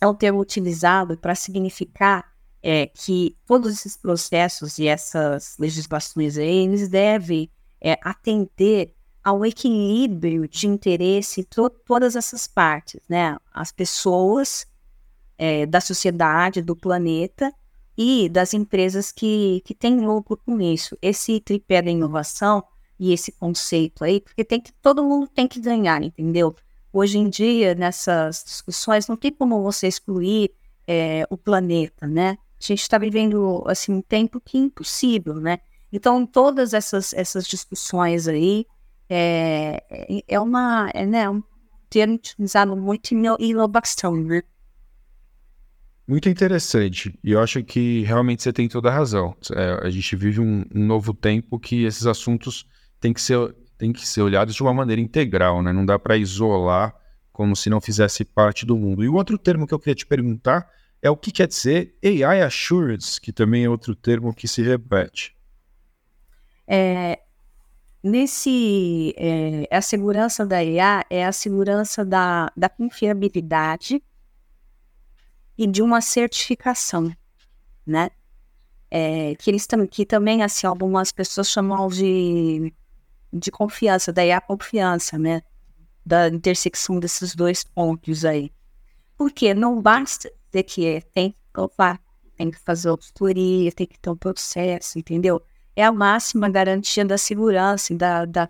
é 0.00 0.06
o 0.06 0.14
termo 0.14 0.40
utilizado 0.40 1.18
para 1.18 1.34
significar 1.34 2.30
é 2.62 2.86
que 2.86 3.36
todos 3.46 3.72
esses 3.72 3.96
processos 3.96 4.78
e 4.78 4.86
essas 4.86 5.56
legislações 5.58 6.36
eles 6.36 6.88
devem 6.88 7.50
é, 7.80 7.98
atender 8.02 8.94
ao 9.24 9.44
equilíbrio 9.44 10.48
de 10.48 10.66
interesse 10.66 11.40
em 11.40 11.46
todas 11.86 12.16
essas 12.16 12.46
partes, 12.46 13.00
né? 13.08 13.36
As 13.52 13.70
pessoas, 13.70 14.66
é, 15.36 15.66
da 15.66 15.80
sociedade, 15.80 16.62
do 16.62 16.76
planeta 16.76 17.52
e 17.96 18.28
das 18.28 18.54
empresas 18.54 19.12
que, 19.12 19.62
que 19.64 19.74
têm 19.74 20.00
lucro 20.00 20.36
com 20.38 20.60
isso. 20.60 20.96
Esse 21.02 21.40
tripé 21.40 21.82
da 21.82 21.90
inovação 21.90 22.62
e 23.00 23.14
esse 23.14 23.32
conceito 23.32 24.04
aí, 24.04 24.20
porque 24.20 24.44
tem 24.44 24.60
que, 24.60 24.70
todo 24.74 25.02
mundo 25.02 25.26
tem 25.26 25.48
que 25.48 25.58
ganhar, 25.58 26.02
entendeu? 26.02 26.54
Hoje 26.92 27.16
em 27.16 27.30
dia, 27.30 27.74
nessas 27.74 28.44
discussões, 28.44 29.08
não 29.08 29.16
tem 29.16 29.32
como 29.32 29.62
você 29.62 29.88
excluir 29.88 30.50
é, 30.86 31.26
o 31.30 31.36
planeta, 31.38 32.06
né? 32.06 32.36
A 32.60 32.62
gente 32.62 32.82
está 32.82 32.98
vivendo 32.98 33.64
assim 33.66 33.90
um 33.90 34.02
tempo 34.02 34.38
que 34.38 34.58
é 34.58 34.60
impossível, 34.60 35.36
né? 35.36 35.60
Então, 35.90 36.26
todas 36.26 36.74
essas, 36.74 37.14
essas 37.14 37.46
discussões 37.46 38.28
aí 38.28 38.66
é, 39.08 39.82
é 40.28 40.38
uma 40.38 40.90
é, 40.92 41.06
né, 41.06 41.28
um 41.28 41.42
termo 41.88 42.14
utilizado 42.14 42.76
muito 42.76 43.14
em 43.14 43.24
inovação, 43.38 44.14
né? 44.14 44.42
Muito 46.06 46.28
interessante. 46.28 47.18
E 47.24 47.32
eu 47.32 47.40
acho 47.40 47.62
que 47.64 48.02
realmente 48.02 48.42
você 48.42 48.52
tem 48.52 48.68
toda 48.68 48.90
a 48.90 48.92
razão. 48.92 49.34
É, 49.54 49.86
a 49.86 49.88
gente 49.88 50.14
vive 50.16 50.40
um, 50.40 50.64
um, 50.74 50.84
novo 50.84 51.14
tempo 51.14 51.58
que 51.58 51.84
esses 51.84 52.04
assuntos 52.04 52.66
têm 53.00 53.12
que 53.12 53.20
ser, 53.20 53.54
têm 53.78 53.92
que 53.92 54.06
ser 54.06 54.22
olhados 54.22 54.54
de 54.54 54.62
uma 54.62 54.74
maneira 54.74 55.00
integral, 55.00 55.62
né? 55.62 55.72
Não 55.72 55.84
dá 55.84 55.98
para 55.98 56.16
isolar 56.16 56.94
como 57.32 57.56
se 57.56 57.70
não 57.70 57.80
fizesse 57.80 58.24
parte 58.24 58.66
do 58.66 58.76
mundo. 58.76 59.02
E 59.02 59.08
o 59.08 59.14
outro 59.14 59.38
termo 59.38 59.66
que 59.66 59.72
eu 59.72 59.78
queria 59.78 59.94
te 59.94 60.06
perguntar 60.06 60.68
é 61.02 61.08
o 61.08 61.16
que 61.16 61.32
quer 61.32 61.48
dizer 61.48 61.96
AI 62.04 62.42
Assurance, 62.42 63.20
que 63.20 63.32
também 63.32 63.64
é 63.64 63.70
outro 63.70 63.94
termo 63.94 64.34
que 64.34 64.46
se 64.46 64.62
repete. 64.62 65.34
É, 66.66 67.18
nesse, 68.02 69.14
é, 69.16 69.66
a 69.74 69.80
segurança 69.80 70.44
da 70.44 70.62
IA 70.62 71.04
é 71.08 71.24
a 71.24 71.32
segurança 71.32 72.04
da, 72.04 72.52
da 72.56 72.68
confiabilidade 72.68 74.02
e 75.56 75.66
de 75.66 75.82
uma 75.82 76.00
certificação, 76.00 77.10
né? 77.86 78.10
É, 78.90 79.34
que 79.36 79.50
eles 79.50 79.66
tam, 79.66 79.86
que 79.86 80.04
também 80.04 80.42
assim 80.42 80.66
algumas 80.66 81.12
pessoas 81.12 81.48
chamam 81.48 81.88
de 81.88 82.72
de 83.32 83.50
confiança, 83.50 84.12
da 84.12 84.24
IA 84.24 84.40
confiança, 84.40 85.18
né? 85.18 85.42
Da 86.04 86.28
intersecção 86.28 86.98
desses 86.98 87.34
dois 87.34 87.64
pontos 87.64 88.24
aí. 88.24 88.52
Porque 89.16 89.54
não 89.54 89.80
basta 89.80 90.30
ter 90.50 90.62
que 90.62 91.02
tem 91.14 91.32
que 91.32 91.38
provar, 91.52 92.00
tem 92.36 92.50
que 92.50 92.58
fazer 92.58 92.88
auditoria, 92.88 93.70
tem 93.72 93.86
que 93.86 93.98
ter 93.98 94.10
um 94.10 94.16
processo, 94.16 94.98
entendeu? 94.98 95.42
é 95.80 95.84
a 95.84 95.92
máxima 95.92 96.48
garantia 96.48 97.04
da 97.04 97.16
segurança 97.16 97.94
da, 97.94 98.24
da, 98.24 98.48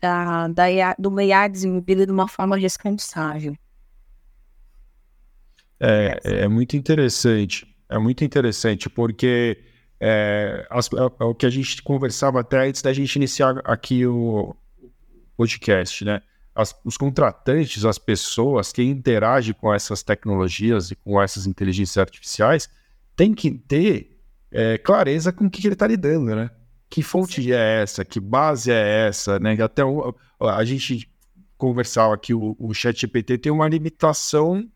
da, 0.00 0.48
da 0.48 0.94
do 0.98 1.20
IA 1.20 1.48
desenvolvido 1.48 2.06
de 2.06 2.12
uma 2.12 2.28
forma 2.28 2.56
responsável. 2.56 3.56
É, 5.80 6.20
é 6.42 6.48
muito 6.48 6.76
interessante, 6.76 7.66
é 7.88 7.98
muito 7.98 8.24
interessante, 8.24 8.90
porque 8.90 9.62
é, 10.00 10.66
as, 10.70 10.88
é, 10.92 10.96
é, 10.96 11.24
o 11.24 11.34
que 11.34 11.46
a 11.46 11.50
gente 11.50 11.82
conversava 11.82 12.40
até 12.40 12.68
antes 12.68 12.82
da 12.82 12.92
gente 12.92 13.16
iniciar 13.16 13.60
aqui 13.64 14.06
o 14.06 14.54
podcast, 15.36 16.04
né? 16.04 16.22
As, 16.54 16.74
os 16.84 16.96
contratantes, 16.96 17.84
as 17.84 17.98
pessoas 17.98 18.72
que 18.72 18.82
interagem 18.82 19.54
com 19.54 19.72
essas 19.72 20.02
tecnologias 20.02 20.90
e 20.90 20.96
com 20.96 21.20
essas 21.22 21.46
inteligências 21.46 21.98
artificiais, 21.98 22.68
têm 23.14 23.32
que 23.32 23.50
ter 23.50 24.18
é, 24.50 24.76
clareza 24.78 25.32
com 25.32 25.46
o 25.46 25.50
que, 25.50 25.60
que 25.60 25.68
ele 25.68 25.74
está 25.74 25.86
lidando, 25.86 26.34
né? 26.34 26.50
Que 26.90 27.02
fonte 27.02 27.52
é 27.52 27.82
essa? 27.82 28.04
Que 28.04 28.18
base 28.18 28.72
é 28.72 29.06
essa? 29.06 29.38
Né? 29.38 29.60
Até 29.62 29.84
o, 29.84 30.14
a 30.40 30.64
gente 30.64 31.08
conversava 31.56 32.14
aqui, 32.14 32.32
o, 32.32 32.56
o 32.58 32.72
ChatGPT 32.72 33.38
tem 33.38 33.52
uma 33.52 33.68
limitação 33.68 34.66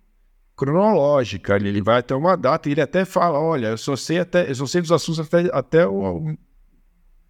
cronológica. 0.56 1.56
Ele 1.56 1.82
vai 1.82 1.98
até 1.98 2.14
uma 2.14 2.36
data 2.36 2.68
e 2.68 2.72
ele 2.72 2.80
até 2.80 3.04
fala: 3.04 3.38
olha, 3.40 3.68
eu 3.68 3.78
só 3.78 3.96
sei 3.96 4.20
até, 4.20 4.48
eu 4.50 4.54
só 4.54 4.66
sei 4.66 4.80
dos 4.80 4.92
assuntos 4.92 5.20
até, 5.20 5.50
até 5.52 5.86
o, 5.86 6.36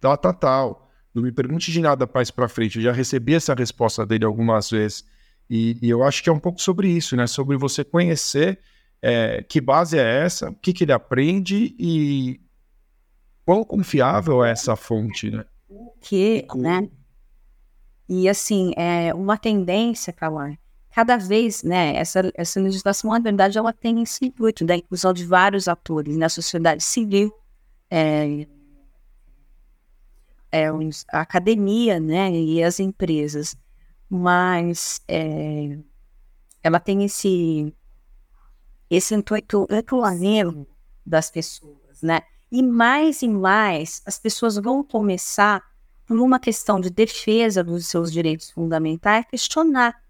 data 0.01 0.33
tal. 0.33 0.89
Não 1.13 1.23
me 1.23 1.31
pergunte 1.31 1.71
de 1.71 1.79
nada 1.79 2.09
mais 2.11 2.31
para 2.31 2.49
frente. 2.49 2.77
Eu 2.77 2.83
já 2.83 2.91
recebi 2.91 3.35
essa 3.35 3.53
resposta 3.53 4.05
dele 4.05 4.25
algumas 4.25 4.69
vezes. 4.69 5.05
E, 5.49 5.77
e, 5.81 5.89
eu 5.89 6.03
acho 6.03 6.23
que 6.23 6.29
é 6.29 6.33
um 6.33 6.39
pouco 6.39 6.61
sobre 6.61 6.89
isso, 6.89 7.15
né? 7.15 7.27
Sobre 7.27 7.55
você 7.57 7.83
conhecer 7.83 8.59
é, 9.01 9.43
que 9.43 9.59
base 9.59 9.99
é 9.99 10.23
essa, 10.23 10.49
o 10.49 10.55
que, 10.55 10.71
que 10.71 10.85
ele 10.85 10.93
aprende 10.93 11.75
e 11.77 12.39
quão 13.45 13.63
confiável 13.63 14.43
é 14.43 14.51
essa 14.51 14.75
fonte, 14.77 15.29
né? 15.29 15.45
Que, 16.01 16.47
né? 16.55 16.89
E 18.07 18.29
assim, 18.29 18.71
é 18.77 19.13
uma 19.13 19.37
tendência, 19.37 20.13
Kawan, 20.13 20.55
cada 20.93 21.17
vez, 21.17 21.63
né, 21.63 21.95
essa, 21.95 22.31
essa 22.35 22.61
legislação, 22.61 23.09
na 23.09 23.19
verdade, 23.19 23.57
ela 23.57 23.73
tem 23.73 24.03
esse 24.03 24.25
intuito 24.25 24.63
da 24.63 24.75
inclusão 24.75 25.11
de 25.11 25.25
vários 25.25 25.67
atores 25.67 26.15
na 26.15 26.29
sociedade 26.29 26.83
civil, 26.83 27.33
é, 27.89 28.47
é, 30.51 30.67
a 31.11 31.21
academia, 31.21 31.99
né, 31.99 32.31
e 32.31 32.63
as 32.63 32.79
empresas. 32.79 33.55
Mas 34.07 35.01
é, 35.07 35.79
ela 36.61 36.79
tem 36.79 37.03
esse, 37.03 37.73
esse 38.87 39.15
intuito 39.15 39.65
reclamivo 39.67 40.67
das 41.03 41.31
pessoas, 41.31 42.03
né? 42.03 42.21
E 42.51 42.61
mais 42.61 43.23
e 43.23 43.27
mais 43.27 44.03
as 44.05 44.19
pessoas 44.19 44.57
vão 44.57 44.83
começar, 44.83 45.63
por 46.05 46.19
uma 46.19 46.39
questão 46.39 46.79
de 46.79 46.91
defesa 46.91 47.63
dos 47.63 47.87
seus 47.87 48.11
direitos 48.11 48.51
fundamentais, 48.51 49.25
questionar 49.25 50.02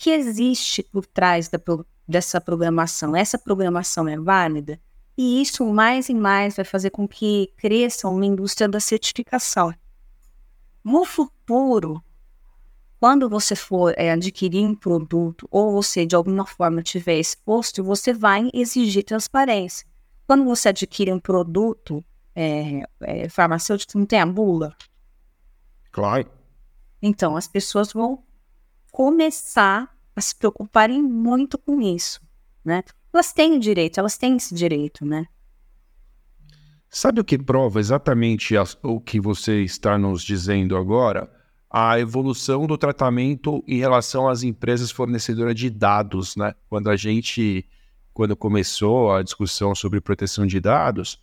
que 0.00 0.08
existe 0.08 0.82
por 0.82 1.04
trás 1.04 1.50
da, 1.50 1.60
dessa 2.08 2.40
programação. 2.40 3.14
Essa 3.14 3.38
programação 3.38 4.08
é 4.08 4.18
válida? 4.18 4.80
E 5.14 5.42
isso 5.42 5.62
mais 5.66 6.08
e 6.08 6.14
mais 6.14 6.56
vai 6.56 6.64
fazer 6.64 6.88
com 6.88 7.06
que 7.06 7.52
cresça 7.58 8.08
uma 8.08 8.24
indústria 8.24 8.66
da 8.66 8.80
certificação. 8.80 9.74
No 10.82 11.04
futuro, 11.04 12.02
quando 12.98 13.28
você 13.28 13.54
for 13.54 13.92
é, 13.94 14.10
adquirir 14.10 14.64
um 14.66 14.74
produto 14.74 15.46
ou 15.50 15.70
você 15.70 16.06
de 16.06 16.16
alguma 16.16 16.46
forma 16.46 16.82
tiver 16.82 17.18
exposto, 17.18 17.84
você 17.84 18.14
vai 18.14 18.48
exigir 18.54 19.04
transparência. 19.04 19.86
Quando 20.26 20.46
você 20.46 20.70
adquire 20.70 21.12
um 21.12 21.20
produto 21.20 22.02
é, 22.34 22.84
é, 23.02 23.28
farmacêutico, 23.28 23.98
não 23.98 24.06
tem 24.06 24.18
a 24.18 24.24
bula? 24.24 24.74
Claro. 25.92 26.26
Então, 27.02 27.36
as 27.36 27.46
pessoas 27.46 27.92
vão 27.92 28.24
começar 28.90 29.94
a 30.14 30.20
se 30.20 30.34
preocuparem 30.34 31.02
muito 31.02 31.56
com 31.56 31.80
isso, 31.80 32.20
né? 32.64 32.82
Elas 33.12 33.32
têm 33.32 33.56
o 33.56 33.60
direito, 33.60 33.98
elas 33.98 34.16
têm 34.16 34.36
esse 34.36 34.54
direito, 34.54 35.04
né? 35.04 35.26
Sabe 36.88 37.20
o 37.20 37.24
que 37.24 37.38
prova 37.38 37.78
exatamente 37.78 38.54
o 38.82 39.00
que 39.00 39.20
você 39.20 39.62
está 39.62 39.96
nos 39.96 40.22
dizendo 40.22 40.76
agora? 40.76 41.30
A 41.70 42.00
evolução 42.00 42.66
do 42.66 42.76
tratamento 42.76 43.62
em 43.66 43.78
relação 43.78 44.28
às 44.28 44.42
empresas 44.42 44.90
fornecedoras 44.90 45.54
de 45.54 45.70
dados, 45.70 46.34
né? 46.34 46.52
Quando 46.68 46.90
a 46.90 46.96
gente, 46.96 47.64
quando 48.12 48.34
começou 48.36 49.12
a 49.12 49.22
discussão 49.22 49.72
sobre 49.72 50.00
proteção 50.00 50.44
de 50.44 50.60
dados, 50.60 51.20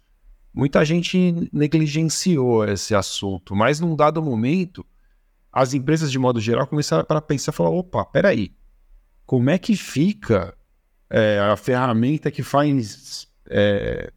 muita 0.54 0.86
gente 0.86 1.50
negligenciou 1.52 2.64
esse 2.66 2.96
assunto, 2.96 3.54
mas 3.54 3.82
num 3.82 3.96
dado 3.96 4.24
momento 4.24 4.86
as 5.58 5.74
empresas, 5.74 6.12
de 6.12 6.20
modo 6.20 6.40
geral, 6.40 6.68
começaram 6.68 7.04
a 7.10 7.22
pensar 7.22 7.52
falar: 7.52 7.72
opa, 7.72 8.06
peraí, 8.06 8.56
como 9.26 9.50
é 9.50 9.58
que 9.58 9.76
fica 9.76 10.56
é, 11.10 11.40
a 11.40 11.58
ferramenta 11.58 12.30
que 12.30 12.44
faz 12.44 13.28
é, 13.50 14.14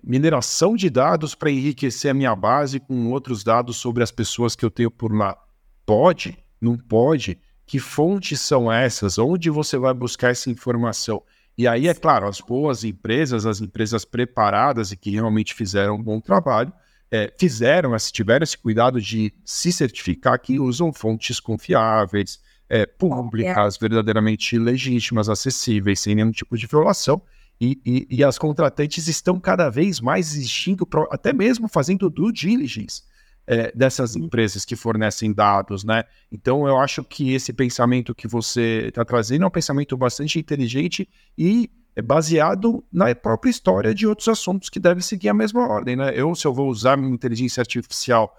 mineração 0.00 0.76
de 0.76 0.88
dados 0.88 1.34
para 1.34 1.50
enriquecer 1.50 2.12
a 2.12 2.14
minha 2.14 2.36
base 2.36 2.78
com 2.78 3.10
outros 3.10 3.42
dados 3.42 3.76
sobre 3.76 4.04
as 4.04 4.12
pessoas 4.12 4.54
que 4.54 4.64
eu 4.64 4.70
tenho 4.70 4.90
por 4.90 5.12
lá? 5.12 5.36
Pode? 5.84 6.38
Não 6.60 6.78
pode? 6.78 7.40
Que 7.66 7.80
fontes 7.80 8.40
são 8.40 8.70
essas? 8.70 9.18
Onde 9.18 9.50
você 9.50 9.76
vai 9.76 9.92
buscar 9.92 10.30
essa 10.30 10.48
informação? 10.48 11.24
E 11.58 11.66
aí, 11.66 11.88
é 11.88 11.94
claro, 11.94 12.28
as 12.28 12.40
boas 12.40 12.84
empresas, 12.84 13.46
as 13.46 13.60
empresas 13.60 14.04
preparadas 14.04 14.92
e 14.92 14.96
que 14.96 15.10
realmente 15.10 15.54
fizeram 15.54 15.96
um 15.96 16.02
bom 16.02 16.20
trabalho, 16.20 16.72
é, 17.12 17.30
fizeram, 17.38 17.94
tiveram 18.10 18.42
esse 18.42 18.56
cuidado 18.56 18.98
de 18.98 19.34
se 19.44 19.70
certificar 19.70 20.40
que 20.40 20.58
usam 20.58 20.90
fontes 20.90 21.38
confiáveis, 21.38 22.40
é, 22.70 22.86
públicas, 22.86 23.76
verdadeiramente 23.76 24.58
legítimas, 24.58 25.28
acessíveis, 25.28 26.00
sem 26.00 26.14
nenhum 26.14 26.32
tipo 26.32 26.56
de 26.56 26.66
violação. 26.66 27.20
E, 27.60 27.78
e, 27.84 28.06
e 28.10 28.24
as 28.24 28.38
contratantes 28.38 29.08
estão 29.08 29.38
cada 29.38 29.68
vez 29.68 30.00
mais 30.00 30.34
existindo, 30.34 30.88
até 31.10 31.34
mesmo 31.34 31.68
fazendo 31.68 32.08
due 32.08 32.32
diligence 32.32 33.02
é, 33.46 33.70
dessas 33.72 34.16
empresas 34.16 34.64
que 34.64 34.74
fornecem 34.74 35.34
dados, 35.34 35.84
né? 35.84 36.04
Então, 36.30 36.66
eu 36.66 36.78
acho 36.78 37.04
que 37.04 37.34
esse 37.34 37.52
pensamento 37.52 38.14
que 38.14 38.26
você 38.26 38.86
está 38.88 39.04
trazendo 39.04 39.44
é 39.44 39.46
um 39.46 39.50
pensamento 39.50 39.96
bastante 39.98 40.38
inteligente 40.38 41.06
e 41.36 41.70
é 41.94 42.02
baseado 42.02 42.84
na 42.92 43.14
própria 43.14 43.50
história 43.50 43.94
de 43.94 44.06
outros 44.06 44.28
assuntos 44.28 44.68
que 44.68 44.80
devem 44.80 45.02
seguir 45.02 45.28
a 45.28 45.34
mesma 45.34 45.68
ordem, 45.68 45.96
né? 45.96 46.12
Eu, 46.14 46.34
se 46.34 46.46
eu 46.46 46.54
vou 46.54 46.68
usar 46.68 46.96
minha 46.96 47.12
inteligência 47.12 47.60
artificial 47.60 48.36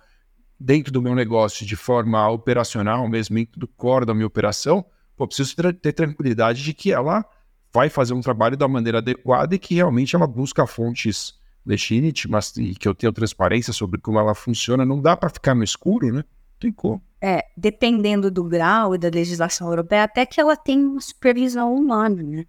dentro 0.59 0.91
do 0.91 1.01
meu 1.01 1.13
negócio 1.13 1.65
de 1.65 1.75
forma 1.75 2.27
operacional, 2.29 3.07
mesmo 3.07 3.35
dentro 3.35 3.59
do 3.59 3.67
core 3.67 4.05
da 4.05 4.13
minha 4.13 4.25
operação, 4.27 4.85
pô, 5.15 5.27
preciso 5.27 5.55
ter, 5.55 5.93
tranquilidade 5.93 6.63
de 6.63 6.73
que 6.73 6.91
ela 6.91 7.23
vai 7.71 7.89
fazer 7.89 8.13
um 8.13 8.21
trabalho 8.21 8.55
da 8.57 8.67
maneira 8.67 8.99
adequada 8.99 9.55
e 9.55 9.59
que 9.59 9.75
realmente 9.75 10.15
ela 10.15 10.27
busca 10.27 10.65
fontes 10.65 11.35
legítimas 11.65 12.55
e 12.57 12.75
que 12.75 12.87
eu 12.87 12.93
tenho 12.93 13.13
transparência 13.13 13.73
sobre 13.73 13.99
como 13.99 14.19
ela 14.19 14.35
funciona. 14.35 14.85
Não 14.85 15.01
dá 15.01 15.15
para 15.15 15.29
ficar 15.29 15.55
no 15.55 15.63
escuro, 15.63 16.11
né? 16.11 16.23
Tem 16.59 16.71
como. 16.71 17.01
É, 17.21 17.45
dependendo 17.57 18.29
do 18.29 18.43
grau 18.43 18.95
e 18.95 18.97
da 18.97 19.09
legislação 19.09 19.67
europeia, 19.69 20.03
até 20.03 20.25
que 20.25 20.39
ela 20.39 20.55
tem 20.55 20.83
uma 20.83 21.01
supervisão 21.01 21.73
humana, 21.73 22.21
né? 22.21 22.45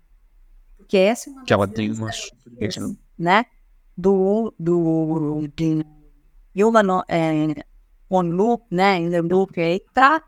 Porque 0.84 0.98
essa 0.98 1.30
é 1.30 1.32
uma 1.32 1.44
que 1.44 1.52
ela 1.52 1.66
tem 1.66 1.90
uma 1.90 2.10
né? 3.18 3.46
Do 3.96 4.52
do 4.58 5.48
de 5.56 5.84
human 6.54 7.02
é, 7.08 7.64
on 8.10 8.22
loop, 8.22 8.64
né? 8.70 8.98
In 8.98 9.10
the 9.10 9.22
loop 9.22 9.58
aí 9.58 9.80
para 9.94 10.22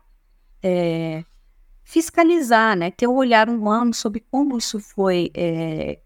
é, 0.63 1.23
fiscalizar, 1.83 2.75
né? 2.75 2.89
Ter 2.89 3.07
um 3.07 3.15
olhar 3.15 3.49
humano 3.49 3.93
sobre 3.93 4.25
como 4.31 4.57
isso 4.57 4.79
foi 4.79 5.29
é, 5.35 5.99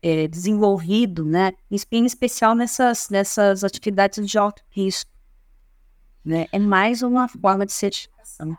é, 0.00 0.28
desenvolvido, 0.28 1.24
né? 1.24 1.52
Em 1.90 2.06
especial 2.06 2.54
nessas 2.54 3.08
nessas 3.08 3.64
atividades 3.64 4.24
de 4.28 4.38
alto 4.38 4.62
risco, 4.70 5.10
né? 6.24 6.46
É 6.52 6.58
mais 6.58 7.02
uma 7.02 7.26
forma 7.26 7.66
de 7.66 7.72
certificação 7.72 8.56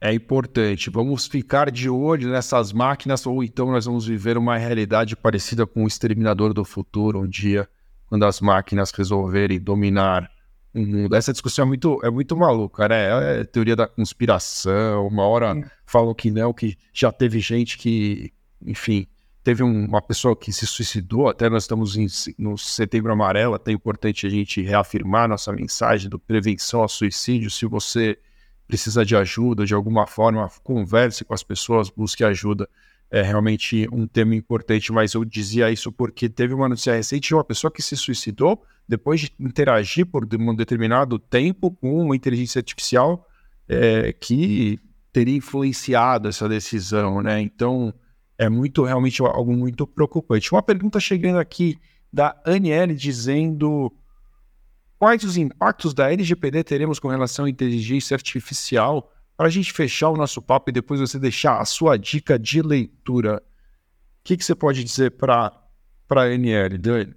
é 0.00 0.12
importante. 0.12 0.90
Vamos 0.90 1.26
ficar 1.26 1.70
de 1.70 1.88
olho 1.88 2.30
nessas 2.30 2.72
máquinas, 2.72 3.26
ou 3.26 3.42
então 3.42 3.70
nós 3.70 3.86
vamos 3.86 4.06
viver 4.06 4.36
uma 4.36 4.56
realidade 4.56 5.16
parecida 5.16 5.66
com 5.66 5.84
o 5.84 5.88
Exterminador 5.88 6.52
do 6.52 6.64
Futuro, 6.64 7.20
um 7.20 7.28
dia, 7.28 7.68
quando 8.06 8.24
as 8.24 8.40
máquinas 8.40 8.90
resolverem 8.90 9.58
dominar 9.58 10.30
o 10.74 10.80
mundo. 10.80 11.14
Essa 11.14 11.32
discussão 11.32 11.64
é 11.64 11.68
muito, 11.68 12.00
é 12.04 12.10
muito 12.10 12.36
maluca, 12.36 12.88
né? 12.88 13.40
É 13.40 13.44
teoria 13.44 13.74
da 13.74 13.86
conspiração, 13.86 15.06
uma 15.06 15.26
hora 15.26 15.58
é. 15.58 15.70
falam 15.86 16.14
que 16.14 16.30
não, 16.30 16.52
que 16.52 16.76
já 16.92 17.10
teve 17.10 17.40
gente 17.40 17.78
que, 17.78 18.32
enfim, 18.64 19.06
teve 19.42 19.62
um, 19.62 19.86
uma 19.86 20.02
pessoa 20.02 20.36
que 20.36 20.52
se 20.52 20.66
suicidou, 20.66 21.28
até 21.28 21.48
nós 21.48 21.62
estamos 21.62 21.96
em, 21.96 22.06
no 22.38 22.58
setembro 22.58 23.12
amarelo, 23.12 23.54
até 23.54 23.70
é 23.70 23.74
importante 23.74 24.26
a 24.26 24.30
gente 24.30 24.60
reafirmar 24.60 25.28
nossa 25.28 25.52
mensagem 25.52 26.10
do 26.10 26.18
prevenção 26.18 26.80
ao 26.82 26.88
suicídio, 26.88 27.50
se 27.50 27.64
você 27.64 28.18
precisa 28.66 29.04
de 29.04 29.16
ajuda 29.16 29.64
de 29.64 29.74
alguma 29.74 30.06
forma, 30.06 30.48
converse 30.62 31.24
com 31.24 31.34
as 31.34 31.42
pessoas, 31.42 31.88
busque 31.88 32.24
ajuda 32.24 32.68
é 33.10 33.22
realmente 33.22 33.88
um 33.92 34.06
tema 34.06 34.34
importante, 34.34 34.92
mas 34.92 35.14
eu 35.14 35.24
dizia 35.24 35.70
isso 35.70 35.92
porque 35.92 36.28
teve 36.28 36.54
uma 36.54 36.68
notícia 36.68 36.94
recente 36.94 37.28
de 37.28 37.34
uma 37.34 37.44
pessoa 37.44 37.70
que 37.70 37.82
se 37.82 37.96
suicidou 37.96 38.62
depois 38.88 39.20
de 39.20 39.32
interagir 39.38 40.06
por 40.06 40.26
um 40.38 40.54
determinado 40.54 41.18
tempo 41.18 41.70
com 41.70 42.04
uma 42.04 42.16
inteligência 42.16 42.58
artificial 42.58 43.26
é, 43.68 44.12
que 44.12 44.80
teria 45.12 45.36
influenciado 45.36 46.28
essa 46.28 46.48
decisão, 46.48 47.22
né? 47.22 47.40
Então, 47.40 47.92
é 48.38 48.48
muito, 48.48 48.84
realmente 48.84 49.22
algo 49.22 49.52
muito 49.52 49.86
preocupante. 49.86 50.52
Uma 50.52 50.62
pergunta 50.62 51.00
chegando 51.00 51.38
aqui 51.38 51.78
da 52.12 52.36
Aniele 52.44 52.94
dizendo 52.94 53.92
quais 54.98 55.24
os 55.24 55.36
impactos 55.36 55.94
da 55.94 56.10
LGPD 56.10 56.64
teremos 56.64 56.98
com 56.98 57.08
relação 57.08 57.44
à 57.44 57.50
inteligência 57.50 58.14
artificial 58.14 59.12
para 59.36 59.46
a 59.46 59.50
gente 59.50 59.72
fechar 59.72 60.08
o 60.08 60.16
nosso 60.16 60.40
papo 60.40 60.70
e 60.70 60.72
depois 60.72 61.00
você 61.00 61.18
deixar 61.18 61.60
a 61.60 61.64
sua 61.64 61.96
dica 61.96 62.38
de 62.38 62.62
leitura. 62.62 63.36
O 63.36 63.40
que, 64.24 64.36
que 64.36 64.44
você 64.44 64.54
pode 64.54 64.82
dizer 64.82 65.12
para 65.12 65.52
a 66.10 66.20
Aniele, 66.22 66.78
Dani? 66.78 67.14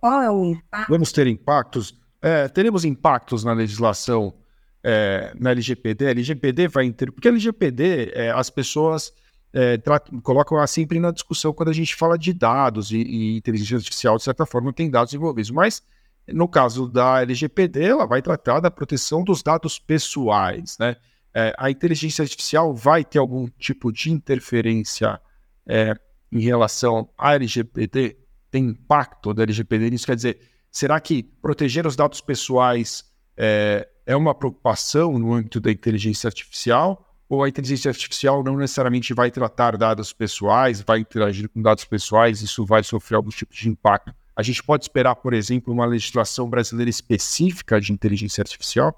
Qual 0.00 0.22
é 0.22 0.30
o 0.30 0.52
impacto? 0.52 0.88
Vamos 0.88 1.12
ter 1.12 1.26
impactos? 1.26 1.98
É, 2.22 2.48
teremos 2.48 2.84
impactos 2.84 3.44
na 3.44 3.52
legislação 3.52 4.34
é, 4.82 5.32
na 5.38 5.50
LGPD. 5.50 6.06
A 6.06 6.10
LGPD 6.10 6.68
vai 6.68 6.90
ter. 6.92 7.10
Porque 7.10 7.26
a 7.26 7.30
LGPD, 7.32 8.12
é, 8.14 8.30
as 8.30 8.48
pessoas 8.48 9.12
é, 9.52 9.76
colocam 10.22 10.64
sempre 10.66 11.00
na 11.00 11.10
discussão 11.10 11.52
quando 11.52 11.70
a 11.70 11.72
gente 11.72 11.96
fala 11.96 12.16
de 12.16 12.32
dados 12.32 12.92
e, 12.92 12.98
e, 12.98 13.36
inteligência 13.36 13.76
artificial, 13.76 14.16
de 14.16 14.22
certa 14.22 14.46
forma, 14.46 14.72
tem 14.72 14.88
dados 14.88 15.12
envolvidos. 15.12 15.50
Mas, 15.50 15.82
no 16.28 16.48
caso 16.48 16.88
da 16.88 17.22
LGPD, 17.22 17.84
ela 17.84 18.06
vai 18.06 18.20
tratar 18.20 18.60
da 18.60 18.70
proteção 18.70 19.22
dos 19.22 19.42
dados 19.42 19.78
pessoais. 19.78 20.76
Né? 20.78 20.96
É, 21.34 21.54
a 21.56 21.70
inteligência 21.70 22.22
artificial 22.22 22.74
vai 22.74 23.04
ter 23.04 23.18
algum 23.18 23.46
tipo 23.58 23.92
de 23.92 24.10
interferência 24.10 25.20
é, 25.66 25.94
em 26.32 26.40
relação 26.40 27.08
à 27.16 27.34
LGPD? 27.34 28.16
Tem 28.50 28.64
impacto 28.64 29.32
da 29.32 29.42
LGPD 29.44 29.90
nisso? 29.90 30.06
Quer 30.06 30.16
dizer, 30.16 30.40
será 30.70 30.98
que 31.00 31.22
proteger 31.22 31.86
os 31.86 31.94
dados 31.94 32.20
pessoais 32.20 33.04
é, 33.36 33.88
é 34.04 34.16
uma 34.16 34.34
preocupação 34.34 35.18
no 35.18 35.32
âmbito 35.32 35.60
da 35.60 35.70
inteligência 35.70 36.26
artificial? 36.26 37.04
Ou 37.28 37.42
a 37.42 37.48
inteligência 37.48 37.88
artificial 37.88 38.42
não 38.42 38.56
necessariamente 38.56 39.12
vai 39.12 39.30
tratar 39.30 39.76
dados 39.76 40.12
pessoais, 40.12 40.80
vai 40.80 41.00
interagir 41.00 41.48
com 41.48 41.60
dados 41.60 41.84
pessoais, 41.84 42.40
isso 42.40 42.64
vai 42.64 42.84
sofrer 42.84 43.16
algum 43.16 43.30
tipo 43.30 43.52
de 43.52 43.68
impacto? 43.68 44.14
A 44.36 44.42
gente 44.42 44.62
pode 44.62 44.84
esperar, 44.84 45.16
por 45.16 45.32
exemplo, 45.32 45.72
uma 45.72 45.86
legislação 45.86 46.48
brasileira 46.48 46.90
específica 46.90 47.80
de 47.80 47.90
inteligência 47.90 48.42
artificial? 48.42 48.94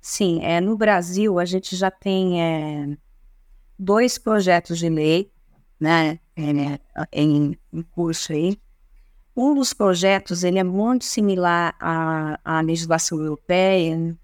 Sim, 0.00 0.40
é, 0.42 0.58
no 0.58 0.74
Brasil 0.74 1.38
a 1.38 1.44
gente 1.44 1.76
já 1.76 1.90
tem 1.90 2.42
é, 2.42 2.96
dois 3.78 4.16
projetos 4.16 4.78
de 4.78 4.88
lei 4.88 5.30
né, 5.78 6.18
é, 6.34 6.80
em, 7.12 7.58
em 7.72 7.82
curso 7.82 8.32
aí. 8.32 8.58
Um 9.36 9.54
dos 9.54 9.72
projetos 9.72 10.42
ele 10.42 10.58
é 10.58 10.64
muito 10.64 11.04
similar 11.04 11.76
à, 11.78 12.40
à 12.42 12.60
legislação 12.60 13.20
europeia, 13.20 14.16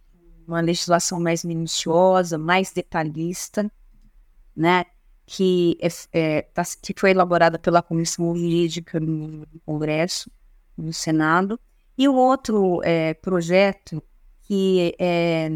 uma 0.49 0.61
legislação 0.61 1.21
mais 1.21 1.45
minuciosa, 1.45 2.39
mais 2.39 2.73
detalhista, 2.73 3.71
né? 4.57 4.85
Que, 5.27 5.79
é, 5.81 5.89
é, 6.13 6.43
tá, 6.43 6.63
que 6.83 6.95
foi 6.97 7.11
elaborada 7.11 7.59
pela 7.59 7.83
Comissão 7.83 8.37
Jurídica 8.37 9.01
no 9.01 9.47
Congresso, 9.65 10.31
no 10.77 10.93
Senado. 10.93 11.59
E 11.97 12.09
o 12.09 12.15
outro 12.15 12.81
é, 12.83 13.15
projeto 13.15 14.03
que 14.43 14.95
é 14.99 15.49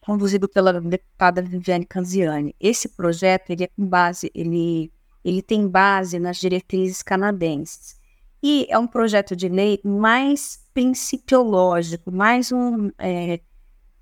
conduzido 0.00 0.48
pela 0.48 0.80
deputada 0.80 1.42
Viviane 1.42 1.86
Canziani. 1.86 2.54
Esse 2.60 2.88
projeto 2.90 3.50
ele 3.50 3.64
é 3.64 3.68
com 3.68 3.86
base, 3.86 4.30
ele 4.34 4.92
ele 5.24 5.40
tem 5.40 5.66
base 5.66 6.18
nas 6.18 6.36
diretrizes 6.36 7.02
canadenses. 7.02 7.96
E 8.42 8.66
é 8.68 8.78
um 8.78 8.86
projeto 8.86 9.34
de 9.34 9.48
lei 9.48 9.80
mais 9.82 10.62
principiológico, 10.74 12.12
mais 12.12 12.52
um, 12.52 12.90
é, 12.98 13.40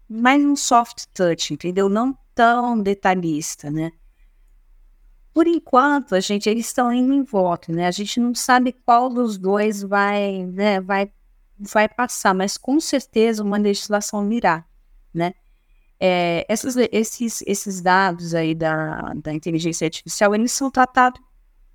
mais 0.08 0.44
um 0.44 0.56
soft 0.56 1.06
touch, 1.14 1.54
entendeu? 1.54 1.88
Não 1.88 2.18
tão 2.34 2.82
detalhista, 2.82 3.70
né? 3.70 3.92
Por 5.32 5.46
enquanto, 5.46 6.14
a 6.14 6.20
gente, 6.20 6.48
eles 6.48 6.66
estão 6.66 6.92
indo 6.92 7.12
em 7.12 7.22
voto, 7.22 7.72
né? 7.72 7.86
A 7.86 7.90
gente 7.90 8.20
não 8.20 8.34
sabe 8.34 8.72
qual 8.72 9.08
dos 9.08 9.38
dois 9.38 9.82
vai, 9.82 10.44
né, 10.44 10.80
vai, 10.80 11.10
vai 11.58 11.88
passar, 11.88 12.34
mas 12.34 12.58
com 12.58 12.78
certeza 12.80 13.42
uma 13.42 13.56
legislação 13.56 14.28
virá, 14.28 14.64
né? 15.12 15.32
é, 16.04 16.44
esses, 16.48 17.44
esses, 17.46 17.80
dados 17.80 18.34
aí 18.34 18.56
da, 18.56 19.14
da 19.14 19.32
inteligência 19.32 19.84
artificial, 19.84 20.34
eles 20.34 20.50
são 20.50 20.68
tratados 20.68 21.22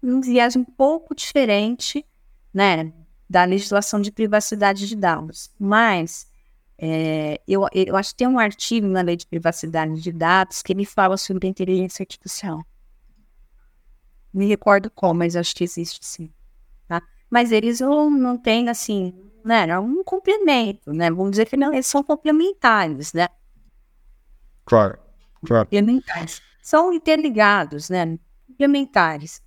num 0.01 0.19
viés 0.19 0.53
um 0.57 0.65
pouco 0.65 1.15
diferente, 1.15 2.05
né, 2.53 2.91
da 3.29 3.45
legislação 3.45 4.01
de 4.01 4.11
privacidade 4.11 4.85
de 4.85 4.97
dados. 4.97 5.49
Mas 5.57 6.27
é, 6.77 7.39
eu, 7.47 7.65
eu 7.73 7.95
acho 7.95 8.09
que 8.09 8.17
tem 8.17 8.27
um 8.27 8.37
artigo 8.37 8.85
na 8.85 8.99
lei 8.99 9.15
de 9.15 9.25
privacidade 9.25 10.01
de 10.01 10.11
dados 10.11 10.61
que 10.61 10.73
ele 10.73 10.83
fala 10.83 11.15
sobre 11.15 11.47
a 11.47 11.49
inteligência 11.49 12.03
artificial. 12.03 12.65
Me 14.37 14.45
recordo 14.45 14.91
como, 14.91 15.15
mas 15.15 15.35
acho 15.35 15.55
que 15.55 15.63
existe 15.63 16.05
sim. 16.05 16.31
Tá? 16.87 17.01
Mas 17.27 17.51
eles 17.51 17.79
não, 17.79 18.07
não 18.07 18.37
têm, 18.37 18.69
assim, 18.69 19.11
né, 19.43 19.67
é 19.67 19.79
um 19.79 20.03
complemento, 20.03 20.93
né? 20.93 21.09
Vamos 21.09 21.31
dizer 21.31 21.47
que 21.47 21.57
não, 21.57 21.73
eles 21.73 21.87
são 21.87 22.03
complementares, 22.03 23.13
né? 23.13 23.27
Claro, 24.63 24.99
claro. 25.43 25.65
Complementares. 25.65 26.39
São 26.61 26.93
interligados, 26.93 27.89
né? 27.89 28.19
Complementares. 28.45 29.41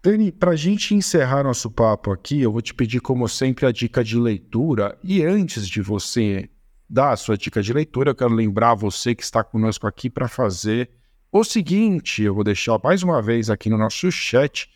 Dani, 0.00 0.30
para 0.30 0.52
a 0.52 0.56
gente 0.56 0.94
encerrar 0.94 1.42
nosso 1.42 1.72
papo 1.72 2.12
aqui, 2.12 2.40
eu 2.40 2.52
vou 2.52 2.62
te 2.62 2.72
pedir, 2.72 3.00
como 3.00 3.28
sempre, 3.28 3.66
a 3.66 3.72
dica 3.72 4.04
de 4.04 4.16
leitura. 4.16 4.96
E 5.02 5.24
antes 5.24 5.68
de 5.68 5.82
você 5.82 6.48
dar 6.88 7.10
a 7.10 7.16
sua 7.16 7.36
dica 7.36 7.60
de 7.60 7.72
leitura, 7.72 8.10
eu 8.10 8.14
quero 8.14 8.32
lembrar 8.32 8.74
você 8.74 9.12
que 9.12 9.24
está 9.24 9.42
conosco 9.42 9.88
aqui 9.88 10.08
para 10.08 10.28
fazer 10.28 10.99
o 11.30 11.44
seguinte: 11.44 12.22
eu 12.22 12.34
vou 12.34 12.44
deixar 12.44 12.78
mais 12.82 13.02
uma 13.02 13.20
vez 13.22 13.50
aqui 13.50 13.68
no 13.68 13.78
nosso 13.78 14.10
chat 14.10 14.70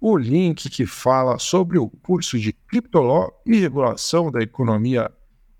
o 0.00 0.16
link 0.16 0.68
que 0.68 0.86
fala 0.86 1.38
sobre 1.38 1.78
o 1.78 1.88
curso 1.88 2.38
de 2.38 2.52
Criptoló 2.52 3.30
e 3.44 3.58
Regulação 3.58 4.30
da 4.30 4.40
Economia 4.40 5.10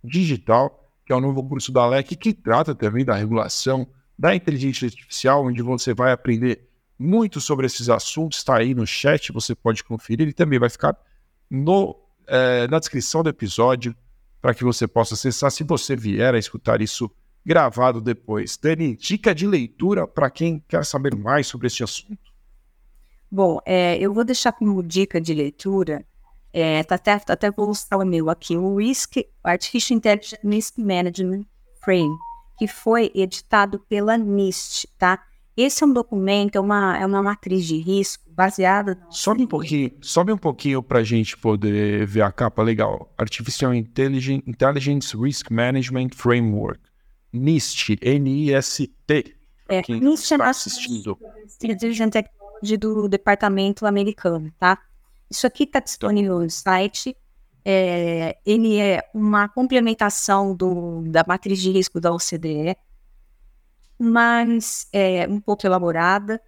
Digital 0.05 0.87
que 1.07 1.13
é 1.13 1.17
o 1.17 1.21
novo 1.21 1.43
curso 1.49 1.71
da 1.71 1.87
LEC, 1.87 2.17
que 2.17 2.35
trata 2.35 2.75
também 2.75 3.05
da 3.05 3.15
regulação 3.15 3.87
da 4.19 4.35
inteligência 4.35 4.87
artificial, 4.87 5.47
onde 5.47 5.63
você 5.63 5.95
vai 5.95 6.11
aprender 6.11 6.69
muito 6.99 7.41
sobre 7.41 7.65
esses 7.67 7.89
assuntos. 7.89 8.39
Está 8.39 8.59
aí 8.59 8.75
no 8.75 8.85
chat, 8.85 9.31
você 9.31 9.55
pode 9.55 9.85
conferir. 9.85 10.23
Ele 10.23 10.33
também 10.33 10.59
vai 10.59 10.69
ficar 10.69 10.99
no, 11.49 11.97
é, 12.27 12.67
na 12.67 12.81
descrição 12.81 13.23
do 13.23 13.29
episódio 13.29 13.95
para 14.43 14.53
que 14.53 14.65
você 14.65 14.89
possa 14.89 15.15
acessar 15.15 15.51
se 15.53 15.63
você 15.63 15.95
vier 15.95 16.35
a 16.35 16.39
escutar 16.39 16.83
isso 16.83 17.09
gravado 17.47 18.01
depois. 18.01 18.59
Dani, 18.61 18.97
dica 18.97 19.33
de 19.33 19.47
leitura 19.47 20.07
para 20.07 20.29
quem 20.29 20.63
quer 20.69 20.85
saber 20.85 21.15
mais 21.15 21.47
sobre 21.47 21.69
esse 21.69 21.85
assunto. 21.85 22.19
Bom, 23.31 23.61
é, 23.65 23.97
eu 23.99 24.13
vou 24.13 24.25
deixar 24.25 24.53
como 24.53 24.83
dica 24.83 25.21
de 25.21 25.33
leitura 25.33 26.05
é, 26.59 26.83
tá 26.83 26.95
até, 26.95 27.19
tá 27.19 27.35
até 27.35 27.51
vou 27.51 27.67
mostrar 27.67 27.99
o 27.99 28.05
meu 28.07 28.31
aqui, 28.31 28.57
o 28.57 28.77
Risk, 28.77 29.19
Artificial 29.45 29.99
Intelligence 29.99 30.39
Risk 30.43 30.79
Management 30.79 31.45
Frame, 31.85 32.17
que 32.59 32.67
foi 32.67 33.13
editado 33.15 33.79
pela 33.79 34.17
NIST, 34.17 34.89
tá? 34.97 35.23
Esse 35.55 35.85
é 35.85 35.87
um 35.87 35.93
documento, 35.93 36.57
é 36.57 36.61
uma, 36.61 36.97
é 36.97 37.05
uma 37.05 37.23
matriz 37.23 37.67
de 37.67 37.77
risco 37.77 38.25
baseada... 38.31 38.99
Sobe 39.11 39.43
um 39.43 39.47
pouquinho, 39.47 39.91
sobe 40.01 40.33
um 40.33 40.39
pouquinho 40.39 40.83
para 40.83 41.01
a 41.01 41.05
gente 41.05 41.37
poder 41.37 42.07
ver 42.07 42.23
a 42.23 42.33
capa 42.33 42.63
legal. 42.63 43.13
Artificial 43.19 43.75
Intelligence, 43.75 44.43
Intelligence 44.47 45.15
Risk 45.15 45.51
Management 45.51 46.11
Framework. 46.15 46.81
NIST, 47.37 47.99
N-I-S-T. 48.01 49.37
É, 49.69 49.83
NIST 49.89 50.33
é 50.33 50.43
assistindo. 50.43 51.19
Technology 52.11 52.77
do 52.79 53.09
departamento 53.09 53.87
americano, 53.87 54.53
tá? 54.59 54.79
Isso 55.31 55.47
aqui 55.47 55.65
está 55.65 55.81
disponível 55.81 56.41
no 56.41 56.51
site. 56.51 57.17
É, 57.65 58.39
ele 58.47 58.79
é 58.79 59.03
uma 59.13 59.49
complementação 59.49 60.55
do, 60.55 61.03
da 61.09 61.25
matriz 61.27 61.61
de 61.61 61.73
risco 61.73 62.01
da 62.01 62.13
OCDE, 62.13 62.77
mas 63.99 64.89
é 64.93 65.27
um 65.29 65.41
pouco 65.41 65.67
elaborada. 65.67 66.41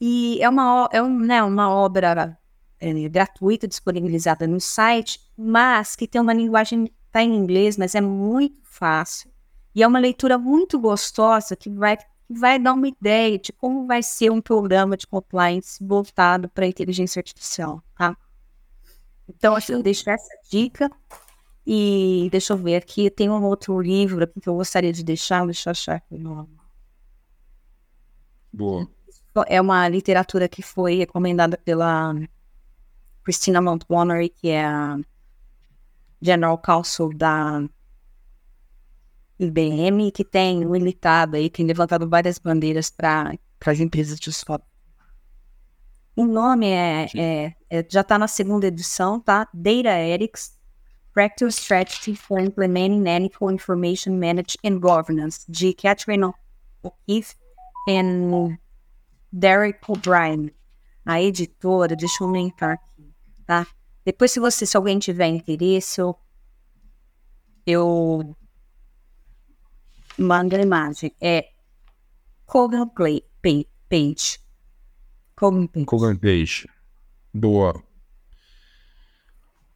E 0.00 0.38
é 0.42 0.48
uma, 0.48 0.88
é 0.92 1.02
um, 1.02 1.18
né, 1.18 1.42
uma 1.42 1.70
obra 1.70 2.38
é, 2.78 3.08
gratuita 3.08 3.66
disponibilizada 3.66 4.46
no 4.46 4.60
site, 4.60 5.20
mas 5.36 5.96
que 5.96 6.06
tem 6.06 6.20
uma 6.20 6.32
linguagem, 6.32 6.92
está 7.06 7.22
em 7.22 7.34
inglês, 7.34 7.76
mas 7.76 7.94
é 7.94 8.00
muito 8.00 8.60
fácil. 8.62 9.30
E 9.74 9.82
é 9.82 9.86
uma 9.86 9.98
leitura 9.98 10.38
muito 10.38 10.78
gostosa 10.78 11.54
que 11.54 11.70
vai, 11.70 11.98
vai 12.28 12.58
dar 12.58 12.74
uma 12.74 12.88
ideia 12.88 13.38
de 13.38 13.52
como 13.52 13.86
vai 13.86 14.02
ser 14.02 14.30
um 14.30 14.40
programa 14.40 14.96
de 14.96 15.06
compliance 15.06 15.82
voltado 15.84 16.48
para 16.48 16.64
a 16.64 16.68
inteligência 16.68 17.20
artificial, 17.20 17.82
tá? 17.96 18.16
Então, 19.28 19.54
acho 19.54 19.66
que 19.68 19.74
eu 19.74 19.82
deixo 19.82 20.08
essa 20.08 20.38
dica. 20.50 20.90
E 21.70 22.28
deixa 22.32 22.54
eu 22.54 22.56
ver 22.56 22.76
aqui, 22.76 23.10
tem 23.10 23.28
um 23.28 23.44
outro 23.44 23.78
livro 23.78 24.26
que 24.26 24.48
eu 24.48 24.54
gostaria 24.54 24.90
de 24.90 25.04
deixar, 25.04 25.44
deixa 25.44 25.68
eu 25.68 25.72
achar 25.72 25.96
aqui 25.96 26.14
o 26.14 26.18
nome. 26.18 26.48
Boa. 28.50 28.88
É 29.46 29.60
uma 29.60 29.86
literatura 29.86 30.48
que 30.48 30.62
foi 30.62 30.96
recomendada 30.96 31.58
pela 31.58 32.14
Christina 33.22 33.60
Montgomery, 33.60 34.30
que 34.30 34.48
é 34.48 34.64
a 34.64 34.98
General 36.22 36.56
Counsel 36.56 37.10
da 37.10 37.62
IBM, 39.38 40.10
que 40.10 40.24
tem 40.24 40.64
militado 40.64 41.36
aí, 41.36 41.48
tem 41.48 41.64
levantado 41.64 42.08
várias 42.08 42.38
bandeiras 42.38 42.90
para 42.90 43.38
as 43.64 43.80
empresas 43.80 44.18
de 44.18 44.32
software. 44.32 44.66
O 46.16 46.26
nome 46.26 46.66
é, 46.66 47.06
é, 47.16 47.54
é 47.70 47.86
já 47.88 48.00
está 48.00 48.18
na 48.18 48.26
segunda 48.26 48.66
edição, 48.66 49.20
tá? 49.20 49.48
Data 49.54 49.96
Ethics, 49.96 50.58
Practical 51.14 51.48
Strategy 51.48 52.16
for 52.16 52.40
Implementing 52.40 53.08
Ethical 53.08 53.52
Information 53.52 54.14
Management 54.14 54.56
and 54.64 54.80
Governance, 54.80 55.44
de 55.48 55.72
Catherine 55.74 56.32
O'Keefe 56.82 57.36
e 57.88 58.58
Derek 59.32 59.78
O'Brien. 59.88 60.50
A 61.04 61.22
editora, 61.22 61.94
deixa 61.94 62.24
eu 62.24 62.32
linkar 62.32 62.72
aqui, 62.72 63.14
tá? 63.46 63.66
Depois, 64.04 64.32
se 64.32 64.40
você, 64.40 64.66
se 64.66 64.76
alguém 64.76 64.98
tiver 64.98 65.26
interesse, 65.28 66.00
eu, 66.00 66.16
eu 67.64 68.36
mando 70.18 70.56
a 70.56 70.60
imagem. 70.60 71.12
É 71.20 71.48
Kogan 72.46 72.88
Page. 72.88 74.40
Kogan 75.36 75.66
Page. 75.66 75.86
Kogan 75.86 76.16
Page. 76.16 76.68
Boa. 77.32 77.82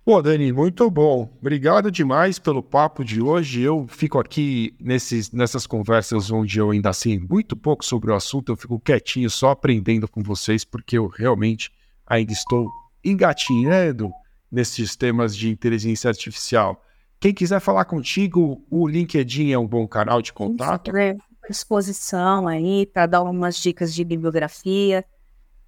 Pô, 0.04 0.20
Dani, 0.20 0.52
muito 0.52 0.90
bom. 0.90 1.32
Obrigado 1.40 1.88
demais 1.88 2.36
pelo 2.36 2.60
papo 2.60 3.04
de 3.04 3.22
hoje. 3.22 3.62
Eu 3.62 3.86
fico 3.86 4.18
aqui 4.18 4.74
nesses, 4.80 5.30
nessas 5.30 5.64
conversas 5.64 6.28
onde 6.28 6.58
eu 6.58 6.72
ainda 6.72 6.92
sei 6.92 7.20
muito 7.20 7.56
pouco 7.56 7.84
sobre 7.84 8.10
o 8.10 8.14
assunto, 8.14 8.50
eu 8.50 8.56
fico 8.56 8.80
quietinho 8.80 9.30
só 9.30 9.50
aprendendo 9.50 10.08
com 10.08 10.20
vocês, 10.20 10.64
porque 10.64 10.98
eu 10.98 11.06
realmente 11.06 11.70
ainda 12.04 12.32
estou 12.32 12.68
engatinhando 13.04 14.10
nesses 14.50 14.96
temas 14.96 15.36
de 15.36 15.48
inteligência 15.48 16.08
artificial. 16.08 16.84
Quem 17.22 17.32
quiser 17.32 17.60
falar 17.60 17.84
contigo, 17.84 18.60
o 18.68 18.88
LinkedIn 18.88 19.52
é 19.52 19.58
um 19.58 19.66
bom 19.66 19.86
canal 19.86 20.20
de 20.20 20.32
contato. 20.32 20.94
É 20.96 21.16
exposição 21.48 22.48
aí 22.48 22.84
para 22.84 23.06
dar 23.06 23.18
algumas 23.18 23.56
dicas 23.56 23.94
de 23.94 24.04
bibliografia 24.04 25.04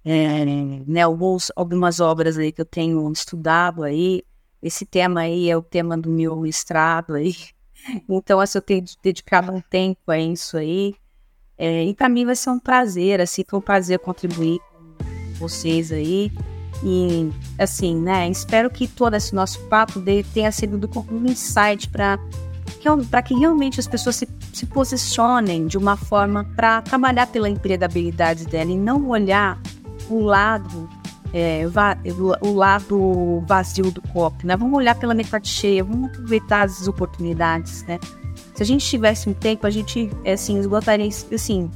é, 0.03 0.45
né, 0.85 1.01
alguns, 1.01 1.51
algumas 1.55 2.01
obras 2.01 2.37
aí 2.37 2.51
que 2.51 2.59
eu 2.59 2.65
tenho 2.65 3.09
estudado 3.09 3.83
aí. 3.83 4.21
Esse 4.61 4.85
tema 4.85 5.21
aí 5.21 5.49
é 5.49 5.55
o 5.55 5.61
tema 5.61 5.97
do 5.97 6.09
meu 6.09 6.35
mestrado 6.35 7.15
aí. 7.15 7.33
Então, 8.09 8.39
assim, 8.39 8.57
eu 8.57 8.61
tenho 8.63 8.83
dedicado 9.03 9.51
um 9.51 9.61
tempo 9.61 10.11
a 10.11 10.17
isso 10.17 10.57
aí. 10.57 10.95
É, 11.55 11.83
e 11.83 11.93
para 11.93 12.09
mim 12.09 12.25
vai 12.25 12.35
ser 12.35 12.49
um 12.49 12.57
prazer, 12.57 13.21
assim, 13.21 13.43
foi 13.47 13.59
um 13.59 13.61
prazer 13.61 13.99
contribuir 13.99 14.59
com 14.97 15.33
vocês 15.35 15.91
aí. 15.91 16.31
E, 16.83 17.31
assim, 17.57 17.95
né, 17.95 18.29
espero 18.29 18.69
que 18.69 18.87
todo 18.87 19.15
esse 19.15 19.33
nosso 19.33 19.59
papo 19.67 20.01
tenha 20.33 20.51
sido 20.51 20.89
um 21.11 21.25
insight 21.25 21.89
para 21.89 22.19
para 23.09 23.23
que 23.23 23.33
realmente 23.33 23.79
as 23.79 23.87
pessoas 23.87 24.15
se, 24.15 24.27
se 24.53 24.67
posicionem 24.67 25.65
de 25.65 25.75
uma 25.75 25.97
forma 25.97 26.43
para 26.55 26.83
trabalhar 26.83 27.25
pela 27.25 27.49
empregabilidade 27.49 28.45
dela 28.45 28.69
e 28.69 28.77
não 28.77 29.09
olhar 29.09 29.59
o 30.07 30.19
lado 30.19 30.87
é, 31.33 31.63
o 32.41 32.53
lado 32.53 33.43
vazio 33.45 33.91
do 33.91 34.01
copo, 34.01 34.47
né? 34.47 34.55
Vamos 34.55 34.77
olhar 34.77 34.95
pela 34.95 35.13
metade 35.13 35.49
cheia, 35.49 35.83
vamos 35.83 36.09
aproveitar 36.09 36.61
as 36.61 36.87
oportunidades, 36.87 37.83
né? 37.83 37.99
Se 38.53 38.63
a 38.63 38.65
gente 38.65 38.85
tivesse 38.85 39.27
um 39.27 39.33
tempo, 39.33 39.67
a 39.67 39.69
gente, 39.69 40.09
é, 40.23 40.33
assim, 40.33 40.57
esgotaria, 40.57 41.09
assim, 41.33 41.69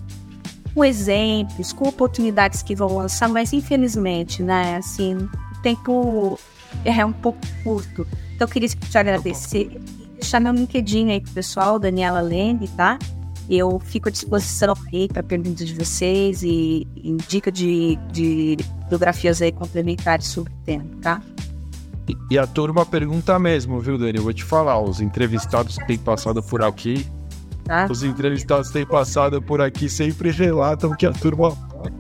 com 0.74 0.84
exemplos, 0.84 1.74
com 1.74 1.88
oportunidades 1.88 2.62
que 2.62 2.76
vão 2.76 2.98
lançar, 2.98 3.28
mas 3.30 3.54
infelizmente, 3.54 4.44
né, 4.44 4.78
assim, 4.78 5.16
o 5.16 5.62
tempo 5.62 6.40
é 6.86 7.06
um 7.06 7.12
pouco 7.12 7.40
curto. 7.64 8.08
Então, 8.36 8.48
eu 8.48 8.52
queria 8.52 8.70
te 8.70 8.98
agradecer 8.98 9.72
e 9.72 9.80
deixar 10.16 10.40
meu 10.40 10.54
LinkedIn 10.54 11.12
aí 11.12 11.22
pro 11.22 11.32
pessoal, 11.32 11.80
Daniela 11.80 12.22
Lene, 12.22 12.68
tá? 12.70 12.98
Eu 13.50 13.80
fico 13.80 14.10
à 14.10 14.12
disposição 14.12 14.76
aí 14.94 15.08
para 15.08 15.24
perguntas 15.24 15.68
de 15.68 15.74
vocês 15.74 16.44
e, 16.44 16.88
e 16.96 17.18
dica 17.28 17.52
de, 17.52 17.98
de 18.12 18.58
biografias 18.88 19.42
aí 19.42 19.52
complementares 19.52 20.28
sobre 20.28 20.54
o 20.54 20.58
tema, 20.64 20.86
tá? 21.02 21.22
E, 22.08 22.16
e 22.32 22.38
a 22.38 22.46
turma 22.46 22.86
pergunta 22.86 23.38
mesmo, 23.40 23.80
viu, 23.80 23.98
Dani? 23.98 24.18
Eu 24.18 24.24
vou 24.24 24.34
te 24.34 24.44
falar, 24.44 24.80
os 24.80 25.02
entrevistados 25.02 25.78
que 25.78 25.88
têm 25.88 25.98
passado 25.98 26.44
por 26.44 26.64
aqui, 26.64 27.06
tá? 27.70 27.88
os 27.90 28.04
entrevistados 28.04 28.70
têm 28.70 28.86
passado 28.86 29.42
por 29.42 29.62
aqui 29.62 29.88
sempre 29.88 30.32
relatam 30.32 30.96
que 30.96 31.06
a 31.06 31.14
turma. 31.14 31.56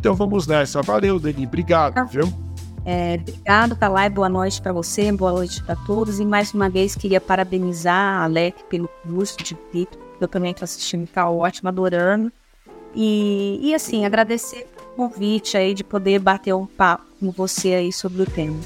Então 0.00 0.14
vamos 0.14 0.46
nessa. 0.46 0.80
Valeu, 0.80 1.18
Dani. 1.18 1.44
Obrigado, 1.44 1.94
tá. 1.94 2.04
viu? 2.04 2.32
É, 2.84 3.18
obrigado, 3.20 3.74
Calai. 3.74 4.08
Boa 4.08 4.28
noite 4.28 4.62
para 4.62 4.72
você, 4.72 5.10
boa 5.10 5.32
noite 5.32 5.60
para 5.64 5.74
todos. 5.74 6.20
E 6.20 6.24
mais 6.24 6.54
uma 6.54 6.70
vez 6.70 6.94
queria 6.94 7.20
parabenizar 7.20 8.20
a 8.20 8.22
Alec 8.22 8.62
pelo 8.70 8.88
curso 9.02 9.36
de 9.42 9.56
Pito 9.56 9.98
eu 10.20 10.28
também 10.28 10.50
estou 10.50 10.64
assistindo, 10.64 11.06
tá 11.06 11.28
ótimo, 11.30 11.68
adorando. 11.68 12.32
E, 12.94 13.58
e 13.62 13.74
assim, 13.74 14.04
agradecer 14.04 14.66
o 14.92 14.96
convite 14.96 15.56
aí 15.56 15.74
de 15.74 15.84
poder 15.84 16.18
bater 16.18 16.54
um 16.54 16.66
papo 16.66 17.04
com 17.20 17.30
você 17.30 17.74
aí 17.74 17.92
sobre 17.92 18.22
o 18.22 18.26
tema. 18.26 18.58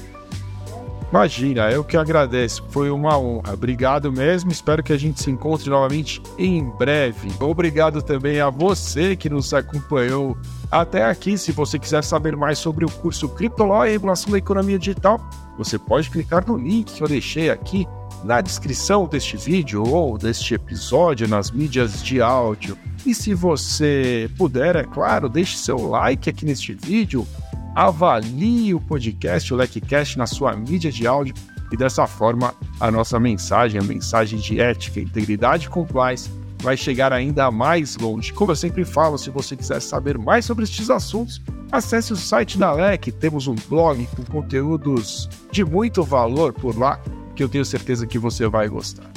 Imagina, 1.13 1.69
eu 1.69 1.83
que 1.83 1.95
agradeço. 1.95 2.65
Foi 2.69 2.89
uma 2.89 3.15
honra. 3.15 3.53
Obrigado 3.53 4.11
mesmo. 4.11 4.51
Espero 4.51 4.81
que 4.81 4.91
a 4.91 4.97
gente 4.97 5.21
se 5.21 5.29
encontre 5.29 5.69
novamente 5.69 6.19
em 6.39 6.67
breve. 6.71 7.29
Obrigado 7.39 8.01
também 8.01 8.41
a 8.41 8.49
você 8.49 9.15
que 9.15 9.29
nos 9.29 9.53
acompanhou 9.53 10.35
até 10.71 11.05
aqui. 11.05 11.37
Se 11.37 11.51
você 11.51 11.77
quiser 11.77 12.03
saber 12.03 12.35
mais 12.35 12.57
sobre 12.57 12.83
o 12.83 12.89
curso 12.89 13.29
Criptoló 13.29 13.85
e 13.85 13.91
Regulação 13.91 14.31
da 14.31 14.39
Economia 14.39 14.79
Digital, 14.79 15.23
você 15.55 15.77
pode 15.77 16.09
clicar 16.09 16.47
no 16.47 16.57
link 16.57 16.91
que 16.91 17.03
eu 17.03 17.07
deixei 17.07 17.51
aqui 17.51 17.87
na 18.23 18.41
descrição 18.41 19.05
deste 19.05 19.37
vídeo 19.37 19.83
ou 19.87 20.17
deste 20.17 20.55
episódio 20.55 21.27
nas 21.27 21.51
mídias 21.51 22.01
de 22.01 22.23
áudio. 22.23 22.75
E 23.05 23.13
se 23.13 23.35
você 23.35 24.27
puder, 24.35 24.75
é 24.75 24.83
claro, 24.83 25.29
deixe 25.29 25.57
seu 25.57 25.77
like 25.89 26.27
aqui 26.27 26.43
neste 26.43 26.73
vídeo, 26.73 27.27
avalie 27.75 28.73
o 28.73 28.79
podcast, 28.79 29.53
o 29.53 29.57
LecCast, 29.57 30.17
na 30.17 30.27
sua 30.27 30.55
mídia 30.55 30.91
de 30.91 31.07
áudio 31.07 31.33
e 31.71 31.77
dessa 31.77 32.05
forma 32.05 32.53
a 32.79 32.91
nossa 32.91 33.19
mensagem, 33.19 33.79
a 33.79 33.83
mensagem 33.83 34.39
de 34.39 34.59
ética, 34.59 34.99
integridade 34.99 35.65
e 35.65 35.69
compliance 35.69 36.29
vai 36.59 36.77
chegar 36.77 37.11
ainda 37.11 37.51
mais 37.51 37.97
longe. 37.97 38.31
Como 38.31 38.51
eu 38.51 38.55
sempre 38.55 38.85
falo, 38.85 39.17
se 39.17 39.29
você 39.29 39.55
quiser 39.55 39.81
saber 39.81 40.17
mais 40.17 40.45
sobre 40.45 40.63
estes 40.63 40.89
assuntos, 40.89 41.41
acesse 41.71 42.13
o 42.13 42.15
site 42.15 42.57
da 42.57 42.71
LEC, 42.71 43.11
temos 43.11 43.47
um 43.47 43.55
blog 43.67 44.07
com 44.15 44.23
conteúdos 44.23 45.27
de 45.51 45.65
muito 45.65 46.03
valor 46.03 46.53
por 46.53 46.77
lá 46.77 46.99
que 47.35 47.43
eu 47.43 47.49
tenho 47.49 47.65
certeza 47.65 48.07
que 48.07 48.17
você 48.17 48.47
vai 48.47 48.69
gostar. 48.69 49.11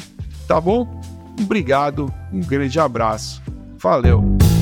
Tá 0.49 0.61
bom? 0.61 1.01
Obrigado, 1.41 2.13
um 2.33 2.41
grande 2.41 2.81
abraço. 2.81 3.43
Valeu! 3.79 4.56